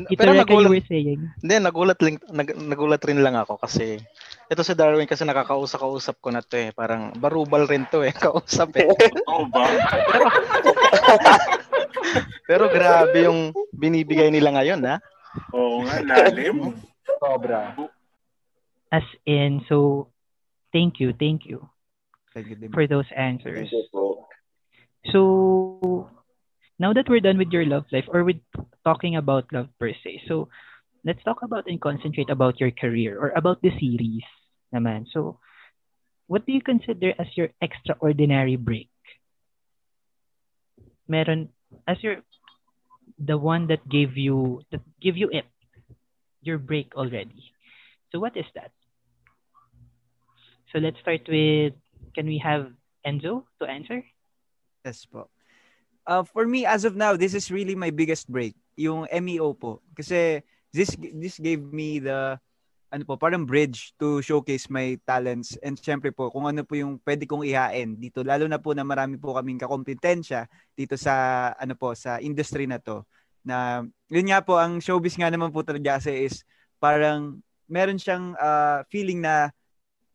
Ito 0.08 0.16
Pero 0.16 0.32
Reka, 0.32 0.40
you 0.40 0.44
nagulat, 0.48 0.72
were 0.72 0.86
saying. 0.88 1.20
hindi, 1.42 1.54
nagulat, 1.60 2.00
lang, 2.00 2.16
nag, 2.32 2.50
nagulat 2.56 3.02
rin 3.04 3.20
lang 3.20 3.36
ako 3.36 3.60
kasi 3.60 4.00
ito 4.48 4.62
si 4.64 4.74
Darwin 4.78 5.10
kasi 5.10 5.28
nakakausap-kausap 5.28 6.16
ko 6.24 6.30
na 6.32 6.40
to 6.40 6.56
eh. 6.56 6.72
Parang 6.72 7.12
barubal 7.18 7.68
rin 7.68 7.84
to 7.92 8.06
eh, 8.06 8.16
kausap 8.24 8.78
eh. 8.80 8.88
Oo 9.28 9.44
ba? 9.52 9.68
Pero 12.50 12.72
grabe 12.72 13.28
yung 13.28 13.52
binibigay 13.76 14.32
nila 14.32 14.56
ngayon 14.56 14.80
ha. 14.88 14.96
Oo 15.54 15.84
nga, 15.84 16.00
lalim. 16.02 16.74
Sobra. 17.20 17.76
As 18.90 19.06
in, 19.26 19.62
so, 19.70 20.10
thank 20.74 20.98
you, 20.98 21.14
thank 21.14 21.46
you 21.46 21.62
Thank 22.34 22.50
you 22.50 22.58
din. 22.58 22.70
for 22.72 22.86
those 22.86 23.10
Thank 23.10 23.42
answers. 23.42 23.70
So, 25.12 26.10
now 26.80 26.94
that 26.94 27.10
we're 27.10 27.20
done 27.24 27.38
with 27.38 27.52
your 27.52 27.66
love 27.66 27.86
life 27.92 28.06
or 28.10 28.24
with 28.24 28.38
talking 28.86 29.16
about 29.16 29.52
love 29.54 29.70
per 29.80 29.92
se, 29.94 30.24
so 30.28 30.50
let's 31.06 31.24
talk 31.24 31.42
about 31.44 31.68
and 31.68 31.82
concentrate 31.82 32.30
about 32.30 32.60
your 32.60 32.72
career 32.72 33.20
or 33.20 33.32
about 33.36 33.62
the 33.62 33.72
series 33.80 34.24
naman. 34.74 35.06
So, 35.14 35.40
what 36.28 36.46
do 36.46 36.54
you 36.54 36.62
consider 36.62 37.14
as 37.20 37.28
your 37.36 37.50
extraordinary 37.62 38.56
break? 38.56 38.90
Meron, 41.08 41.50
as 41.88 42.02
your, 42.04 42.18
the 43.20 43.38
one 43.38 43.68
that 43.68 43.88
gave 43.90 44.18
you, 44.18 44.62
that 44.72 44.82
give 45.02 45.18
you 45.18 45.30
it, 45.32 45.46
your 46.42 46.58
break 46.58 46.96
already. 46.96 47.54
So, 48.12 48.20
what 48.20 48.36
is 48.38 48.46
that? 48.56 48.72
So, 50.72 50.80
let's 50.80 51.00
start 51.00 51.22
with, 51.28 51.74
can 52.16 52.26
we 52.28 52.38
have 52.40 52.72
Enzo 53.06 53.44
to 53.62 53.68
answer? 53.70 54.04
Yes 54.86 55.06
po. 55.06 55.30
Uh, 56.10 56.26
for 56.26 56.50
me, 56.50 56.66
as 56.66 56.90
of 56.90 56.98
now, 56.98 57.14
this 57.14 57.38
is 57.38 57.54
really 57.54 57.78
my 57.78 57.94
biggest 57.94 58.26
break. 58.26 58.58
Yung 58.74 59.06
MEO 59.06 59.54
po. 59.54 59.86
Kasi 59.94 60.42
this 60.74 60.98
this 60.98 61.38
gave 61.38 61.62
me 61.62 62.02
the 62.02 62.42
ano 62.90 63.06
po, 63.06 63.22
parang 63.22 63.46
bridge 63.46 63.94
to 64.02 64.18
showcase 64.26 64.66
my 64.74 64.98
talents 65.06 65.54
and 65.62 65.78
syempre 65.78 66.10
po 66.10 66.34
kung 66.34 66.50
ano 66.50 66.66
po 66.66 66.74
yung 66.74 66.98
pwede 67.06 67.30
kong 67.30 67.46
ihain 67.46 67.94
dito 67.94 68.26
lalo 68.26 68.50
na 68.50 68.58
po 68.58 68.74
na 68.74 68.82
marami 68.82 69.14
po 69.22 69.38
kaming 69.38 69.62
kakompetensya 69.62 70.50
dito 70.74 70.98
sa 70.98 71.14
ano 71.54 71.78
po 71.78 71.94
sa 71.94 72.18
industry 72.18 72.66
na 72.66 72.82
to 72.82 73.06
na 73.46 73.86
yun 74.10 74.34
nga 74.34 74.42
po 74.42 74.58
ang 74.58 74.82
showbiz 74.82 75.14
nga 75.22 75.30
naman 75.30 75.54
po 75.54 75.62
talaga 75.62 76.02
kasi 76.02 76.26
is 76.26 76.42
parang 76.82 77.46
meron 77.70 78.02
siyang 78.02 78.34
uh, 78.42 78.82
feeling 78.90 79.22
na 79.22 79.54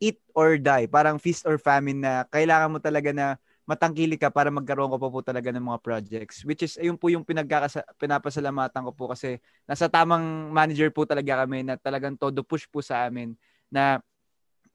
eat 0.03 0.19
or 0.35 0.59
die 0.59 0.91
parang 0.91 1.15
feast 1.15 1.47
or 1.47 1.55
famine 1.55 2.03
na 2.03 2.27
kailangan 2.27 2.75
mo 2.75 2.83
talaga 2.83 3.15
na 3.15 3.39
matangkili 3.65 4.15
ka 4.15 4.29
para 4.29 4.53
magkaroon 4.53 4.93
ko 4.93 4.97
pa 5.01 5.09
po 5.09 5.19
talaga 5.25 5.49
ng 5.49 5.65
mga 5.65 5.79
projects. 5.81 6.45
Which 6.45 6.61
is, 6.65 6.77
ayun 6.77 6.97
po 6.97 7.09
yung 7.09 7.25
pinagkakasa, 7.25 7.81
pinapasalamatan 7.97 8.81
ko 8.85 8.91
po 8.93 9.05
kasi 9.11 9.41
nasa 9.65 9.89
tamang 9.89 10.53
manager 10.53 10.93
po 10.93 11.03
talaga 11.03 11.43
kami 11.43 11.65
na 11.65 11.73
talagang 11.75 12.13
todo 12.13 12.45
push 12.45 12.69
po 12.69 12.85
sa 12.85 13.09
amin 13.09 13.33
na 13.73 13.99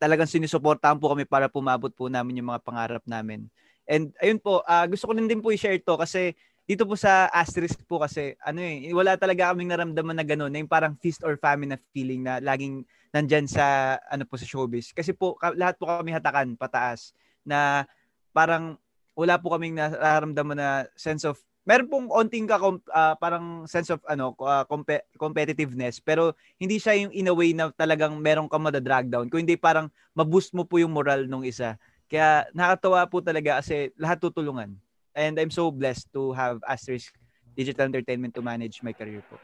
talagang 0.02 0.26
sinusuportahan 0.26 0.98
po 0.98 1.14
kami 1.14 1.22
para 1.28 1.46
pumabot 1.46 1.92
po 1.94 2.10
namin 2.10 2.42
yung 2.42 2.50
mga 2.50 2.64
pangarap 2.66 3.04
namin. 3.06 3.46
And 3.86 4.10
ayun 4.18 4.42
po, 4.42 4.62
ah, 4.66 4.86
gusto 4.90 5.06
ko 5.06 5.12
rin 5.14 5.30
din 5.30 5.42
po 5.42 5.54
i-share 5.54 5.78
to 5.82 5.94
kasi 5.98 6.34
dito 6.70 6.86
po 6.86 6.94
sa 6.94 7.26
asterisk 7.34 7.82
po 7.84 7.98
kasi 7.98 8.38
ano 8.46 8.62
eh, 8.62 8.94
wala 8.94 9.18
talaga 9.18 9.50
kaming 9.50 9.74
naramdaman 9.74 10.14
na 10.14 10.22
gano'n, 10.22 10.50
na 10.54 10.62
yung 10.62 10.70
parang 10.70 10.94
feast 11.02 11.26
or 11.26 11.34
famine 11.34 11.74
na 11.74 11.78
feeling 11.90 12.22
na 12.22 12.38
laging 12.38 12.86
nandyan 13.10 13.50
sa 13.50 13.98
ano 14.06 14.22
po 14.22 14.38
sa 14.38 14.46
showbiz. 14.46 14.94
Kasi 14.94 15.10
po 15.10 15.34
ka- 15.34 15.58
lahat 15.58 15.74
po 15.76 15.90
kami 15.90 16.14
hatakan 16.14 16.54
pataas 16.54 17.10
na 17.42 17.82
parang 18.30 18.78
wala 19.14 19.36
po 19.36 19.52
kaming 19.52 19.76
nararamdaman 19.76 20.58
na 20.58 20.70
sense 20.96 21.26
of 21.26 21.36
meron 21.68 21.86
pong 21.92 22.06
onting 22.08 22.48
ka 22.48 22.56
ah, 22.90 23.14
parang 23.20 23.68
sense 23.68 23.92
of 23.92 24.00
ano 24.08 24.32
ah, 24.42 24.64
compe- 24.64 25.06
competitiveness 25.20 26.00
pero 26.00 26.32
hindi 26.56 26.80
siya 26.80 26.96
yung 26.96 27.12
in 27.12 27.30
a 27.30 27.34
way 27.34 27.52
na 27.52 27.68
talagang 27.74 28.16
meron 28.16 28.48
ka 28.48 28.56
madadrag 28.56 29.12
down 29.12 29.28
kung 29.28 29.44
hindi 29.44 29.60
parang 29.60 29.92
ma-boost 30.16 30.56
mo 30.56 30.64
po 30.66 30.80
yung 30.80 30.90
moral 30.90 31.30
nung 31.30 31.46
isa. 31.46 31.78
Kaya 32.10 32.50
nakakatawa 32.50 33.06
po 33.06 33.22
talaga 33.22 33.62
kasi 33.62 33.94
lahat 33.94 34.18
tutulungan. 34.18 34.74
And 35.14 35.38
I'm 35.38 35.54
so 35.54 35.70
blessed 35.70 36.10
to 36.14 36.34
have 36.34 36.58
Asterisk 36.66 37.14
Digital 37.54 37.86
Entertainment 37.86 38.34
to 38.34 38.42
manage 38.42 38.82
my 38.82 38.90
career 38.90 39.22
po. 39.30 39.38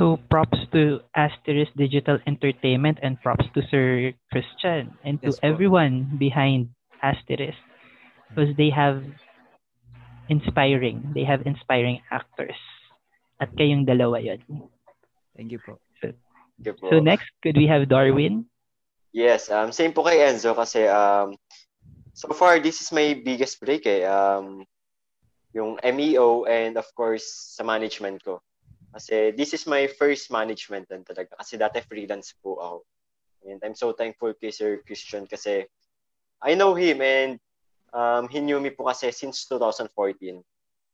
So 0.00 0.16
props 0.32 0.58
to 0.72 1.04
Asterisk 1.12 1.76
Digital 1.76 2.18
Entertainment 2.24 2.98
and 3.04 3.20
props 3.20 3.44
to 3.52 3.60
Sir 3.68 4.16
Christian 4.32 4.96
and 5.04 5.20
to 5.20 5.28
Yes 5.28 5.40
everyone 5.44 6.16
behind 6.16 6.72
Asterisk 7.04 7.60
because 8.28 8.54
they 8.56 8.70
have 8.70 9.02
inspiring, 10.28 11.12
they 11.14 11.24
have 11.24 11.46
inspiring 11.46 12.00
actors. 12.10 12.56
At 13.40 13.54
kayong 13.54 13.86
dalawa 13.86 14.18
yun. 14.18 14.42
thank 15.38 15.54
you 15.54 15.62
po 15.62 15.78
Thank 16.58 16.74
you 16.74 16.74
po. 16.74 16.90
So 16.90 16.98
next, 16.98 17.30
could 17.42 17.56
we 17.56 17.70
have 17.70 17.86
Darwin? 17.86 18.50
Yes, 19.14 19.46
um, 19.50 19.70
same 19.70 19.94
po 19.94 20.02
kay 20.02 20.26
Enzo 20.26 20.52
kasi 20.58 20.90
um, 20.90 21.38
so 22.12 22.28
far 22.34 22.58
this 22.58 22.82
is 22.82 22.90
my 22.90 23.14
biggest 23.14 23.62
break 23.62 23.86
eh. 23.86 24.02
Um, 24.02 24.66
yung 25.54 25.78
MEO 25.80 26.44
and 26.44 26.76
of 26.76 26.90
course 26.98 27.54
sa 27.54 27.62
management 27.62 28.26
ko. 28.26 28.42
Kasi 28.90 29.30
this 29.32 29.54
is 29.54 29.70
my 29.70 29.86
first 29.86 30.34
management 30.34 30.90
din 30.90 31.06
talaga. 31.06 31.38
Kasi 31.38 31.56
dati 31.56 31.78
freelance 31.86 32.34
po 32.42 32.58
ako. 32.58 32.78
And 33.46 33.62
I'm 33.62 33.78
so 33.78 33.94
thankful 33.94 34.34
kay 34.34 34.50
Sir 34.50 34.82
Christian 34.82 35.30
kasi 35.30 35.64
I 36.42 36.58
know 36.58 36.74
him 36.74 37.00
and 37.00 37.38
um, 37.92 38.28
he 38.28 38.40
knew 38.40 38.60
me 38.60 38.70
po 38.70 38.88
kasi 38.88 39.12
since 39.12 39.46
2014. 39.50 40.40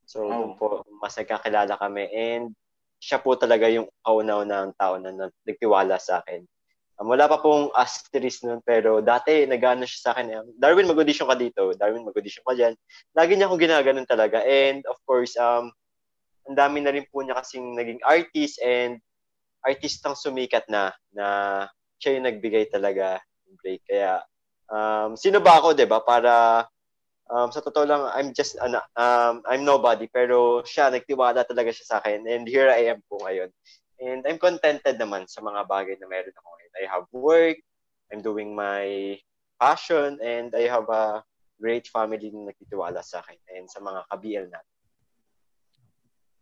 So, 0.05 0.21
Oh. 0.25 0.29
doon 0.29 0.53
po 0.59 0.65
mas 1.01 1.17
nagkakilala 1.17 1.75
kami 1.81 2.05
and 2.13 2.53
siya 3.01 3.19
po 3.21 3.33
talaga 3.37 3.69
yung 3.69 3.89
kauna-unang 4.05 4.73
tao 4.77 4.97
na 5.01 5.11
nag- 5.11 5.37
nagtiwala 5.45 5.97
sa 5.97 6.21
akin. 6.21 6.45
Um, 6.95 7.11
wala 7.11 7.27
pa 7.27 7.43
pong 7.43 7.75
asterisk 7.75 8.47
nun, 8.47 8.63
pero 8.63 9.03
dati 9.03 9.43
nagano 9.43 9.83
siya 9.83 9.99
sa 9.99 10.09
akin, 10.15 10.25
um, 10.31 10.47
Darwin, 10.55 10.87
mag-audition 10.87 11.27
ka 11.27 11.35
dito. 11.35 11.75
Darwin, 11.75 12.07
mag-audition 12.07 12.39
ka 12.47 12.55
dyan. 12.55 12.71
Lagi 13.11 13.35
niya 13.35 13.51
akong 13.51 13.59
ginaganon 13.59 14.07
talaga. 14.07 14.39
And 14.47 14.79
of 14.87 14.95
course, 15.03 15.35
um, 15.35 15.75
ang 16.47 16.55
dami 16.55 16.79
na 16.79 16.95
rin 16.95 17.03
po 17.11 17.19
niya 17.19 17.35
kasing 17.35 17.75
naging 17.75 17.99
artist 18.05 18.61
and 18.63 19.03
artistang 19.65 20.15
sumikat 20.15 20.63
na, 20.71 20.93
na 21.11 21.27
siya 21.99 22.15
yung 22.15 22.29
nagbigay 22.31 22.69
talaga 22.69 23.19
ng 23.49 23.57
break. 23.59 23.81
Kaya, 23.89 24.21
um, 24.69 25.17
sino 25.17 25.41
ba 25.41 25.57
ako, 25.57 25.73
'di 25.73 25.89
ba 25.89 25.99
Para, 26.05 26.63
um, 27.29 27.49
sa 27.51 27.61
totoo 27.61 27.85
lang, 27.85 28.01
I'm 28.13 28.33
just, 28.33 28.57
ano, 28.59 28.81
um, 28.97 29.41
I'm 29.45 29.63
nobody, 29.65 30.09
pero 30.09 30.61
siya, 30.65 30.89
nagtiwala 30.89 31.45
talaga 31.45 31.71
siya 31.73 31.85
sa 31.85 31.97
akin. 32.01 32.25
And 32.25 32.45
here 32.45 32.69
I 32.69 32.91
am 32.93 33.01
po 33.05 33.21
ngayon. 33.21 33.49
And 34.01 34.27
I'm 34.27 34.37
contented 34.41 34.99
naman 34.99 35.31
sa 35.31 35.39
mga 35.39 35.65
bagay 35.65 35.95
na 35.97 36.07
meron 36.09 36.35
ako 36.35 36.47
ngayon. 36.51 36.73
I 36.75 36.85
have 36.91 37.07
work, 37.15 37.57
I'm 38.11 38.21
doing 38.21 38.51
my 38.53 39.15
passion, 39.57 40.19
and 40.19 40.51
I 40.51 40.67
have 40.67 40.89
a 40.91 41.23
great 41.57 41.87
family 41.87 42.29
na 42.35 42.51
nagtitiwala 42.51 42.99
sa 42.99 43.23
akin 43.23 43.39
and 43.55 43.65
sa 43.71 43.79
mga 43.79 43.99
ka-BL 44.11 44.47
natin. 44.51 44.75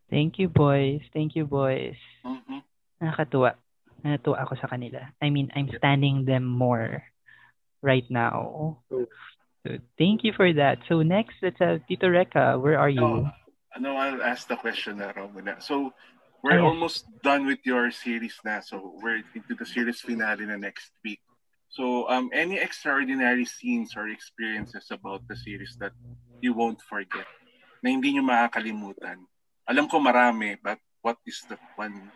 Thank 0.09 0.37
you, 0.37 0.49
boys. 0.49 1.01
Thank 1.13 1.33
you, 1.33 1.45
boys. 1.45 1.97
Mhm. 2.25 2.61
Nakakatuwa. 3.01 3.57
natuwa 4.03 4.43
ako 4.43 4.59
sa 4.59 4.67
kanila. 4.67 4.99
I 5.23 5.31
mean, 5.31 5.47
I'm 5.55 5.71
standing 5.79 6.27
them 6.27 6.43
more 6.43 7.07
right 7.79 8.03
now. 8.11 8.77
So, 9.63 9.79
thank 9.97 10.27
you 10.27 10.35
for 10.35 10.51
that. 10.53 10.83
So 10.91 11.01
next, 11.01 11.39
let's 11.41 11.59
have 11.59 11.87
Tito 11.87 12.11
Reka. 12.11 12.59
Where 12.59 12.77
are 12.77 12.91
you? 12.91 12.99
No, 12.99 13.31
no, 13.79 13.95
I'll 13.95 14.21
ask 14.21 14.47
the 14.47 14.59
question 14.59 14.99
na 14.99 15.15
muna. 15.15 15.63
So, 15.63 15.95
we're 16.43 16.59
Ayan. 16.59 16.67
almost 16.67 17.07
done 17.23 17.47
with 17.47 17.63
your 17.63 17.87
series 17.95 18.35
na. 18.43 18.59
So, 18.59 18.99
we're 18.99 19.23
into 19.31 19.55
the 19.55 19.63
series 19.63 20.03
finale 20.03 20.43
na 20.43 20.59
next 20.59 20.91
week. 20.99 21.23
So, 21.71 22.11
um, 22.11 22.27
any 22.35 22.59
extraordinary 22.59 23.47
scenes 23.47 23.95
or 23.95 24.11
experiences 24.11 24.91
about 24.91 25.23
the 25.31 25.35
series 25.39 25.79
that 25.79 25.95
you 26.43 26.51
won't 26.51 26.83
forget? 26.83 27.25
Na 27.79 27.89
hindi 27.89 28.13
nyo 28.13 28.27
makakalimutan? 28.27 29.23
Alam 29.63 29.87
ko 29.87 29.97
marami, 30.03 30.59
but 30.59 30.77
what 30.99 31.15
is 31.23 31.39
the 31.47 31.55
one 31.79 32.11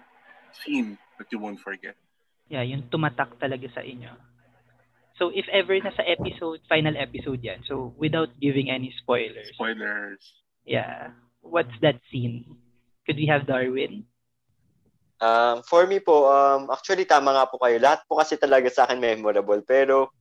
scene 0.52 1.00
that 1.16 1.32
you 1.32 1.40
won't 1.40 1.64
forget? 1.64 1.96
Yeah, 2.52 2.62
yung 2.68 2.92
tumatak 2.92 3.40
talaga 3.40 3.72
sa 3.72 3.82
inyo. 3.82 4.12
So 5.18 5.34
if 5.34 5.50
ever 5.50 5.74
nasa 5.82 6.06
episode, 6.06 6.62
final 6.70 6.94
episode 6.94 7.42
yan. 7.42 7.66
So 7.66 7.94
without 7.98 8.30
giving 8.38 8.70
any 8.70 8.94
spoilers. 9.02 9.50
Spoilers. 9.58 10.22
Yeah. 10.66 11.18
What's 11.42 11.74
that 11.82 11.98
scene? 12.14 12.46
Could 13.10 13.18
we 13.18 13.26
have 13.26 13.50
Darwin? 13.50 14.06
Um, 15.18 15.66
for 15.66 15.90
me 15.90 15.98
po, 15.98 16.30
um, 16.30 16.70
actually 16.70 17.10
tama 17.10 17.34
nga 17.34 17.50
po 17.50 17.58
kayo. 17.58 17.82
Lahat 17.82 18.06
po 18.06 18.22
kasi 18.22 18.38
talaga 18.38 18.70
sa 18.70 18.86
akin 18.86 19.02
memorable. 19.02 19.66
Pero 19.66 20.14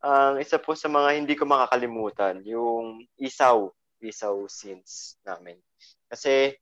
ang 0.00 0.40
isa 0.40 0.56
po 0.56 0.72
sa 0.72 0.88
mga 0.88 1.18
hindi 1.18 1.34
ko 1.36 1.44
makakalimutan, 1.44 2.40
yung 2.48 3.04
isaw, 3.20 3.68
isaw 4.00 4.48
scenes 4.48 5.20
namin. 5.26 5.60
Kasi 6.08 6.56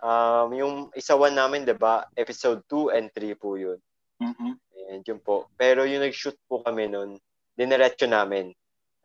um, 0.00 0.48
yung 0.56 0.74
isawan 0.96 1.36
namin, 1.36 1.68
'di 1.68 1.76
ba? 1.76 2.08
Episode 2.16 2.64
2 2.70 2.96
and 2.96 3.06
3 3.12 3.36
po 3.36 3.60
'yun. 3.60 3.76
Mhm. 4.22 4.56
And 4.86 5.02
yun 5.02 5.20
po. 5.20 5.50
Pero 5.58 5.82
yung 5.82 6.06
nag-shoot 6.06 6.38
po 6.46 6.62
kami 6.62 6.86
nun, 6.86 7.18
dinerecho 7.56 8.06
namin. 8.06 8.52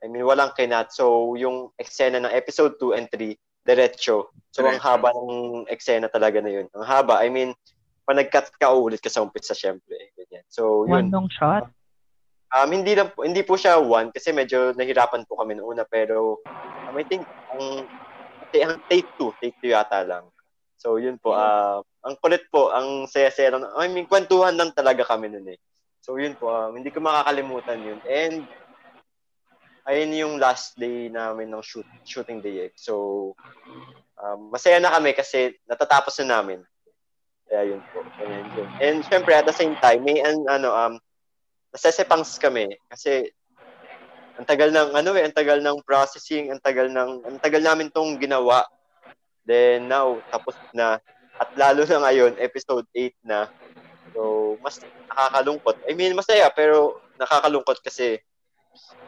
I 0.01 0.09
mean, 0.09 0.25
walang 0.25 0.51
kinat. 0.53 0.91
So, 0.91 1.33
yung 1.37 1.71
eksena 1.77 2.19
ng 2.21 2.33
episode 2.33 2.75
2 2.81 2.97
and 2.97 3.07
3, 3.09 3.37
diretso. 3.63 4.33
So, 4.49 4.65
ang 4.65 4.77
Diretso. 4.77 4.85
haba 4.85 5.09
ng 5.13 5.65
eksena 5.69 6.09
talaga 6.09 6.41
na 6.41 6.49
yun. 6.51 6.67
Ang 6.73 6.85
haba, 6.85 7.21
I 7.21 7.29
mean, 7.29 7.53
pa 8.01 8.17
nag-cut 8.17 8.49
ka 8.57 8.73
ulit 8.73 8.99
ka 8.99 9.13
sa 9.13 9.21
umpisa, 9.21 9.53
syempre. 9.53 10.11
Ganyan. 10.17 10.43
So, 10.49 10.89
One 10.89 11.07
yun. 11.07 11.13
long 11.13 11.29
shot? 11.29 11.69
Um, 12.51 12.67
hindi, 12.73 12.97
lang, 12.97 13.13
po- 13.15 13.23
hindi 13.23 13.45
po 13.47 13.55
siya 13.55 13.79
one 13.79 14.11
kasi 14.11 14.35
medyo 14.35 14.75
nahirapan 14.75 15.23
po 15.23 15.39
kami 15.39 15.55
noong 15.55 15.77
una. 15.77 15.83
Pero, 15.87 16.41
um, 16.89 16.95
I 16.97 17.05
think, 17.05 17.23
ang, 17.53 17.85
ang 18.51 18.75
take 18.91 19.07
2, 19.15 19.31
take 19.39 19.55
2 19.63 19.71
yata 19.71 20.03
lang. 20.03 20.25
So, 20.81 20.97
yun 20.97 21.21
po. 21.21 21.37
ah 21.37 21.79
ang 22.01 22.17
kulit 22.17 22.49
po, 22.49 22.73
ang 22.73 23.05
saya-saya 23.05 23.53
lang. 23.53 23.63
I 23.77 23.85
mean, 23.85 24.09
kwentuhan 24.09 24.57
lang 24.57 24.73
talaga 24.73 25.05
kami 25.05 25.29
nun 25.29 25.45
eh. 25.53 25.57
So, 26.01 26.17
yun 26.17 26.33
po. 26.33 26.49
um, 26.49 26.73
hindi 26.73 26.89
ko 26.89 26.99
makakalimutan 26.99 27.79
yun. 27.85 27.99
And, 28.09 28.49
ayun 29.85 30.17
yung 30.17 30.33
last 30.37 30.77
day 30.77 31.09
namin 31.09 31.49
ng 31.53 31.61
shoot, 31.61 31.87
shooting 32.05 32.41
day 32.41 32.69
eh. 32.69 32.71
So, 32.73 33.33
um, 34.17 34.53
masaya 34.53 34.81
na 34.81 34.93
kami 34.93 35.13
kasi 35.13 35.57
natatapos 35.69 36.17
na 36.21 36.41
namin. 36.41 36.61
Kaya 37.45 37.77
yun 37.77 37.81
po. 37.93 38.01
And, 38.21 38.47
yun. 38.57 38.69
And 38.81 38.97
syempre, 39.05 39.33
at 39.37 39.45
the 39.45 39.53
same 39.53 39.77
time, 39.77 40.01
may 40.05 40.21
an, 40.21 40.45
ano, 40.49 40.73
um, 40.73 40.93
nasesepangs 41.71 42.35
kami 42.35 42.67
kasi 42.91 43.31
ang 44.35 44.47
tagal 44.47 44.69
ng 44.71 44.91
ano 44.91 45.11
eh, 45.15 45.23
ang 45.23 45.35
tagal 45.35 45.59
ng 45.63 45.79
processing, 45.87 46.51
ang 46.51 46.59
tagal 46.59 46.91
ng 46.91 47.11
ang 47.23 47.37
tagal 47.39 47.63
namin 47.63 47.87
tong 47.91 48.19
ginawa. 48.19 48.63
Then 49.47 49.87
now 49.87 50.19
tapos 50.29 50.55
na 50.75 50.99
at 51.39 51.49
lalo 51.55 51.87
na 51.87 52.03
ngayon 52.05 52.37
episode 52.37 52.85
8 52.93 53.15
na. 53.23 53.47
So 54.11 54.55
mas 54.59 54.79
nakakalungkot. 55.09 55.77
I 55.87 55.93
mean 55.95 56.13
masaya 56.15 56.47
pero 56.51 57.01
nakakalungkot 57.19 57.79
kasi 57.83 58.19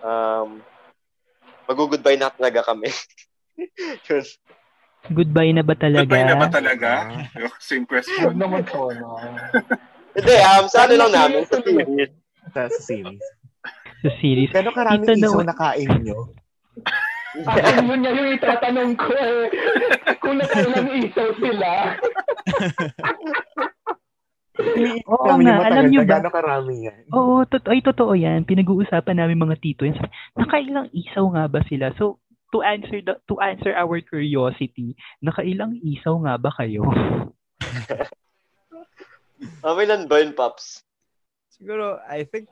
um 0.04 0.64
mag-goodbye 1.68 2.20
na 2.20 2.32
talaga 2.32 2.74
kami. 2.74 2.92
Yun. 4.10 4.26
Goodbye 5.12 5.52
na 5.52 5.64
ba 5.68 5.76
talaga? 5.76 6.08
Goodbye 6.08 6.28
na 6.28 6.36
ba 6.40 6.48
talaga? 6.48 6.90
Same 7.60 7.84
Huwag 7.84 7.92
question. 7.92 8.40
naman 8.40 8.64
po, 8.64 8.88
no? 8.96 9.20
Hindi, 10.16 10.36
um, 10.40 10.66
sa 10.72 10.88
ano 10.88 10.94
lang 10.96 11.12
namin, 11.12 11.44
sa 11.44 11.60
series. 11.60 12.12
Sa, 12.56 12.62
series. 12.72 13.24
Sa 14.00 14.10
series. 14.22 14.52
Gano'ng 14.54 14.78
karaming 14.78 15.08
Tito, 15.10 15.20
no. 15.20 15.28
isaw 15.28 15.44
na 15.44 15.56
kain 15.58 15.92
nyo? 16.08 16.32
Akin 17.34 17.84
mo 17.90 17.94
niya 17.98 18.12
yung 18.14 18.32
itatanong 18.38 18.94
ko 18.94 19.10
eh. 19.12 19.50
Kung 20.22 20.38
nakailang 20.40 20.88
isaw 21.02 21.30
sila. 21.42 21.70
Oo 25.10 25.26
Kami 25.26 25.50
nga, 25.50 25.66
alam 25.66 25.90
nyo 25.90 26.02
ba? 26.06 26.22
Gano'ng 26.22 26.36
karami 26.36 26.74
yan? 26.86 27.02
Oo, 27.10 27.42
tot 27.50 27.66
ay 27.66 27.82
totoo 27.82 28.14
yan. 28.14 28.46
Pinag-uusapan 28.46 29.18
namin 29.18 29.42
mga 29.42 29.58
tito 29.58 29.84
yan. 29.90 29.98
Nakailang 30.38 30.94
isaw 30.94 31.26
nga 31.34 31.50
ba 31.50 31.66
sila? 31.66 31.90
So, 31.98 32.22
to 32.54 32.62
answer 32.62 33.02
the, 33.02 33.18
to 33.26 33.42
answer 33.42 33.74
our 33.74 33.98
curiosity, 34.06 34.94
nakailang 35.26 35.82
isaw 35.82 36.22
nga 36.22 36.38
ba 36.38 36.54
kayo? 36.54 36.86
Um, 39.64 39.76
ilan 39.76 40.08
ba 40.08 40.24
yun, 40.24 40.32
Pops? 40.32 40.88
Siguro, 41.52 42.00
I 42.08 42.24
think, 42.24 42.48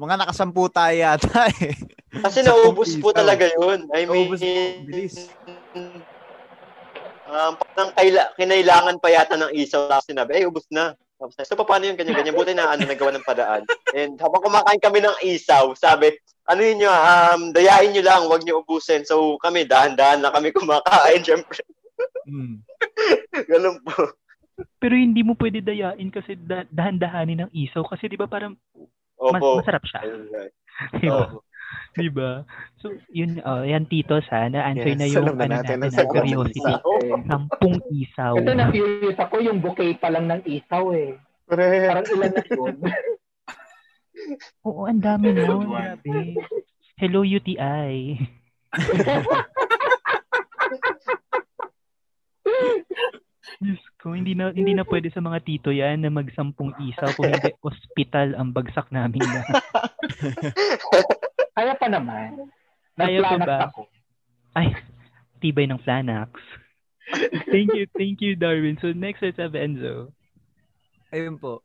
mga 0.00 0.20
nakasampu 0.24 0.68
tayo 0.72 0.96
yata 0.96 1.48
eh. 1.60 1.76
Kasi 2.12 2.40
naubos 2.40 2.96
po 2.96 3.12
talaga 3.12 3.48
yun. 3.48 3.88
I 3.92 4.08
mean, 4.08 4.28
Naubos 4.28 4.40
po, 4.40 4.60
bilis. 4.88 5.16
Um, 7.30 7.52
parang 7.56 7.92
kaila, 7.94 8.32
kinailangan 8.34 8.96
pa 8.98 9.08
yata 9.12 9.36
ng 9.36 9.52
isaw 9.54 9.88
tapos 9.88 10.08
sinabi, 10.08 10.40
eh, 10.40 10.48
ubos 10.48 10.66
na. 10.72 10.96
Tapos, 11.20 11.36
so, 11.36 11.52
paano 11.60 11.84
yung 11.84 12.00
ganyan-ganyan? 12.00 12.32
Buti 12.32 12.56
na 12.56 12.72
ano, 12.72 12.88
nagawa 12.88 13.12
ng 13.12 13.28
paraan. 13.28 13.68
And 13.92 14.16
habang 14.16 14.40
kumakain 14.40 14.80
kami 14.80 15.04
ng 15.04 15.20
isaw, 15.28 15.76
sabi, 15.76 16.16
ano 16.48 16.64
yun 16.64 16.80
nyo, 16.80 16.88
um, 16.88 17.40
dayain 17.52 17.92
nyo 17.92 18.00
lang, 18.00 18.24
wag 18.24 18.40
nyo 18.40 18.64
ubusin. 18.64 19.04
So, 19.04 19.36
kami, 19.36 19.68
dahan-dahan 19.68 20.24
lang 20.24 20.32
kami 20.32 20.48
kumakain, 20.56 21.20
syempre. 21.20 21.60
Mm. 22.24 22.64
Ganun 23.52 23.76
po. 23.84 24.16
Pero 24.80 24.94
hindi 24.96 25.20
mo 25.20 25.36
pwede 25.36 25.60
dayain 25.60 26.08
kasi 26.08 26.36
da- 26.36 26.68
dahan-dahanin 26.68 27.48
ng 27.48 27.50
isaw 27.52 27.84
kasi 27.84 28.08
'di 28.08 28.20
ba 28.20 28.28
parang 28.28 28.56
mas, 29.16 29.40
Opo. 29.40 29.60
masarap 29.64 29.84
siya. 29.88 30.00
Ayun 30.04 30.24
nga. 30.28 30.42
'Di 30.96 31.08
ba? 31.08 31.16
Oo. 31.16 31.40
'Di 31.98 32.08
ba? 32.10 32.42
So, 32.82 32.90
yun 33.10 33.42
oh, 33.46 33.62
yan 33.62 33.86
tito 33.86 34.18
sana 34.26 34.66
answer 34.70 34.94
Yes, 34.94 34.98
na 34.98 35.06
yung 35.06 35.26
alam 35.26 35.36
na 35.38 35.44
ano 35.46 35.54
natin 35.58 35.76
natin, 35.78 35.90
na 35.90 35.90
sagot. 35.90 36.14
curiosity. 36.22 36.72
Sampung 37.26 37.76
isaw. 37.94 38.34
Ito 38.38 38.52
na-curious 38.54 39.18
ako, 39.18 39.34
yung 39.42 39.58
bouquet 39.62 39.98
pa 39.98 40.08
lang 40.10 40.26
ng 40.30 40.42
isaw 40.46 40.84
eh. 40.94 41.18
Correct. 41.50 41.86
Parang 41.90 42.06
ilan 42.14 42.30
na 42.30 42.42
yun. 42.46 42.76
Oo, 44.68 44.84
ang 44.84 45.00
dami 45.00 45.32
one. 45.32 45.66
Grabe. 45.66 46.36
Hello 47.00 47.24
UTI. 47.24 48.20
Diyos 53.60 53.84
ko, 54.00 54.16
hindi 54.16 54.32
na 54.32 54.56
hindi 54.56 54.72
na 54.72 54.88
pwede 54.88 55.12
sa 55.12 55.20
mga 55.20 55.44
tito 55.44 55.68
yan 55.68 56.00
na 56.00 56.08
magsampung 56.08 56.72
isaw 56.80 57.12
kung 57.12 57.28
hindi 57.28 57.52
ospital 57.60 58.32
ang 58.32 58.56
bagsak 58.56 58.88
namin 58.88 59.20
na. 59.20 59.42
Kaya 61.54 61.74
pa 61.76 61.86
naman. 61.90 62.50
Nagplanak 62.96 63.48
ba? 63.48 63.58
ako. 63.70 63.86
Ay, 64.54 64.74
tibay 65.38 65.66
ng 65.66 65.80
Flanax. 65.80 66.30
thank 67.50 67.74
you, 67.74 67.86
thank 67.98 68.22
you, 68.22 68.38
Darwin. 68.38 68.78
So 68.78 68.94
next, 68.94 69.22
let's 69.22 69.40
have 69.40 69.56
Enzo. 69.58 70.14
Ayun 71.10 71.40
po. 71.40 71.62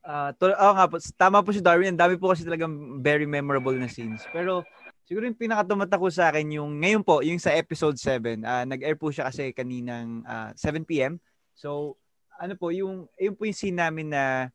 Ah, 0.00 0.32
to, 0.32 0.48
oh, 0.48 0.72
nga 0.72 0.88
po, 0.88 0.96
tama 1.20 1.44
po 1.44 1.52
si 1.52 1.60
Darwin. 1.60 1.92
Ang 1.92 2.00
dami 2.00 2.16
po 2.16 2.32
kasi 2.32 2.46
talagang 2.46 3.02
very 3.04 3.28
memorable 3.28 3.76
na 3.76 3.90
scenes. 3.90 4.24
Pero 4.32 4.64
siguro 5.04 5.28
yung 5.28 5.36
pinakatumatak 5.36 6.00
ko 6.00 6.08
sa 6.08 6.32
akin 6.32 6.48
yung 6.56 6.80
ngayon 6.80 7.04
po, 7.04 7.20
yung 7.20 7.36
sa 7.36 7.52
episode 7.52 8.00
7. 8.00 8.40
ah 8.44 8.64
nag-air 8.64 8.96
po 8.96 9.12
siya 9.12 9.28
kasi 9.28 9.52
kaninang 9.52 10.24
ah, 10.24 10.56
7 10.56 10.88
p.m. 10.88 11.20
So, 11.52 12.00
ano 12.38 12.54
po, 12.56 12.70
yung, 12.72 13.10
yun 13.18 13.34
po 13.36 13.44
yung 13.44 13.58
scene 13.58 13.76
namin 13.76 14.14
na 14.14 14.48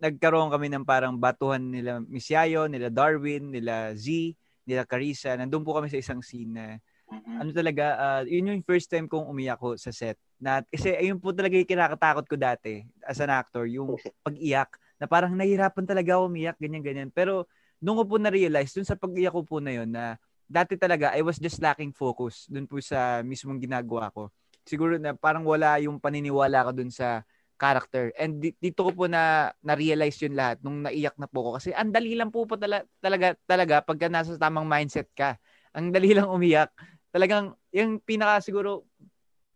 nagkaroon 0.00 0.48
kami 0.48 0.72
ng 0.72 0.84
parang 0.88 1.14
batuhan 1.20 1.60
nila 1.60 2.00
Miss 2.00 2.26
Yayo, 2.32 2.66
nila 2.66 2.88
Darwin, 2.88 3.52
nila 3.52 3.92
Z, 3.92 4.32
nila 4.64 4.88
Carissa. 4.88 5.36
Nandun 5.36 5.60
po 5.62 5.76
kami 5.76 5.92
sa 5.92 6.00
isang 6.00 6.24
scene 6.24 6.52
na 6.52 6.66
Mhm. 7.10 7.42
ano 7.42 7.50
talaga, 7.50 7.84
ah, 7.98 8.22
yun 8.22 8.54
yung 8.54 8.62
first 8.62 8.86
time 8.86 9.10
kong 9.10 9.26
umiyak 9.26 9.58
ko 9.58 9.74
sa 9.74 9.90
set. 9.90 10.14
Na, 10.38 10.62
kasi 10.62 10.94
ayun 10.94 11.18
po 11.18 11.34
talaga 11.34 11.58
yung 11.58 11.66
kinakatakot 11.66 12.24
ko 12.30 12.38
dati 12.38 12.86
as 13.02 13.18
an 13.18 13.34
actor, 13.34 13.66
yung 13.66 13.98
pag-iyak, 14.26 14.70
na 14.94 15.10
parang 15.10 15.34
nahihirapan 15.34 15.84
talaga 15.84 16.14
ako 16.16 16.30
umiyak, 16.30 16.54
ganyan-ganyan. 16.62 17.10
Pero 17.10 17.50
nung 17.82 17.98
ko 17.98 18.06
po 18.06 18.16
na-realize, 18.22 18.70
dun 18.78 18.86
sa 18.86 18.94
pag-iyak 18.94 19.34
ko 19.34 19.42
po 19.42 19.58
na 19.58 19.74
yun, 19.74 19.90
na 19.90 20.16
dati 20.46 20.78
talaga, 20.78 21.10
I 21.18 21.22
was 21.26 21.38
just 21.42 21.58
lacking 21.58 21.90
focus 21.90 22.46
dun 22.46 22.70
po 22.70 22.78
sa 22.78 23.26
mismong 23.26 23.58
ginagawa 23.58 24.06
ko. 24.14 24.30
Siguro 24.62 24.94
na 25.02 25.10
parang 25.18 25.42
wala 25.42 25.82
yung 25.82 25.98
paniniwala 25.98 26.66
ko 26.68 26.70
dun 26.70 26.94
sa 26.94 27.26
character. 27.60 28.08
And 28.16 28.40
di- 28.40 28.56
dito 28.56 28.88
ko 28.88 28.90
po 28.96 29.04
na 29.04 29.52
na-realize 29.60 30.16
yun 30.24 30.32
lahat 30.32 30.64
nung 30.64 30.80
naiyak 30.88 31.20
na 31.20 31.28
po 31.28 31.44
ko. 31.44 31.50
Kasi 31.60 31.76
ang 31.76 31.92
dali 31.92 32.16
lang 32.16 32.32
po 32.32 32.48
po 32.48 32.56
tala- 32.56 32.88
talaga, 33.04 33.36
talaga 33.44 33.84
pagka 33.84 34.08
nasa 34.08 34.40
tamang 34.40 34.64
mindset 34.64 35.12
ka. 35.12 35.36
Ang 35.76 35.92
dali 35.92 36.16
lang 36.16 36.32
umiyak 36.32 36.72
talagang 37.12 37.52
yung 37.74 38.00
pinaka 38.00 38.40
siguro 38.40 38.86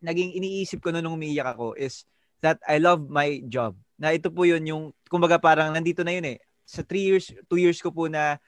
naging 0.05 0.37
iniisip 0.37 0.85
ko 0.85 0.93
nung 0.93 1.17
umiiyak 1.17 1.57
ako 1.57 1.73
is 1.81 2.05
that 2.45 2.61
I 2.69 2.77
love 2.77 3.09
my 3.09 3.41
job. 3.49 3.73
na 3.95 4.11
ito 4.11 4.27
po 4.27 4.43
yun 4.43 4.61
yung, 4.67 4.85
kumbaga 5.07 5.39
parang 5.39 5.71
nandito 5.71 6.03
na 6.03 6.11
yun 6.13 6.27
eh. 6.35 6.39
Sa 6.67 6.83
three 6.83 7.07
years, 7.07 7.31
two 7.47 7.63
years 7.63 7.79
ko 7.79 7.95
po 7.95 8.11
na 8.11 8.43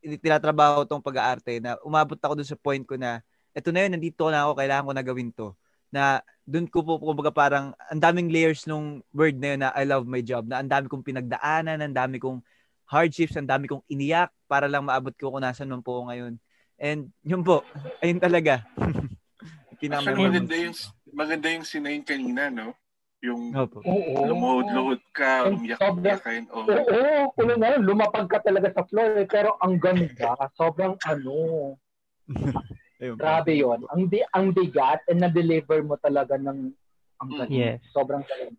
tinatrabaho 0.00 0.88
tong 0.88 1.04
pag-aarte 1.04 1.60
na 1.60 1.76
umabot 1.84 2.16
ako 2.16 2.40
dun 2.40 2.48
sa 2.48 2.56
point 2.56 2.80
ko 2.80 2.96
na 2.96 3.20
eto 3.52 3.72
na 3.72 3.84
yun, 3.84 3.92
nandito 3.96 4.24
na 4.32 4.48
ako, 4.48 4.52
kailangan 4.56 4.86
ko 4.88 4.92
na 4.96 5.04
gawin 5.04 5.30
to. 5.36 5.48
Na 5.92 6.24
dun 6.46 6.70
ko 6.70 6.86
po, 6.86 7.02
kumbaga 7.02 7.34
parang 7.34 7.74
ang 7.90 7.98
daming 7.98 8.30
layers 8.30 8.70
nung 8.70 9.02
word 9.10 9.34
na 9.34 9.48
yun 9.52 9.60
na 9.66 9.74
I 9.74 9.82
love 9.82 10.06
my 10.06 10.22
job, 10.22 10.46
na 10.46 10.62
ang 10.62 10.70
dami 10.70 10.86
kong 10.86 11.02
pinagdaanan, 11.02 11.82
ang 11.82 11.92
dami 11.94 12.22
kong 12.22 12.38
hardships, 12.86 13.34
ang 13.34 13.50
dami 13.50 13.66
kong 13.66 13.82
iniyak 13.90 14.30
para 14.46 14.70
lang 14.70 14.86
maabot 14.86 15.10
ko 15.18 15.34
kung 15.34 15.42
nasan 15.42 15.66
man 15.66 15.82
po 15.82 15.98
ako 15.98 16.14
ngayon. 16.14 16.32
And 16.78 17.10
yun 17.26 17.42
po, 17.42 17.66
ayun 18.02 18.22
talaga. 18.22 18.62
Actually, 19.76 20.24
maganda 20.24 20.56
yung, 20.56 20.76
maganda 21.12 21.46
yung 21.52 21.66
sinayin 21.66 22.00
kanina, 22.06 22.48
no? 22.48 22.72
Yung 23.20 23.52
Opo. 23.52 23.84
Oo. 23.84 24.24
lumuhod-luhod 24.24 25.02
ka, 25.12 25.50
And 25.50 25.60
umiyak-iyakin. 25.60 26.48
Oh. 26.48 26.64
Oo, 26.64 27.34
kulo 27.36 27.54
na 27.60 27.76
yun. 27.76 27.82
Lumapag 27.84 28.30
ka 28.30 28.40
talaga 28.40 28.72
sa 28.72 28.86
floor 28.88 29.20
eh. 29.20 29.28
Pero 29.28 29.58
ang 29.60 29.76
ganda. 29.76 30.32
Sobrang 30.56 30.96
ano. 31.04 31.76
Ayun. 32.96 33.16
Grabe 33.16 33.52
yon 33.52 33.80
Ang, 33.92 34.08
di, 34.08 34.24
ang 34.32 34.50
bigat 34.50 35.04
and 35.06 35.20
na-deliver 35.20 35.84
mo 35.84 35.96
talaga 35.96 36.36
ng 36.36 36.72
ang 37.16 37.30
ganda. 37.32 37.52
Yes. 37.52 37.80
Sobrang 37.92 38.24
galing. 38.24 38.56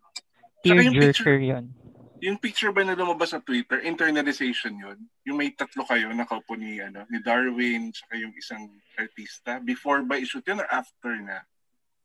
Tearjerker 0.62 1.38
yun. 1.38 1.70
Yung 2.18 2.34
picture 2.34 2.74
ba 2.74 2.82
na 2.82 2.98
lumabas 2.98 3.30
sa 3.30 3.38
Twitter, 3.38 3.78
internalization 3.78 4.74
yun? 4.74 4.98
Yung 5.22 5.38
may 5.38 5.54
tatlo 5.54 5.86
kayo 5.86 6.10
nakaupo 6.10 6.58
ni, 6.58 6.82
ano, 6.82 7.06
ni 7.06 7.22
Darwin, 7.22 7.94
saka 7.94 8.18
yung 8.18 8.34
isang 8.34 8.66
artista. 8.98 9.62
Before 9.62 10.02
ba 10.02 10.18
i-shoot 10.18 10.42
yun 10.42 10.58
or 10.58 10.66
after 10.66 11.14
na? 11.14 11.46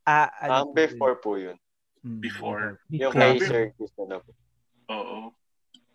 Ah, 0.06 0.30
Um, 0.46 0.70
ano 0.70 0.70
po 0.70 0.78
yun? 0.78 0.78
before 0.78 1.16
po 1.18 1.32
yun. 1.36 1.58
Hmm, 2.04 2.20
Before. 2.22 2.66
Yung 2.94 3.10
Before. 3.10 3.18
kay 3.18 3.34
Sir 3.42 3.64
Chris 3.74 3.94
na 3.98 4.22
po. 4.22 4.30
Oo. 4.92 5.20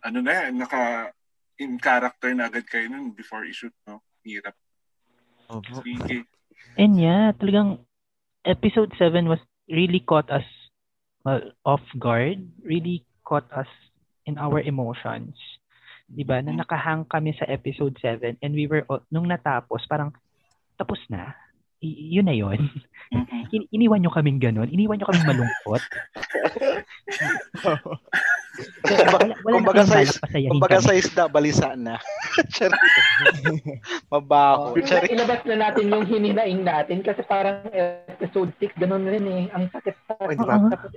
Ano 0.02 0.18
na 0.18 0.32
yan, 0.42 0.58
naka 0.58 1.14
in 1.58 1.78
character 1.78 2.34
na 2.34 2.50
agad 2.50 2.66
kayo 2.66 2.90
nun 2.90 3.14
before 3.14 3.46
i-shoot, 3.46 3.74
no? 3.86 4.02
Hirap. 4.26 4.54
Opo. 5.48 5.80
Sige. 5.80 6.28
And 6.78 7.00
yeah, 7.00 7.32
talagang 7.34 7.80
episode 8.44 8.92
7 9.00 9.26
was 9.26 9.40
really 9.68 10.00
caught 10.04 10.28
us 10.28 10.44
well, 11.24 11.40
off 11.64 11.84
guard, 11.98 12.44
really 12.62 13.04
caught 13.24 13.48
us 13.52 13.68
in 14.28 14.36
our 14.36 14.60
emotions. 14.60 15.34
'Di 16.08 16.24
ba? 16.24 16.40
Na 16.40 16.56
nakahang 16.56 17.04
kami 17.08 17.36
sa 17.36 17.48
episode 17.48 17.96
7 18.00 18.40
and 18.40 18.52
we 18.52 18.68
were 18.68 18.84
nung 19.12 19.28
natapos 19.28 19.84
parang 19.88 20.12
tapos 20.76 21.00
na. 21.12 21.34
I- 21.78 22.18
yun 22.18 22.26
na 22.26 22.34
yun. 22.34 22.58
In- 23.54 23.70
iniwan 23.72 24.04
nyo 24.04 24.12
kaming 24.12 24.42
ganun. 24.42 24.68
Iniwan 24.68 25.00
nyo 25.00 25.08
kaming 25.08 25.28
malungkot. 25.28 25.82
wala, 28.84 29.34
wala 29.44 29.54
Kumbaga 29.62 29.82
na 29.82 29.88
sa 29.88 29.98
is- 30.02 30.20
Kumbaga 30.22 30.78
sa 30.82 30.92
isda, 30.94 31.24
balisa 31.30 31.74
na. 31.78 31.98
Mabaho. 34.12 34.74
Oh, 34.74 35.06
ilabas 35.08 35.42
na 35.46 35.56
natin 35.58 35.92
yung 35.92 36.04
hininaing 36.06 36.62
natin 36.64 37.02
kasi 37.02 37.22
parang 37.24 37.62
episode 38.08 38.50
6, 38.60 38.80
ganun 38.80 39.04
rin 39.06 39.24
eh. 39.26 39.44
Ang 39.52 39.70
sakit 39.70 39.94
sa 40.06 40.12
Oh, 40.18 40.30
di 40.30 40.38
ba? 40.42 40.56
Tapos, 40.68 40.90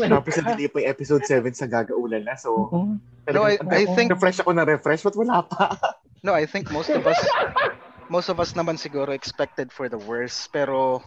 Tapos 0.14 0.34
hindi 0.40 0.66
pa 0.70 0.76
yung 0.80 0.90
episode 0.90 1.24
7 1.26 1.52
sa 1.52 1.66
gagaulan 1.68 2.24
na. 2.24 2.34
So. 2.38 2.70
No, 3.28 3.44
I- 3.44 3.60
I 3.70 3.84
think- 3.92 4.12
refresh 4.14 4.40
ako 4.40 4.56
na 4.56 4.64
refresh, 4.64 5.02
but 5.02 5.16
wala 5.16 5.44
pa. 5.44 5.76
No, 6.20 6.36
I 6.36 6.44
think 6.44 6.68
most 6.68 6.92
of 6.92 7.00
us 7.04 7.16
most 8.10 8.26
of 8.26 8.36
us 8.36 8.52
naman 8.52 8.74
siguro 8.74 9.14
expected 9.14 9.70
for 9.70 9.86
the 9.86 9.96
worst. 10.02 10.50
Pero 10.50 11.00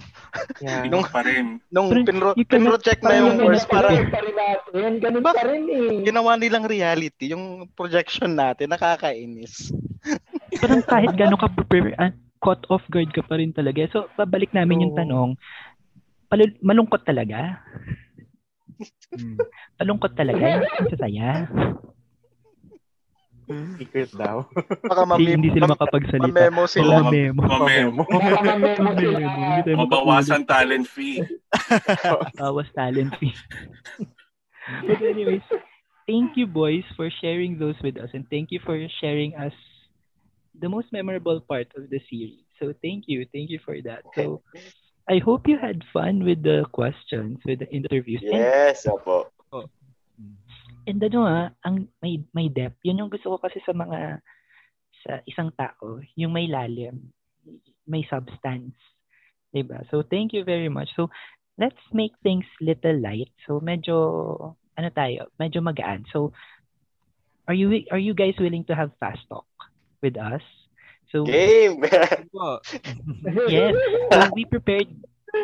Yeah. 0.58 0.88
Nung- 0.92 1.06
pa 1.06 1.22
rin. 1.22 1.60
nung 1.68 1.92
pinro, 1.92 2.32
pinroject 2.40 3.04
na 3.04 3.20
yung 3.20 3.36
yung 3.38 3.46
worst, 3.46 3.68
parang 3.68 4.08
pa 4.08 4.24
rin 4.24 4.34
natin. 4.34 4.92
Ganun 4.98 5.22
Ba- 5.22 5.36
pa 5.36 5.44
rin 5.46 5.64
eh. 5.68 6.02
ginawa 6.02 6.40
nilang 6.40 6.64
reality. 6.64 7.36
Yung 7.36 7.68
projection 7.76 8.34
natin, 8.34 8.72
nakakainis. 8.72 9.70
Parang 10.62 10.84
kahit 10.84 11.12
gano'n 11.16 11.40
ka 11.40 11.50
prepare, 11.50 11.96
ah, 11.98 12.12
caught 12.38 12.62
off 12.68 12.84
guard 12.88 13.10
ka 13.10 13.24
pa 13.24 13.40
rin 13.40 13.50
talaga. 13.50 13.88
So, 13.90 14.06
babalik 14.14 14.52
namin 14.52 14.84
yung 14.86 14.94
Oo. 14.94 15.00
tanong, 15.00 15.30
palu- 16.28 16.60
malungkot 16.60 17.04
talaga? 17.04 17.60
Hmm. 19.14 19.38
Malungkot 19.78 20.18
talaga? 20.18 20.60
Yung 20.82 20.90
sasaya? 20.90 21.46
Secret 23.78 24.10
daw. 24.16 24.48
Baka 24.88 25.04
Hindi, 25.04 25.12
mami- 25.12 25.34
hindi 25.36 25.50
sila 25.52 25.68
makapagsalita. 25.76 26.32
mamemo 26.32 26.64
sila. 26.68 26.94
Memo. 27.12 27.42
Mamemo. 27.44 28.02
Mamemo 28.08 28.90
tayo 28.96 29.76
Mabawasan 29.78 30.48
talent 30.48 30.88
fee. 30.88 31.20
Bawas 32.40 32.70
talent 32.72 33.12
fee. 33.20 33.36
But 34.88 35.04
anyways, 35.04 35.44
thank 36.08 36.40
you 36.40 36.48
boys 36.48 36.88
for 36.96 37.12
sharing 37.20 37.60
those 37.60 37.76
with 37.84 38.00
us 38.00 38.12
and 38.16 38.24
thank 38.32 38.52
you 38.52 38.64
for 38.64 38.80
sharing 39.04 39.36
us 39.36 39.54
the 40.56 40.70
most 40.72 40.88
memorable 40.96 41.42
part 41.44 41.68
of 41.76 41.90
the 41.92 42.00
series. 42.08 42.40
So 42.62 42.72
thank 42.80 43.12
you. 43.12 43.28
Thank 43.34 43.50
you 43.52 43.60
for 43.60 43.76
that. 43.84 44.08
So 44.16 44.40
I 45.10 45.20
hope 45.20 45.52
you 45.52 45.60
had 45.60 45.84
fun 45.92 46.24
with 46.24 46.44
the 46.44 46.64
questions, 46.72 47.44
with 47.44 47.60
the 47.60 47.68
interviews. 47.68 48.24
Yes, 48.24 48.88
opo. 48.88 49.28
And 50.88 51.00
ano 51.04 51.20
ah, 51.26 51.48
ang 51.64 51.88
may 52.04 52.24
may 52.36 52.48
depth. 52.52 52.80
Yun 52.84 53.06
yung 53.06 53.12
gusto 53.12 53.36
ko 53.36 53.38
kasi 53.40 53.60
sa 53.64 53.72
mga 53.72 54.20
sa 55.04 55.20
isang 55.28 55.52
tao, 55.56 56.00
yung 56.16 56.32
may 56.32 56.48
lalim, 56.48 57.12
may 57.88 58.04
substance. 58.08 58.76
'Di 59.52 59.64
ba? 59.68 59.84
So 59.92 60.02
thank 60.02 60.34
you 60.34 60.44
very 60.44 60.72
much. 60.72 60.90
So 60.96 61.12
let's 61.58 61.80
make 61.94 62.16
things 62.26 62.48
little 62.60 62.98
light. 62.98 63.32
So 63.46 63.62
medyo 63.62 63.96
ano 64.74 64.90
tayo, 64.90 65.30
medyo 65.38 65.62
magaan. 65.62 66.10
So 66.10 66.34
are 67.46 67.56
you 67.56 67.86
are 67.94 68.02
you 68.02 68.16
guys 68.16 68.40
willing 68.40 68.66
to 68.72 68.76
have 68.76 68.96
fast 68.98 69.22
talk 69.30 69.48
with 70.02 70.18
us? 70.18 70.44
So 71.14 71.24
Game! 71.28 71.84
Yes. 73.48 73.78
So 74.10 74.20
we 74.34 74.50
prepared 74.50 74.90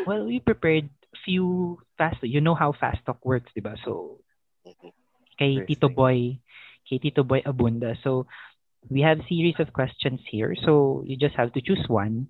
well, 0.10 0.26
we 0.26 0.42
prepared 0.42 0.90
few 1.26 1.78
fast 1.98 2.18
you 2.26 2.42
know 2.42 2.58
how 2.58 2.74
fast 2.74 3.06
talk 3.06 3.22
works, 3.22 3.54
'di 3.54 3.62
ba? 3.62 3.78
So 3.86 4.24
kay 5.40 5.64
Tito. 5.64 5.88
Boy, 5.88 6.36
kay 6.84 7.00
Tito 7.00 7.24
Boy 7.24 7.40
Abunda. 7.48 7.96
So 8.04 8.28
we 8.92 9.00
have 9.02 9.24
series 9.32 9.56
of 9.60 9.72
questions 9.72 10.20
here. 10.28 10.52
So 10.68 11.04
you 11.08 11.16
just 11.16 11.36
have 11.40 11.56
to 11.56 11.62
choose 11.64 11.84
one. 11.88 12.28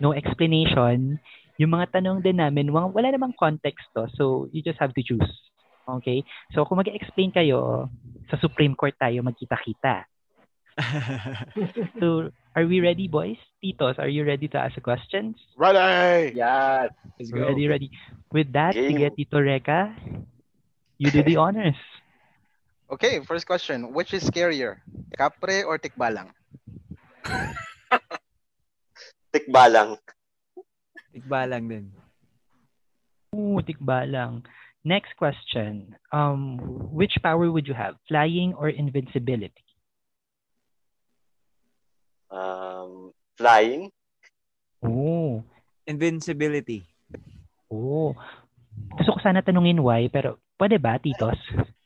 No 0.00 0.12
explanation. 0.12 1.16
Yung 1.56 1.72
mga 1.72 1.96
tanong 1.96 2.24
din 2.24 2.40
namin, 2.40 2.72
wala, 2.72 3.08
namang 3.12 3.36
context 3.36 3.88
to. 3.96 4.08
So 4.16 4.48
you 4.52 4.60
just 4.60 4.80
have 4.80 4.92
to 4.92 5.02
choose. 5.04 5.28
Okay? 5.88 6.24
So 6.52 6.64
kung 6.64 6.80
mag-explain 6.80 7.32
kayo, 7.32 7.88
sa 8.28 8.36
Supreme 8.40 8.76
Court 8.76 8.94
tayo 9.00 9.24
magkita-kita. 9.24 10.04
So 12.00 12.32
are 12.56 12.64
we 12.64 12.80
ready, 12.80 13.04
boys? 13.04 13.36
Titos, 13.60 14.00
are 14.00 14.08
you 14.08 14.24
ready 14.24 14.48
to 14.48 14.56
ask 14.56 14.74
the 14.74 14.80
questions? 14.80 15.36
Ready! 15.60 16.32
Yes. 16.32 16.88
Let's 17.20 17.28
go. 17.28 17.44
Ready, 17.44 17.68
ready. 17.68 17.88
With 18.32 18.48
that, 18.56 18.72
sige, 18.72 19.12
Tito 19.12 19.36
Reka, 19.36 19.92
you 20.96 21.12
do 21.12 21.20
the 21.20 21.36
honors. 21.36 21.76
Okay, 22.90 23.22
first 23.22 23.46
question. 23.46 23.94
Which 23.94 24.10
is 24.10 24.26
scarier? 24.26 24.82
Kapre 25.14 25.62
or 25.62 25.78
tikbalang? 25.78 26.34
Tikbalang. 29.30 29.94
Tikbalang 31.14 31.70
din. 31.70 31.86
Ooh, 33.30 33.62
tikbalang. 33.62 34.42
Next 34.82 35.14
question. 35.14 35.94
Um, 36.10 36.58
which 36.90 37.14
power 37.22 37.46
would 37.46 37.70
you 37.70 37.78
have? 37.78 37.94
Flying 38.10 38.58
or 38.58 38.66
invincibility? 38.66 39.62
Um, 42.26 43.14
flying. 43.38 43.94
Oh, 44.82 45.46
Invincibility. 45.86 46.86
oh. 47.70 48.18
Gusto 48.98 49.14
ko 49.14 49.20
sana 49.22 49.42
tanungin 49.46 49.78
why, 49.78 50.10
pero 50.10 50.42
pwede 50.58 50.82
ba, 50.82 50.98
Titos? 50.98 51.38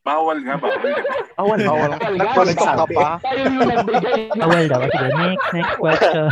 Bawal 0.05 0.36
nga, 0.44 0.61
bawal. 0.61 0.92
Bawal, 1.32 1.59
bawal. 1.64 1.90
Bawal, 1.96 2.48
ka 2.52 2.76
nagsabi. 2.76 2.92
pa. 2.92 3.11
Tayo 3.24 3.40
yung 3.48 3.57
nagbigay 3.64 4.20
Bawal 4.36 4.64
daw. 4.68 4.80
Sige, 4.84 5.09
next, 5.16 5.46
next 5.57 5.74
question. 5.80 6.28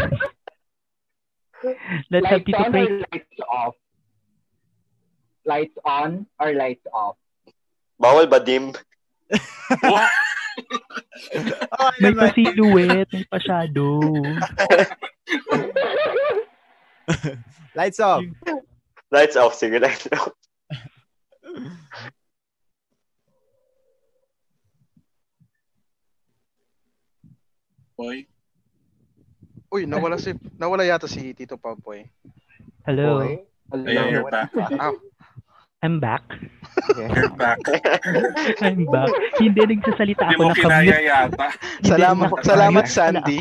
Let's 2.12 2.26
have 2.28 2.44
lights 2.44 2.44
Tito 2.44 2.60
on 2.60 2.70
Pray. 2.72 2.86
lights 3.00 3.40
off? 3.48 3.74
Lights 5.48 5.78
on 5.88 6.10
or 6.36 6.52
lights 6.52 6.86
off? 6.92 7.16
Bawal 7.96 8.28
ba 8.28 8.44
dim? 8.44 8.76
Oh, 11.72 11.88
May 11.96 12.12
naman. 12.12 12.28
pa-silhouette, 12.28 13.08
may 13.08 13.24
pa-shadow. 13.24 14.20
Lights 17.72 18.00
off. 18.04 18.20
Lights 19.08 19.36
off. 19.40 19.56
Sige, 19.56 19.80
lights 19.80 20.12
off. 20.12 20.28
Boy. 27.96 28.24
Uy, 29.72 29.88
nawala 29.88 30.20
si 30.20 30.36
nawala 30.60 30.84
yata 30.84 31.08
si 31.08 31.32
Tito 31.32 31.56
Pampoy. 31.56 32.04
Hello. 32.84 33.20
Boy. 33.24 33.40
Ayan, 33.72 34.12
you're 34.12 34.28
back. 34.28 34.52
Ah, 34.76 34.92
I'm 35.80 35.96
back. 35.96 36.20
You're 36.92 37.32
back. 37.40 37.56
I'm 38.64 38.84
back. 38.84 39.08
Hindi 39.40 39.60
nagsasalita 39.64 40.28
Hindi 40.28 40.36
ako. 40.36 40.44
mo 40.44 40.52
kinaya 40.52 40.84
Nakamute, 40.84 41.08
yata. 41.08 41.46
Salamat, 41.80 42.30
salamat 42.44 42.84
Sandy. 42.86 43.38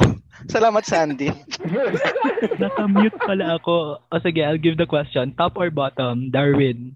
Salamat 0.47 0.83
Sandy. 0.87 1.29
nakamute 2.57 3.17
pala 3.19 3.59
ako. 3.59 3.99
O 4.07 4.19
sige, 4.23 4.39
I'll 4.41 4.57
give 4.57 4.79
the 4.79 4.87
question. 4.87 5.35
Top 5.35 5.59
or 5.59 5.67
bottom? 5.67 6.31
Darwin. 6.31 6.95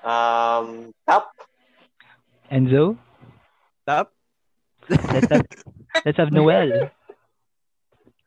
Um, 0.00 0.96
top. 1.04 1.28
Enzo? 2.48 2.96
Top? 3.84 4.16
Let's 4.88 5.28
have, 5.28 5.44
let's 6.04 6.18
have 6.18 6.32
Noel. 6.32 6.90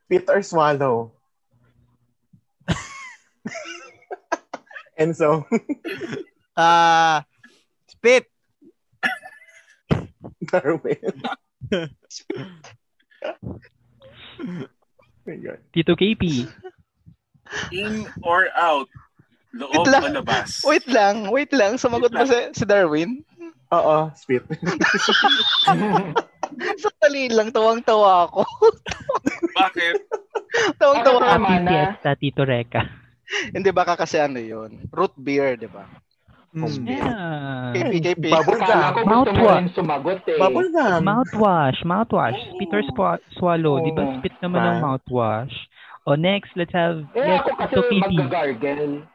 Spit 0.05 0.30
or 0.30 0.41
swallow? 0.41 1.12
Enzo. 4.99 5.45
Ah, 6.57 7.24
spit. 7.88 8.28
Darwin. 10.51 10.97
my 15.26 15.36
God. 15.38 15.59
Tito 15.74 15.95
KP. 15.95 16.47
In 17.72 18.07
or 18.24 18.47
out? 18.55 18.88
Loob 19.51 19.84
Wait 19.84 19.88
lang. 19.91 20.03
o 20.03 20.07
labas? 20.24 20.49
Wait 20.64 20.88
lang, 20.88 21.16
wait 21.28 21.51
lang. 21.51 21.76
Sumagot 21.76 22.12
ba 22.12 22.24
si, 22.24 22.39
si 22.55 22.64
Darwin? 22.64 23.24
Oo, 23.72 24.12
spit. 24.16 24.43
Sandali 26.84 27.30
lang, 27.30 27.49
tawang-tawa 27.49 28.28
ako. 28.28 28.41
Bakit? 29.60 29.95
tawang-tawa 30.78 31.18
ako. 31.18 31.28
Happy 31.28 31.56
na. 31.58 31.70
Fiesta, 31.70 32.12
Tito 32.16 32.43
Reka. 32.43 32.82
Hindi 33.49 33.72
baka 33.72 33.95
kasi 33.95 34.20
ano 34.20 34.38
yun? 34.38 34.91
Root 34.91 35.16
beer, 35.16 35.56
di 35.56 35.66
ba? 35.66 35.88
Mm. 36.52 36.84
Yeah. 36.84 37.72
KP, 37.72 37.93
KP. 38.04 38.24
Bubble 38.28 38.60
Akala 38.60 38.91
ko 38.91 38.99
gum. 38.99 39.24
gusto 39.24 39.32
mo 39.32 39.39
Mouthwash. 39.39 39.72
sumagot 39.72 40.20
eh. 40.28 40.36
Bubble 40.36 40.70
gum. 40.70 40.99
Mouthwash. 41.02 41.80
Mouthwash. 41.82 42.39
Spit 42.52 42.72
or 42.72 42.84
swa- 42.91 43.24
swallow. 43.32 43.80
Di 43.80 43.95
ba 43.95 44.04
Oo. 44.04 44.20
spit 44.20 44.36
naman 44.41 44.60
ng 44.60 44.78
Ba? 44.78 44.84
mouthwash? 44.86 45.56
O 46.04 46.20
next, 46.20 46.52
let's 46.54 46.76
have 46.76 47.08
Eh 47.14 47.24
yes, 47.24 47.39
ako 47.39 47.49
kasi 47.56 47.76
KP. 47.80 48.04
mag-gargle. 48.20 49.08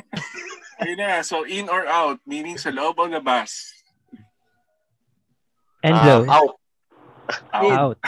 Ayun 0.80 0.96
na. 0.96 1.20
So, 1.20 1.44
in 1.44 1.68
or 1.68 1.84
out? 1.84 2.24
Meaning 2.24 2.56
sa 2.56 2.72
loob 2.72 2.96
o 2.96 3.04
labas? 3.04 3.76
Enzo. 5.82 6.24
Um, 6.24 6.30
out. 6.30 6.52
Out. 7.52 7.72
out. 7.72 7.98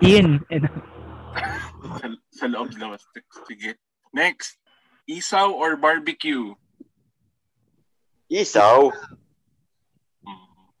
In. 0.00 0.40
And, 0.50 0.68
Sa, 1.98 2.06
sa 2.32 2.46
loob 2.46 2.74
labas. 2.78 3.02
Sige. 3.48 3.76
Next. 4.14 4.58
Isaw 5.10 5.50
or 5.50 5.76
barbecue? 5.76 6.54
Isaw. 8.30 8.94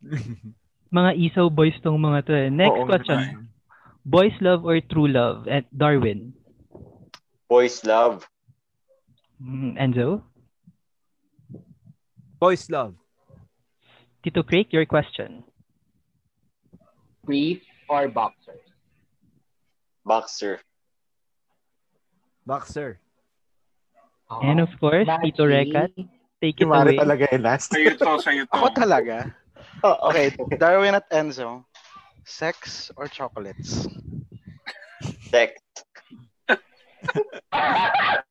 mga 0.92 1.10
isaw 1.16 1.48
boys 1.48 1.74
tong 1.82 1.98
mga 1.98 2.20
to 2.26 2.32
eh. 2.36 2.48
Next 2.52 2.80
Oo, 2.84 2.86
question. 2.86 3.48
Boys 4.04 4.34
love 4.42 4.66
or 4.66 4.78
true 4.82 5.08
love? 5.08 5.46
At 5.46 5.66
Darwin. 5.70 6.34
Boys 7.48 7.84
love. 7.84 8.26
Mm, 9.42 9.78
Enzo. 9.78 10.22
Boys 12.38 12.66
love. 12.70 12.94
Tito 14.22 14.42
Craig, 14.42 14.70
your 14.70 14.86
question. 14.86 15.42
Brief 17.24 17.62
or 17.88 18.08
boxers? 18.08 18.60
Boxer. 20.04 20.58
Boxer. 22.46 22.98
And 24.42 24.58
of 24.60 24.70
course, 24.80 25.06
Tito 25.22 25.44
Rekat, 25.46 25.92
take 26.40 26.58
it 26.58 26.66
Mari 26.66 26.96
away. 26.96 27.04
talaga 27.04 27.28
yung 27.30 27.44
last. 27.44 27.70
Sa'yo 27.70 27.94
to, 27.94 28.18
sa'yo 28.18 28.42
to. 28.48 28.54
Ako 28.56 28.66
talaga. 28.74 29.30
Oo. 29.84 30.08
Okay, 30.10 30.32
Darwin 30.58 30.96
at 30.96 31.06
Enzo. 31.12 31.62
Sex 32.24 32.90
or 32.96 33.06
chocolates? 33.06 33.86
Sex. 35.28 35.60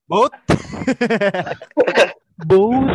Both? 0.10 0.34
Both. 2.50 2.92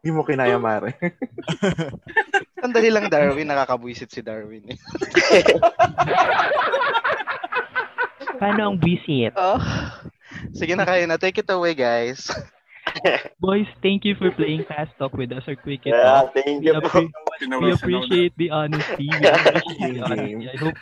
Hindi 0.00 0.10
mo 0.10 0.22
kinaya, 0.24 0.56
Mari. 0.56 0.94
Sandali 2.76 2.92
lang, 2.92 3.08
Darwin. 3.08 3.48
Nakakabuisit 3.48 4.12
si 4.12 4.20
Darwin. 4.20 4.68
Eh. 4.68 4.76
Paano 8.40 8.72
ang 8.72 8.76
visit? 8.76 9.32
Oh. 9.36 9.56
Sige 10.52 10.76
na 10.76 10.84
kayo 10.84 11.08
na. 11.08 11.16
Take 11.16 11.40
it 11.40 11.48
away, 11.48 11.72
guys. 11.72 12.28
Boys, 13.42 13.66
thank 13.82 14.04
you 14.04 14.14
for 14.14 14.30
playing 14.30 14.64
Fast 14.68 14.92
Talk 14.96 15.12
with 15.16 15.32
us 15.32 15.42
or 15.48 15.56
Quick 15.56 15.84
It 15.84 15.92
Yeah, 15.92 16.28
Talk. 16.28 16.36
thank 16.36 16.60
We, 16.62 16.70
you 16.70 16.76
po. 16.80 16.86
appre- 16.86 17.12
we 17.60 17.72
appreciate 17.72 18.32
the 18.36 18.50
honesty. 18.52 19.08
We 19.10 19.26
appreciate 19.26 19.94
the 19.96 20.04
honesty. 20.04 20.48
I 20.48 20.56
hope 20.60 20.76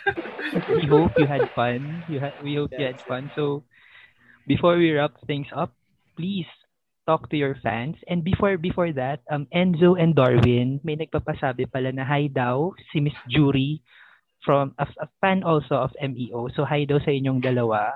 we 0.69 0.85
hope 0.87 1.13
you 1.19 1.27
had 1.27 1.47
fun. 1.55 2.05
You 2.07 2.21
had 2.21 2.35
we 2.43 2.55
hope 2.59 2.71
you 2.77 2.85
had 2.87 3.01
fun. 3.07 3.31
So 3.35 3.65
before 4.47 4.77
we 4.77 4.93
wrap 4.93 5.17
things 5.27 5.49
up, 5.55 5.73
please 6.19 6.47
talk 7.07 7.29
to 7.31 7.37
your 7.37 7.57
fans. 7.63 7.97
And 8.09 8.25
before 8.25 8.57
before 8.57 8.93
that, 8.97 9.21
um 9.31 9.47
Enzo 9.55 9.97
and 10.01 10.17
Darwin, 10.17 10.81
may 10.85 10.97
nagpapasabi 10.97 11.69
pala 11.71 11.93
na 11.93 12.05
hi 12.05 12.29
daw 12.29 12.73
si 12.93 13.01
Miss 13.01 13.17
Jury 13.29 13.81
from 14.45 14.73
a, 14.77 14.85
a 15.01 15.09
fan 15.21 15.41
also 15.45 15.89
of 15.89 15.93
MEO. 16.01 16.49
So 16.53 16.65
hi 16.65 16.85
daw 16.85 17.01
sa 17.01 17.13
inyong 17.13 17.41
dalawa. 17.41 17.93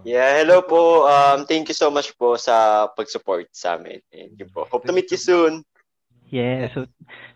Yeah, 0.00 0.40
hello 0.40 0.64
po. 0.64 1.04
Um, 1.04 1.44
thank 1.44 1.68
you 1.68 1.76
so 1.76 1.92
much 1.92 2.16
po 2.16 2.40
sa 2.40 2.88
pag-support 2.96 3.52
sa 3.52 3.76
amin. 3.76 4.00
Thank 4.08 4.40
you 4.40 4.48
po. 4.48 4.64
Hope 4.64 4.88
to 4.88 4.96
meet 4.96 5.12
you 5.12 5.20
soon. 5.20 5.60
Yeah. 6.32 6.72
So 6.72 6.88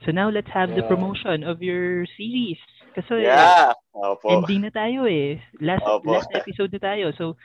so 0.04 0.16
now 0.16 0.32
let's 0.32 0.48
have 0.48 0.72
the 0.72 0.80
Yeah. 0.80 0.88
promotion 0.88 1.44
of 1.44 1.60
your 1.60 2.08
series. 2.16 2.56
Kasi 2.96 3.28
Yeah. 3.28 3.72
Opo. 3.92 4.32
ending 4.32 4.64
na 4.64 4.72
tayo 4.72 5.04
eh. 5.04 5.40
Last 5.60 5.84
Opo. 5.84 6.08
last 6.08 6.32
episode 6.32 6.72
na 6.72 6.80
tayo. 6.80 7.12
So 7.16 7.36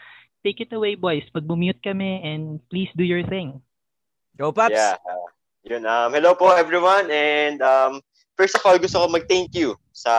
take 0.47 0.63
it 0.63 0.71
away 0.71 0.95
boys. 0.95 1.27
Pag 1.35 1.43
mute 1.43 1.83
kami 1.83 2.23
and 2.23 2.63
please 2.71 2.87
do 2.95 3.03
your 3.03 3.27
thing. 3.27 3.59
Go, 4.39 4.55
Paps. 4.55 4.71
Yeah. 4.71 4.95
uh, 5.03 5.27
yun. 5.67 5.83
Um, 5.83 6.15
hello 6.15 6.39
po 6.39 6.55
everyone 6.55 7.11
and 7.11 7.59
um, 7.59 7.99
first 8.39 8.55
of 8.55 8.63
all 8.63 8.79
gusto 8.79 9.03
ko 9.03 9.11
mag-thank 9.11 9.51
you 9.51 9.75
sa 9.91 10.15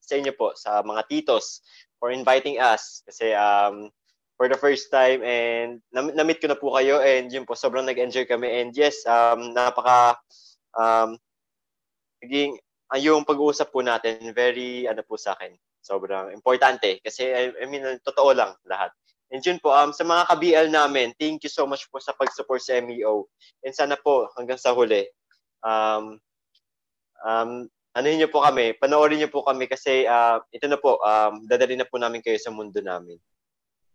sa 0.00 0.12
inyo 0.16 0.32
po 0.32 0.56
sa 0.56 0.80
mga 0.80 1.04
titos 1.12 1.60
for 2.00 2.08
inviting 2.08 2.56
us 2.56 3.04
kasi 3.04 3.36
um 3.36 3.92
for 4.40 4.48
the 4.48 4.56
first 4.56 4.88
time 4.88 5.20
and 5.20 5.84
nam- 5.92 6.16
na-meet 6.16 6.40
ko 6.40 6.48
na 6.48 6.56
po 6.56 6.72
kayo 6.72 7.04
and 7.04 7.28
yun 7.28 7.44
po 7.44 7.52
sobrang 7.52 7.84
nag-enjoy 7.84 8.24
kami 8.24 8.48
and 8.64 8.72
yes 8.72 9.04
um 9.04 9.52
napaka 9.52 10.16
um 10.78 11.20
naging 12.24 12.56
ah, 12.88 12.96
yung 12.96 13.26
pag-uusap 13.26 13.68
po 13.68 13.84
natin 13.84 14.32
very 14.32 14.88
ano 14.88 15.04
po 15.04 15.20
sa 15.20 15.36
akin 15.36 15.52
sobrang 15.84 16.32
importante 16.32 17.02
kasi 17.04 17.28
I, 17.28 17.52
I 17.60 17.64
mean 17.68 17.84
totoo 18.06 18.32
lang 18.32 18.56
lahat 18.64 18.94
And 19.28 19.44
yun 19.44 19.60
po, 19.60 19.76
um, 19.76 19.92
sa 19.92 20.08
mga 20.08 20.24
ka-BL 20.24 20.68
namin, 20.72 21.12
thank 21.20 21.44
you 21.44 21.52
so 21.52 21.68
much 21.68 21.84
po 21.92 22.00
sa 22.00 22.16
pag-support 22.16 22.64
sa 22.64 22.80
MEO. 22.80 23.28
And 23.60 23.76
sana 23.76 24.00
po, 24.00 24.32
hanggang 24.40 24.56
sa 24.56 24.72
huli, 24.72 25.04
um, 25.60 26.16
um, 27.20 27.68
ano 27.92 28.06
niyo 28.08 28.32
po 28.32 28.40
kami, 28.40 28.72
panoorin 28.80 29.20
niyo 29.20 29.28
po 29.28 29.44
kami 29.44 29.68
kasi 29.68 30.08
uh, 30.08 30.40
ito 30.48 30.64
na 30.64 30.80
po, 30.80 30.96
um, 31.04 31.44
dadali 31.44 31.76
na 31.76 31.84
po 31.84 32.00
namin 32.00 32.24
kayo 32.24 32.40
sa 32.40 32.48
mundo 32.48 32.80
namin. 32.80 33.20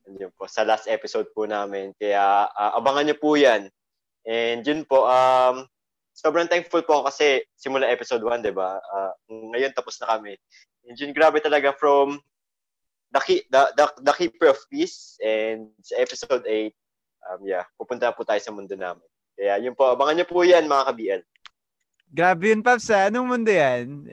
And 0.05 0.19
po, 0.35 0.45
sa 0.45 0.67
last 0.67 0.85
episode 0.91 1.31
po 1.31 1.47
namin. 1.47 1.95
Kaya 1.95 2.51
uh, 2.51 2.71
abangan 2.77 3.07
niyo 3.09 3.17
po 3.17 3.39
yan. 3.39 3.71
And 4.27 4.61
yun 4.61 4.83
po, 4.83 5.07
um, 5.07 5.65
sobrang 6.13 6.45
thankful 6.51 6.83
po 6.85 7.01
ako 7.01 7.03
kasi 7.09 7.41
simula 7.57 7.89
episode 7.89 8.21
1, 8.21 8.45
di 8.45 8.53
ba? 8.53 8.77
Uh, 8.77 9.11
ngayon 9.31 9.73
tapos 9.73 9.97
na 9.97 10.13
kami. 10.13 10.37
And 10.85 10.99
yun, 10.99 11.15
grabe 11.15 11.39
talaga 11.39 11.71
from 11.73 12.19
the, 13.13 13.21
Key- 13.21 13.45
the, 13.53 13.61
the, 13.77 13.85
the 14.01 14.13
Keeper 14.17 14.49
of 14.49 14.59
Peace 14.67 15.15
and 15.21 15.69
sa 15.85 16.01
episode 16.01 16.43
8, 16.43 16.73
um, 17.29 17.39
yeah, 17.45 17.63
pupunta 17.77 18.09
po 18.11 18.25
tayo 18.25 18.41
sa 18.41 18.49
mundo 18.49 18.73
namin. 18.73 19.05
Kaya 19.37 19.61
yun 19.61 19.77
po, 19.77 19.93
abangan 19.93 20.17
niyo 20.17 20.27
po 20.27 20.41
yan 20.41 20.65
mga 20.65 20.85
ka-BL. 20.89 21.23
Grabe 22.13 22.53
yun, 22.53 22.61
Paps. 22.61 22.93
Ha? 22.93 23.09
Anong 23.09 23.25
mundo 23.25 23.49
yan? 23.49 24.05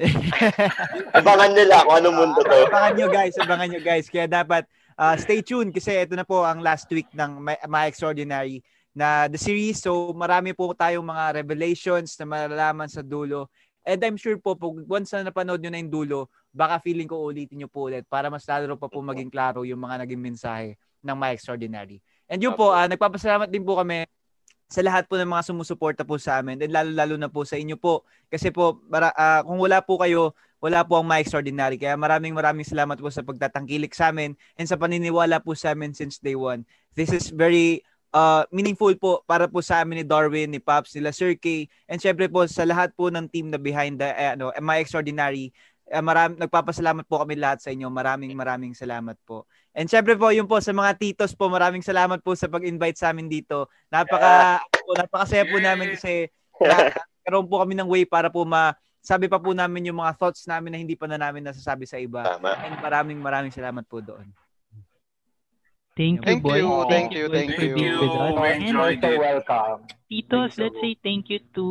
Abangan 1.20 1.53
nila 1.53 1.84
kung 1.84 2.01
anong 2.01 2.16
mundo 2.16 2.40
to. 2.40 2.57
abangan 2.64 2.96
nyo, 2.96 3.09
guys. 3.12 3.36
Abangan 3.36 3.68
nyo, 3.68 3.80
guys. 3.84 4.09
Kaya 4.09 4.24
dapat 4.24 4.64
uh, 4.96 5.12
stay 5.20 5.44
tuned 5.44 5.76
kasi 5.76 6.01
ito 6.01 6.16
na 6.16 6.24
po 6.24 6.40
ang 6.40 6.64
last 6.64 6.88
week 6.88 7.12
ng 7.12 7.44
My, 7.44 7.61
My 7.68 7.84
Extraordinary 7.92 8.64
na 8.96 9.28
the 9.28 9.36
series. 9.36 9.84
So, 9.84 10.16
marami 10.16 10.57
po 10.57 10.72
tayong 10.72 11.05
mga 11.05 11.44
revelations 11.44 12.16
na 12.16 12.24
malalaman 12.24 12.88
sa 12.88 13.05
dulo. 13.05 13.53
And 13.84 14.00
I'm 14.04 14.16
sure 14.20 14.36
po, 14.36 14.54
pag 14.54 14.74
once 14.84 15.10
na 15.16 15.28
napanood 15.32 15.60
nyo 15.60 15.70
na 15.72 15.80
yung 15.80 15.92
dulo, 15.92 16.18
baka 16.52 16.78
feeling 16.82 17.08
ko 17.08 17.30
ulitin 17.30 17.64
nyo 17.64 17.68
po 17.70 17.88
ulit 17.88 18.04
para 18.06 18.28
mas 18.28 18.44
lalo 18.44 18.76
pa 18.76 18.90
po 18.90 19.00
maging 19.00 19.32
klaro 19.32 19.64
yung 19.64 19.80
mga 19.80 20.04
naging 20.04 20.20
mensahe 20.20 20.76
ng 21.00 21.16
My 21.16 21.32
Extraordinary. 21.32 22.04
And 22.28 22.38
yun 22.38 22.54
po, 22.54 22.70
ah, 22.76 22.86
nagpapasalamat 22.86 23.48
din 23.48 23.64
po 23.64 23.80
kami 23.80 24.04
sa 24.70 24.84
lahat 24.86 25.10
po 25.10 25.18
ng 25.18 25.26
mga 25.26 25.42
sumusuporta 25.50 26.02
po 26.06 26.14
sa 26.20 26.38
amin 26.38 26.60
and 26.62 26.70
lalo-lalo 26.70 27.18
na 27.18 27.26
po 27.26 27.42
sa 27.42 27.58
inyo 27.58 27.74
po. 27.74 28.06
Kasi 28.30 28.54
po 28.54 28.78
para, 28.86 29.10
ah, 29.16 29.42
kung 29.42 29.58
wala 29.58 29.82
po 29.82 29.98
kayo 29.98 30.36
wala 30.60 30.84
po 30.84 31.00
ang 31.00 31.08
My 31.08 31.24
Extraordinary. 31.24 31.80
Kaya 31.80 31.96
maraming 31.96 32.36
maraming 32.36 32.68
salamat 32.68 33.00
po 33.00 33.08
sa 33.08 33.24
pagtatangkilik 33.24 33.90
sa 33.96 34.12
amin 34.12 34.36
and 34.60 34.68
sa 34.68 34.76
paniniwala 34.76 35.40
po 35.40 35.56
sa 35.56 35.72
amin 35.72 35.96
since 35.96 36.20
day 36.20 36.36
one. 36.36 36.68
This 36.92 37.16
is 37.16 37.32
very 37.32 37.80
uh, 38.14 38.42
meaningful 38.50 38.92
po 38.98 39.22
para 39.26 39.46
po 39.46 39.62
sa 39.62 39.82
amin 39.82 40.02
ni 40.02 40.06
Darwin, 40.06 40.50
ni 40.50 40.61
Pops, 40.62 40.94
nila 40.94 41.14
Sir 41.14 41.34
K, 41.38 41.66
and 41.86 41.98
syempre 42.02 42.26
po 42.26 42.46
sa 42.46 42.66
lahat 42.66 42.94
po 42.94 43.11
ng 43.11 43.26
team 43.30 43.50
na 43.50 43.58
behind 43.58 43.98
the 43.98 44.08
eh, 44.11 44.34
ano, 44.34 44.54
My 44.62 44.82
Extraordinary. 44.82 45.54
Uh, 45.90 45.98
maram, 46.06 46.38
nagpapasalamat 46.38 47.02
po 47.11 47.18
kami 47.18 47.34
lahat 47.34 47.66
sa 47.66 47.74
inyo. 47.74 47.90
Maraming 47.90 48.30
maraming 48.38 48.78
salamat 48.78 49.18
po. 49.26 49.50
And 49.74 49.90
syempre 49.90 50.14
po, 50.14 50.30
yung 50.30 50.46
po 50.46 50.62
sa 50.62 50.70
mga 50.70 50.98
titos 50.98 51.34
po, 51.34 51.50
maraming 51.50 51.82
salamat 51.82 52.22
po 52.22 52.34
sa 52.38 52.46
pag-invite 52.46 52.94
sa 52.94 53.11
amin 53.11 53.26
dito. 53.26 53.66
Napaka 53.90 54.62
yeah. 54.62 54.82
po, 54.86 54.94
napakasaya 54.94 55.44
po 55.50 55.58
namin 55.58 55.98
kasi 55.98 56.30
na, 56.62 56.94
karoon 57.26 57.46
po 57.50 57.58
kami 57.62 57.74
ng 57.74 57.90
way 57.90 58.06
para 58.06 58.30
po 58.30 58.46
ma 58.46 58.74
sabi 59.00 59.32
pa 59.32 59.40
po 59.40 59.56
namin 59.56 59.88
yung 59.90 59.98
mga 59.98 60.12
thoughts 60.20 60.44
namin 60.44 60.76
na 60.76 60.78
hindi 60.78 60.92
pa 60.92 61.08
na 61.08 61.16
namin 61.16 61.42
nasasabi 61.42 61.88
sa 61.88 61.96
iba. 61.96 62.20
Tama. 62.20 62.52
And 62.68 62.76
maraming 62.84 63.18
maraming 63.18 63.54
salamat 63.54 63.82
po 63.88 64.04
doon. 64.04 64.28
Thank 66.01 66.24
you, 66.24 66.40
Thank 66.40 66.42
boy. 66.42 66.64
you, 66.64 66.86
thank 66.88 67.12
you, 67.12 67.28
boys, 67.28 67.36
thank 67.36 67.61
you. 67.61 67.76
with 67.76 68.09
us. 68.16 68.32
We 68.40 68.48
And 68.48 68.62
enjoyed 68.72 69.01
So 69.05 69.11
it. 69.12 69.20
welcome. 69.20 69.78
Titos, 70.09 70.57
so. 70.57 70.62
let's 70.64 70.78
say 70.80 70.96
thank 71.05 71.28
you 71.28 71.40
to 71.53 71.64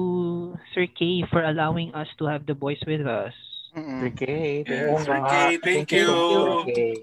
Sir 0.70 0.86
K 0.86 1.26
for 1.34 1.42
allowing 1.42 1.90
us 1.98 2.06
to 2.22 2.30
have 2.30 2.46
the 2.46 2.54
boys 2.54 2.78
with 2.86 3.10
us. 3.10 3.34
Okay, 3.74 4.62
Yes, 4.70 4.70
thank 4.70 5.02
Sir 5.02 5.18
you. 5.18 5.26
K, 5.26 5.58
thank 5.66 5.90
you. 5.90 6.06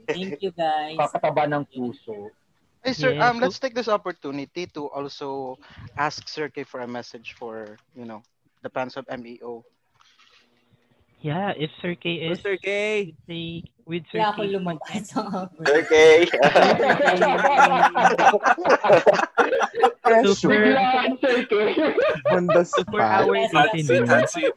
Thank 0.07 0.39
you 0.39 0.53
guys. 0.55 0.95
Kakataba 1.03 1.51
ng 1.51 1.66
puso. 1.66 2.31
Hey, 2.87 2.95
sir, 2.95 3.18
Yes, 3.18 3.22
um, 3.27 3.43
let's 3.43 3.59
take 3.59 3.74
this 3.74 3.91
opportunity 3.91 4.70
to 4.79 4.87
also 4.95 5.59
ask 5.99 6.31
Sir 6.31 6.47
K 6.47 6.62
for 6.62 6.87
a 6.87 6.87
message 6.87 7.35
for, 7.35 7.74
you 7.99 8.07
know, 8.07 8.22
the 8.62 8.70
fans 8.70 8.95
of 8.95 9.03
MEO. 9.11 9.66
Yeah, 11.27 11.51
if 11.59 11.70
Sir 11.83 11.99
K 11.99 12.22
So, 12.22 12.33
is 12.33 12.39
Sir 12.39 12.57
K, 12.62 12.70
with 13.83 14.05
Sir 14.14 14.22
ako 14.22 14.47
K. 14.47 14.55
lumabas 14.55 15.11
Sir 15.66 15.83
K. 15.91 15.93
On 22.31 22.47
the 22.47 22.64
so 22.64 22.83
for 22.91 23.01
spot. 23.03 23.27
our 23.27 23.35
Hot 23.53 23.70
seat, 23.74 23.87
listeners, 23.91 24.09
hot 24.09 24.29
seat. 24.31 24.53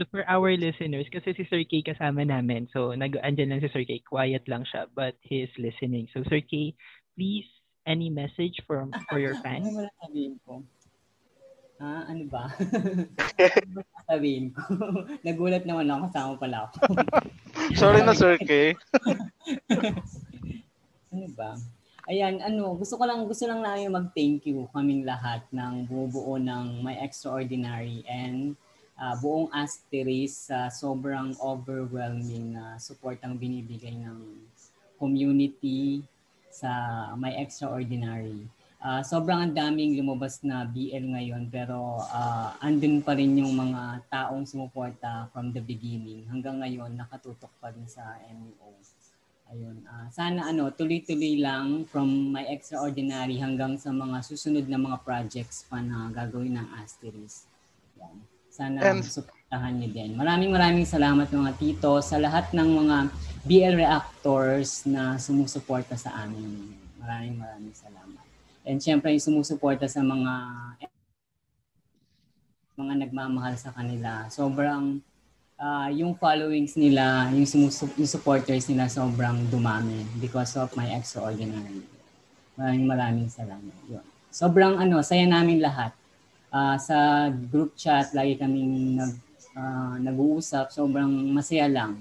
so 0.00 0.04
for 0.10 0.24
our 0.28 0.56
listeners, 0.56 1.06
kasi 1.12 1.34
si 1.36 1.44
Sir 1.50 1.62
K 1.68 1.84
kasama 1.84 2.24
namin, 2.24 2.68
so 2.72 2.92
nag 2.96 3.20
andyan 3.20 3.52
lang 3.52 3.60
si 3.60 3.68
Sir 3.72 3.84
K, 3.84 4.00
quiet 4.06 4.44
lang 4.48 4.64
siya, 4.64 4.88
but 4.96 5.14
he 5.20 5.44
is 5.44 5.52
listening. 5.60 6.08
So 6.16 6.24
Sir 6.28 6.40
K, 6.40 6.72
please, 7.16 7.48
any 7.84 8.08
message 8.08 8.56
from 8.64 8.92
for 9.12 9.20
your 9.20 9.36
Ano 9.36 9.44
fans? 9.44 9.66
mo 9.68 9.84
sabihin 10.00 10.34
ko? 10.46 10.64
Ah, 11.82 12.06
ano 12.06 12.22
ba? 12.30 12.46
sabihin 14.06 14.54
ko? 14.54 14.62
Nagulat 15.26 15.66
naman 15.66 15.90
ako, 15.90 15.98
kasama 16.06 16.32
pala 16.38 16.58
ako. 16.70 16.78
Sorry 17.80 18.06
na, 18.06 18.14
Sir 18.14 18.38
K. 18.38 18.78
ano 21.10 21.26
ba? 21.34 21.58
Ayan, 22.06 22.38
ano, 22.38 22.78
gusto 22.78 22.94
ko 22.94 23.02
lang, 23.02 23.26
gusto 23.26 23.50
lang 23.50 23.66
namin 23.66 23.90
mag-thank 23.90 24.46
you 24.46 24.70
kaming 24.70 25.02
lahat 25.02 25.42
ng 25.50 25.90
bumubuo 25.90 26.38
ng 26.38 26.86
My 26.86 27.02
Extraordinary 27.02 28.06
and 28.06 28.54
ah, 28.94 29.18
buong 29.18 29.50
Asteris 29.50 30.50
sa 30.54 30.70
sobrang 30.70 31.34
overwhelming 31.42 32.54
na 32.54 32.78
support 32.78 33.18
ang 33.26 33.34
binibigay 33.34 33.98
ng 33.98 34.38
community 35.02 36.06
sa 36.46 36.70
My 37.18 37.34
Extraordinary. 37.42 38.46
Ah, 38.82 38.98
sobrang 39.06 39.38
ang 39.38 39.54
daming 39.54 39.94
lumabas 39.94 40.42
na 40.42 40.66
BL 40.66 41.14
ngayon 41.14 41.46
pero 41.54 42.02
ah, 42.10 42.58
andun 42.58 42.98
pa 42.98 43.14
rin 43.14 43.38
yung 43.38 43.54
mga 43.54 44.02
taong 44.10 44.42
sumuporta 44.42 45.30
from 45.30 45.54
the 45.54 45.62
beginning. 45.62 46.26
Hanggang 46.26 46.58
ngayon, 46.58 46.98
nakatutok 46.98 47.54
pa 47.62 47.70
rin 47.70 47.86
sa 47.86 48.18
MEO. 48.26 48.74
Ayun. 49.52 49.84
ah, 49.86 50.08
sana 50.10 50.50
ano, 50.50 50.72
tuloy-tuloy 50.74 51.38
lang 51.38 51.86
from 51.86 52.34
my 52.34 52.42
extraordinary 52.50 53.38
hanggang 53.38 53.78
sa 53.78 53.94
mga 53.94 54.18
susunod 54.26 54.66
na 54.66 54.80
mga 54.80 54.98
projects 55.06 55.62
pa 55.70 55.78
na 55.78 56.10
gagawin 56.10 56.58
ng 56.58 56.68
Asteris. 56.82 57.46
Yan. 58.02 58.16
Sana 58.50 58.82
And- 58.82 59.06
suportahan 59.06 59.78
niyo 59.78 59.94
din. 59.94 60.10
Maraming 60.18 60.50
maraming 60.50 60.88
salamat 60.88 61.30
mga 61.30 61.54
tito 61.54 62.02
sa 62.02 62.18
lahat 62.18 62.50
ng 62.50 62.68
mga 62.82 62.96
BL 63.46 63.74
reactors 63.78 64.82
na 64.90 65.20
sumusuporta 65.22 65.94
sa 65.94 66.10
amin. 66.26 66.74
Maraming 66.98 67.38
maraming 67.38 67.76
salamat. 67.76 68.21
And 68.62 68.78
syempre 68.78 69.10
yung 69.10 69.22
sumusuporta 69.22 69.90
sa 69.90 70.02
mga 70.06 70.32
mga 72.78 72.94
nagmamahal 73.06 73.54
sa 73.58 73.74
kanila. 73.74 74.26
Sobrang 74.32 75.02
ah, 75.60 75.90
yung 75.92 76.16
followings 76.16 76.74
nila, 76.74 77.28
yung, 77.30 77.46
sumusu- 77.46 77.94
yung 77.94 78.10
supporters 78.10 78.66
nila 78.66 78.88
sobrang 78.88 79.44
dumami 79.50 80.02
because 80.18 80.56
of 80.56 80.72
my 80.74 80.88
extraordinary. 80.94 81.84
Maraming 82.56 82.86
maraming 82.88 83.28
salamat. 83.28 83.76
Yun. 83.86 84.04
Sobrang 84.32 84.80
ano, 84.80 85.04
saya 85.04 85.28
namin 85.28 85.60
lahat. 85.60 85.92
Ah, 86.48 86.76
sa 86.80 87.28
group 87.30 87.76
chat, 87.76 88.14
lagi 88.16 88.40
kaming 88.40 88.96
nag, 88.98 89.12
ah, 89.58 89.96
nag-uusap. 90.00 90.72
Sobrang 90.72 91.10
masaya 91.30 91.68
lang. 91.68 92.00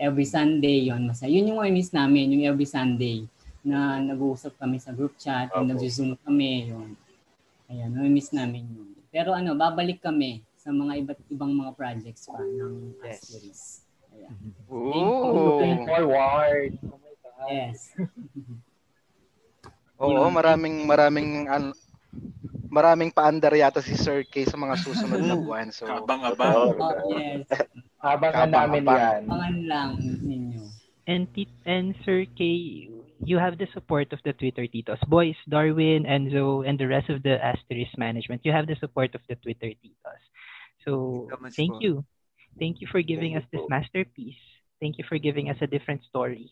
Every 0.00 0.24
Sunday 0.24 0.88
yon 0.88 1.06
masaya. 1.08 1.28
Yun 1.28 1.54
yung 1.54 1.60
miss 1.72 1.92
namin, 1.92 2.32
yung 2.34 2.44
every 2.50 2.68
Sunday 2.68 3.24
na 3.60 4.00
nag-uusap 4.00 4.56
kami 4.56 4.80
sa 4.80 4.90
group 4.90 5.14
chat, 5.16 5.52
Opo. 5.52 5.64
nag-zoom 5.64 6.16
kami, 6.24 6.72
yun. 6.72 6.96
Ayan, 7.70 7.92
miss 8.10 8.32
namin 8.32 8.66
yun. 8.66 8.90
Pero 9.10 9.30
ano, 9.30 9.54
babalik 9.54 10.00
kami 10.00 10.42
sa 10.54 10.70
mga 10.70 11.02
iba't 11.02 11.20
ibang 11.30 11.52
mga 11.54 11.72
projects 11.74 12.26
pa 12.26 12.38
ng 12.38 12.94
Yes. 13.00 13.20
series. 13.22 13.62
Ayan. 14.12 14.36
Ooh. 14.70 15.86
forward. 15.86 16.72
Oh 16.84 16.98
my 16.98 17.14
God. 17.22 17.48
Yes. 17.48 17.94
Oo, 20.00 20.26
maraming 20.32 20.88
maraming 20.88 21.44
an, 21.46 21.76
maraming 22.72 23.12
paandar 23.12 23.52
yata 23.52 23.84
si 23.84 23.92
Sir 23.94 24.24
K 24.24 24.48
sa 24.48 24.56
mga 24.56 24.74
susunod 24.80 25.20
na 25.20 25.36
buwan. 25.40 25.68
So, 25.68 25.84
Abang-abang. 25.84 26.80
Oh, 26.80 27.12
yes. 27.12 27.44
Abangan 28.00 28.48
namin 28.48 28.82
yan. 28.86 29.22
Pangan 29.28 29.56
lang 29.68 29.90
ninyo. 30.00 30.64
And 31.04 31.26
and 31.66 31.92
Sir 32.06 32.24
K, 32.38 32.40
you 33.24 33.38
have 33.38 33.58
the 33.58 33.68
support 33.72 34.12
of 34.12 34.20
the 34.24 34.32
Twitter 34.32 34.66
titos. 34.66 35.00
Boys, 35.08 35.36
Darwin, 35.48 36.04
Enzo, 36.04 36.66
and 36.66 36.78
the 36.78 36.88
rest 36.88 37.10
of 37.10 37.22
the 37.22 37.36
Asterisk 37.42 37.96
management. 37.96 38.42
You 38.44 38.52
have 38.52 38.66
the 38.66 38.76
support 38.76 39.14
of 39.14 39.20
the 39.28 39.36
Twitter 39.36 39.72
titos. 39.76 40.22
So, 40.84 41.28
Thank 41.28 41.40
you 41.40 41.50
so 41.50 41.56
thank 41.56 41.82
you. 41.82 42.04
Thank 42.58 42.80
you 42.80 42.88
for 42.90 43.02
giving 43.02 43.34
Thank 43.34 43.44
us 43.44 43.50
this 43.52 43.66
masterpiece. 43.68 44.40
Thank 44.80 44.98
you 44.98 45.04
for 45.08 45.18
giving 45.18 45.50
us 45.50 45.56
a 45.60 45.66
different 45.66 46.02
story. 46.08 46.50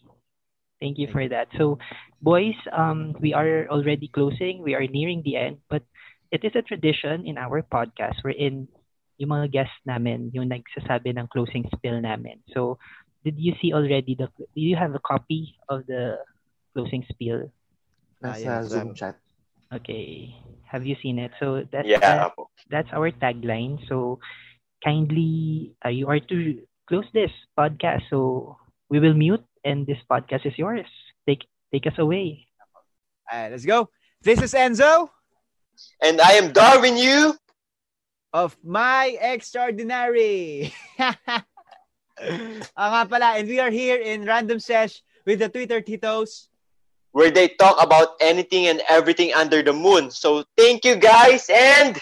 Thank 0.80 0.98
you 0.98 1.08
for 1.10 1.26
that. 1.28 1.48
So, 1.58 1.78
boys, 2.22 2.54
um, 2.70 3.16
we 3.18 3.34
are 3.34 3.66
already 3.66 4.06
closing. 4.08 4.62
We 4.62 4.74
are 4.74 4.86
nearing 4.86 5.22
the 5.24 5.36
end, 5.36 5.58
but 5.68 5.82
it 6.30 6.44
is 6.44 6.52
a 6.54 6.62
tradition 6.62 7.26
in 7.26 7.36
our 7.36 7.62
podcast 7.62 8.22
wherein 8.22 8.68
yung 9.18 9.30
mga 9.34 9.50
guests 9.50 9.80
namin, 9.82 10.30
yung 10.32 10.46
nagsasabi 10.46 11.18
ng 11.18 11.26
closing 11.34 11.66
spiel 11.74 11.98
namin. 11.98 12.38
So, 12.54 12.78
did 13.24 13.34
you 13.40 13.58
see 13.60 13.74
already 13.74 14.14
the, 14.14 14.30
do 14.38 14.62
you 14.62 14.76
have 14.76 14.94
a 14.94 15.02
copy 15.02 15.58
of 15.68 15.82
the 15.90 16.22
closing 16.74 17.04
spiel? 17.08 17.50
Nasa 18.22 18.34
Ah, 18.34 18.36
yes, 18.62 18.68
Zoom 18.70 18.94
chat. 18.94 19.16
Okay. 19.72 20.34
Have 20.68 20.84
you 20.84 20.96
seen 21.02 21.18
it? 21.18 21.32
So, 21.40 21.64
that's, 21.70 21.88
Yeah, 21.88 22.00
that- 22.00 22.34
that's 22.68 22.90
our 22.92 23.10
tagline. 23.10 23.80
So, 23.88 24.18
kindly, 24.84 25.74
uh, 25.84 25.88
you 25.92 26.08
are 26.08 26.20
to 26.20 26.62
close 26.88 27.06
this 27.12 27.32
podcast. 27.58 28.08
So, 28.10 28.56
we 28.88 29.00
will 29.00 29.14
mute 29.14 29.44
and 29.64 29.86
this 29.86 30.00
podcast 30.08 30.46
is 30.46 30.56
yours. 30.56 30.86
Take 31.28 31.44
take 31.72 31.84
us 31.86 31.98
away. 32.00 32.48
Alright, 33.28 33.52
let's 33.52 33.64
go. 33.68 33.92
This 34.24 34.40
is 34.40 34.56
Enzo 34.56 35.10
And 36.00 36.18
I 36.20 36.40
am 36.40 36.50
Darwin 36.52 36.96
Yu. 36.96 37.36
of 38.32 38.56
My 38.64 39.16
Extraordinary. 39.20 40.72
Ah, 42.74 42.88
nga 42.90 43.02
pala, 43.06 43.28
and 43.38 43.46
we 43.46 43.60
are 43.62 43.70
here 43.70 43.94
in 44.00 44.26
Random 44.26 44.58
Sesh 44.58 45.02
with 45.22 45.38
the 45.38 45.46
Twitter 45.48 45.78
Titos. 45.78 46.50
Where 47.12 47.30
they 47.30 47.48
talk 47.58 47.76
about 47.82 48.16
anything 48.20 48.66
and 48.66 48.82
everything 48.88 49.32
under 49.34 49.62
the 49.62 49.72
moon. 49.72 50.10
So 50.10 50.44
thank 50.56 50.84
you 50.84 50.96
guys 50.96 51.48
and 51.50 51.98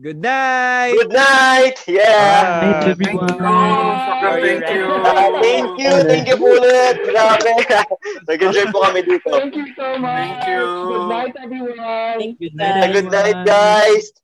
Good 0.00 0.16
night! 0.22 0.94
good 0.96 1.12
night. 1.12 1.76
Yeah. 1.86 2.00
Night, 2.00 2.60
Thank 2.60 2.84
you. 2.86 2.90
everyone. 2.90 3.28
Thank 3.28 4.64
you. 4.72 4.84
Ah, 5.04 5.40
thank 5.42 5.76
you. 5.76 5.92
Thank 6.08 6.24
you 6.30 6.36
po 6.40 6.46
ulit. 6.56 6.96
Grabe. 7.04 7.52
Nag-enjoy 8.30 8.64
po 8.72 8.80
kami 8.86 9.04
dito. 9.04 9.28
Thank 9.28 9.52
you 9.60 9.68
so 9.76 9.98
much. 10.00 10.16
Thank 10.16 10.48
you. 10.48 10.62
Good 10.88 11.08
night, 11.10 11.34
everyone. 11.36 12.16
Thank 12.16 12.34
you 12.40 12.48
Good 12.48 12.56
night. 12.56 12.92
Good 12.96 13.08
night, 13.12 13.38
guys. 13.44 14.14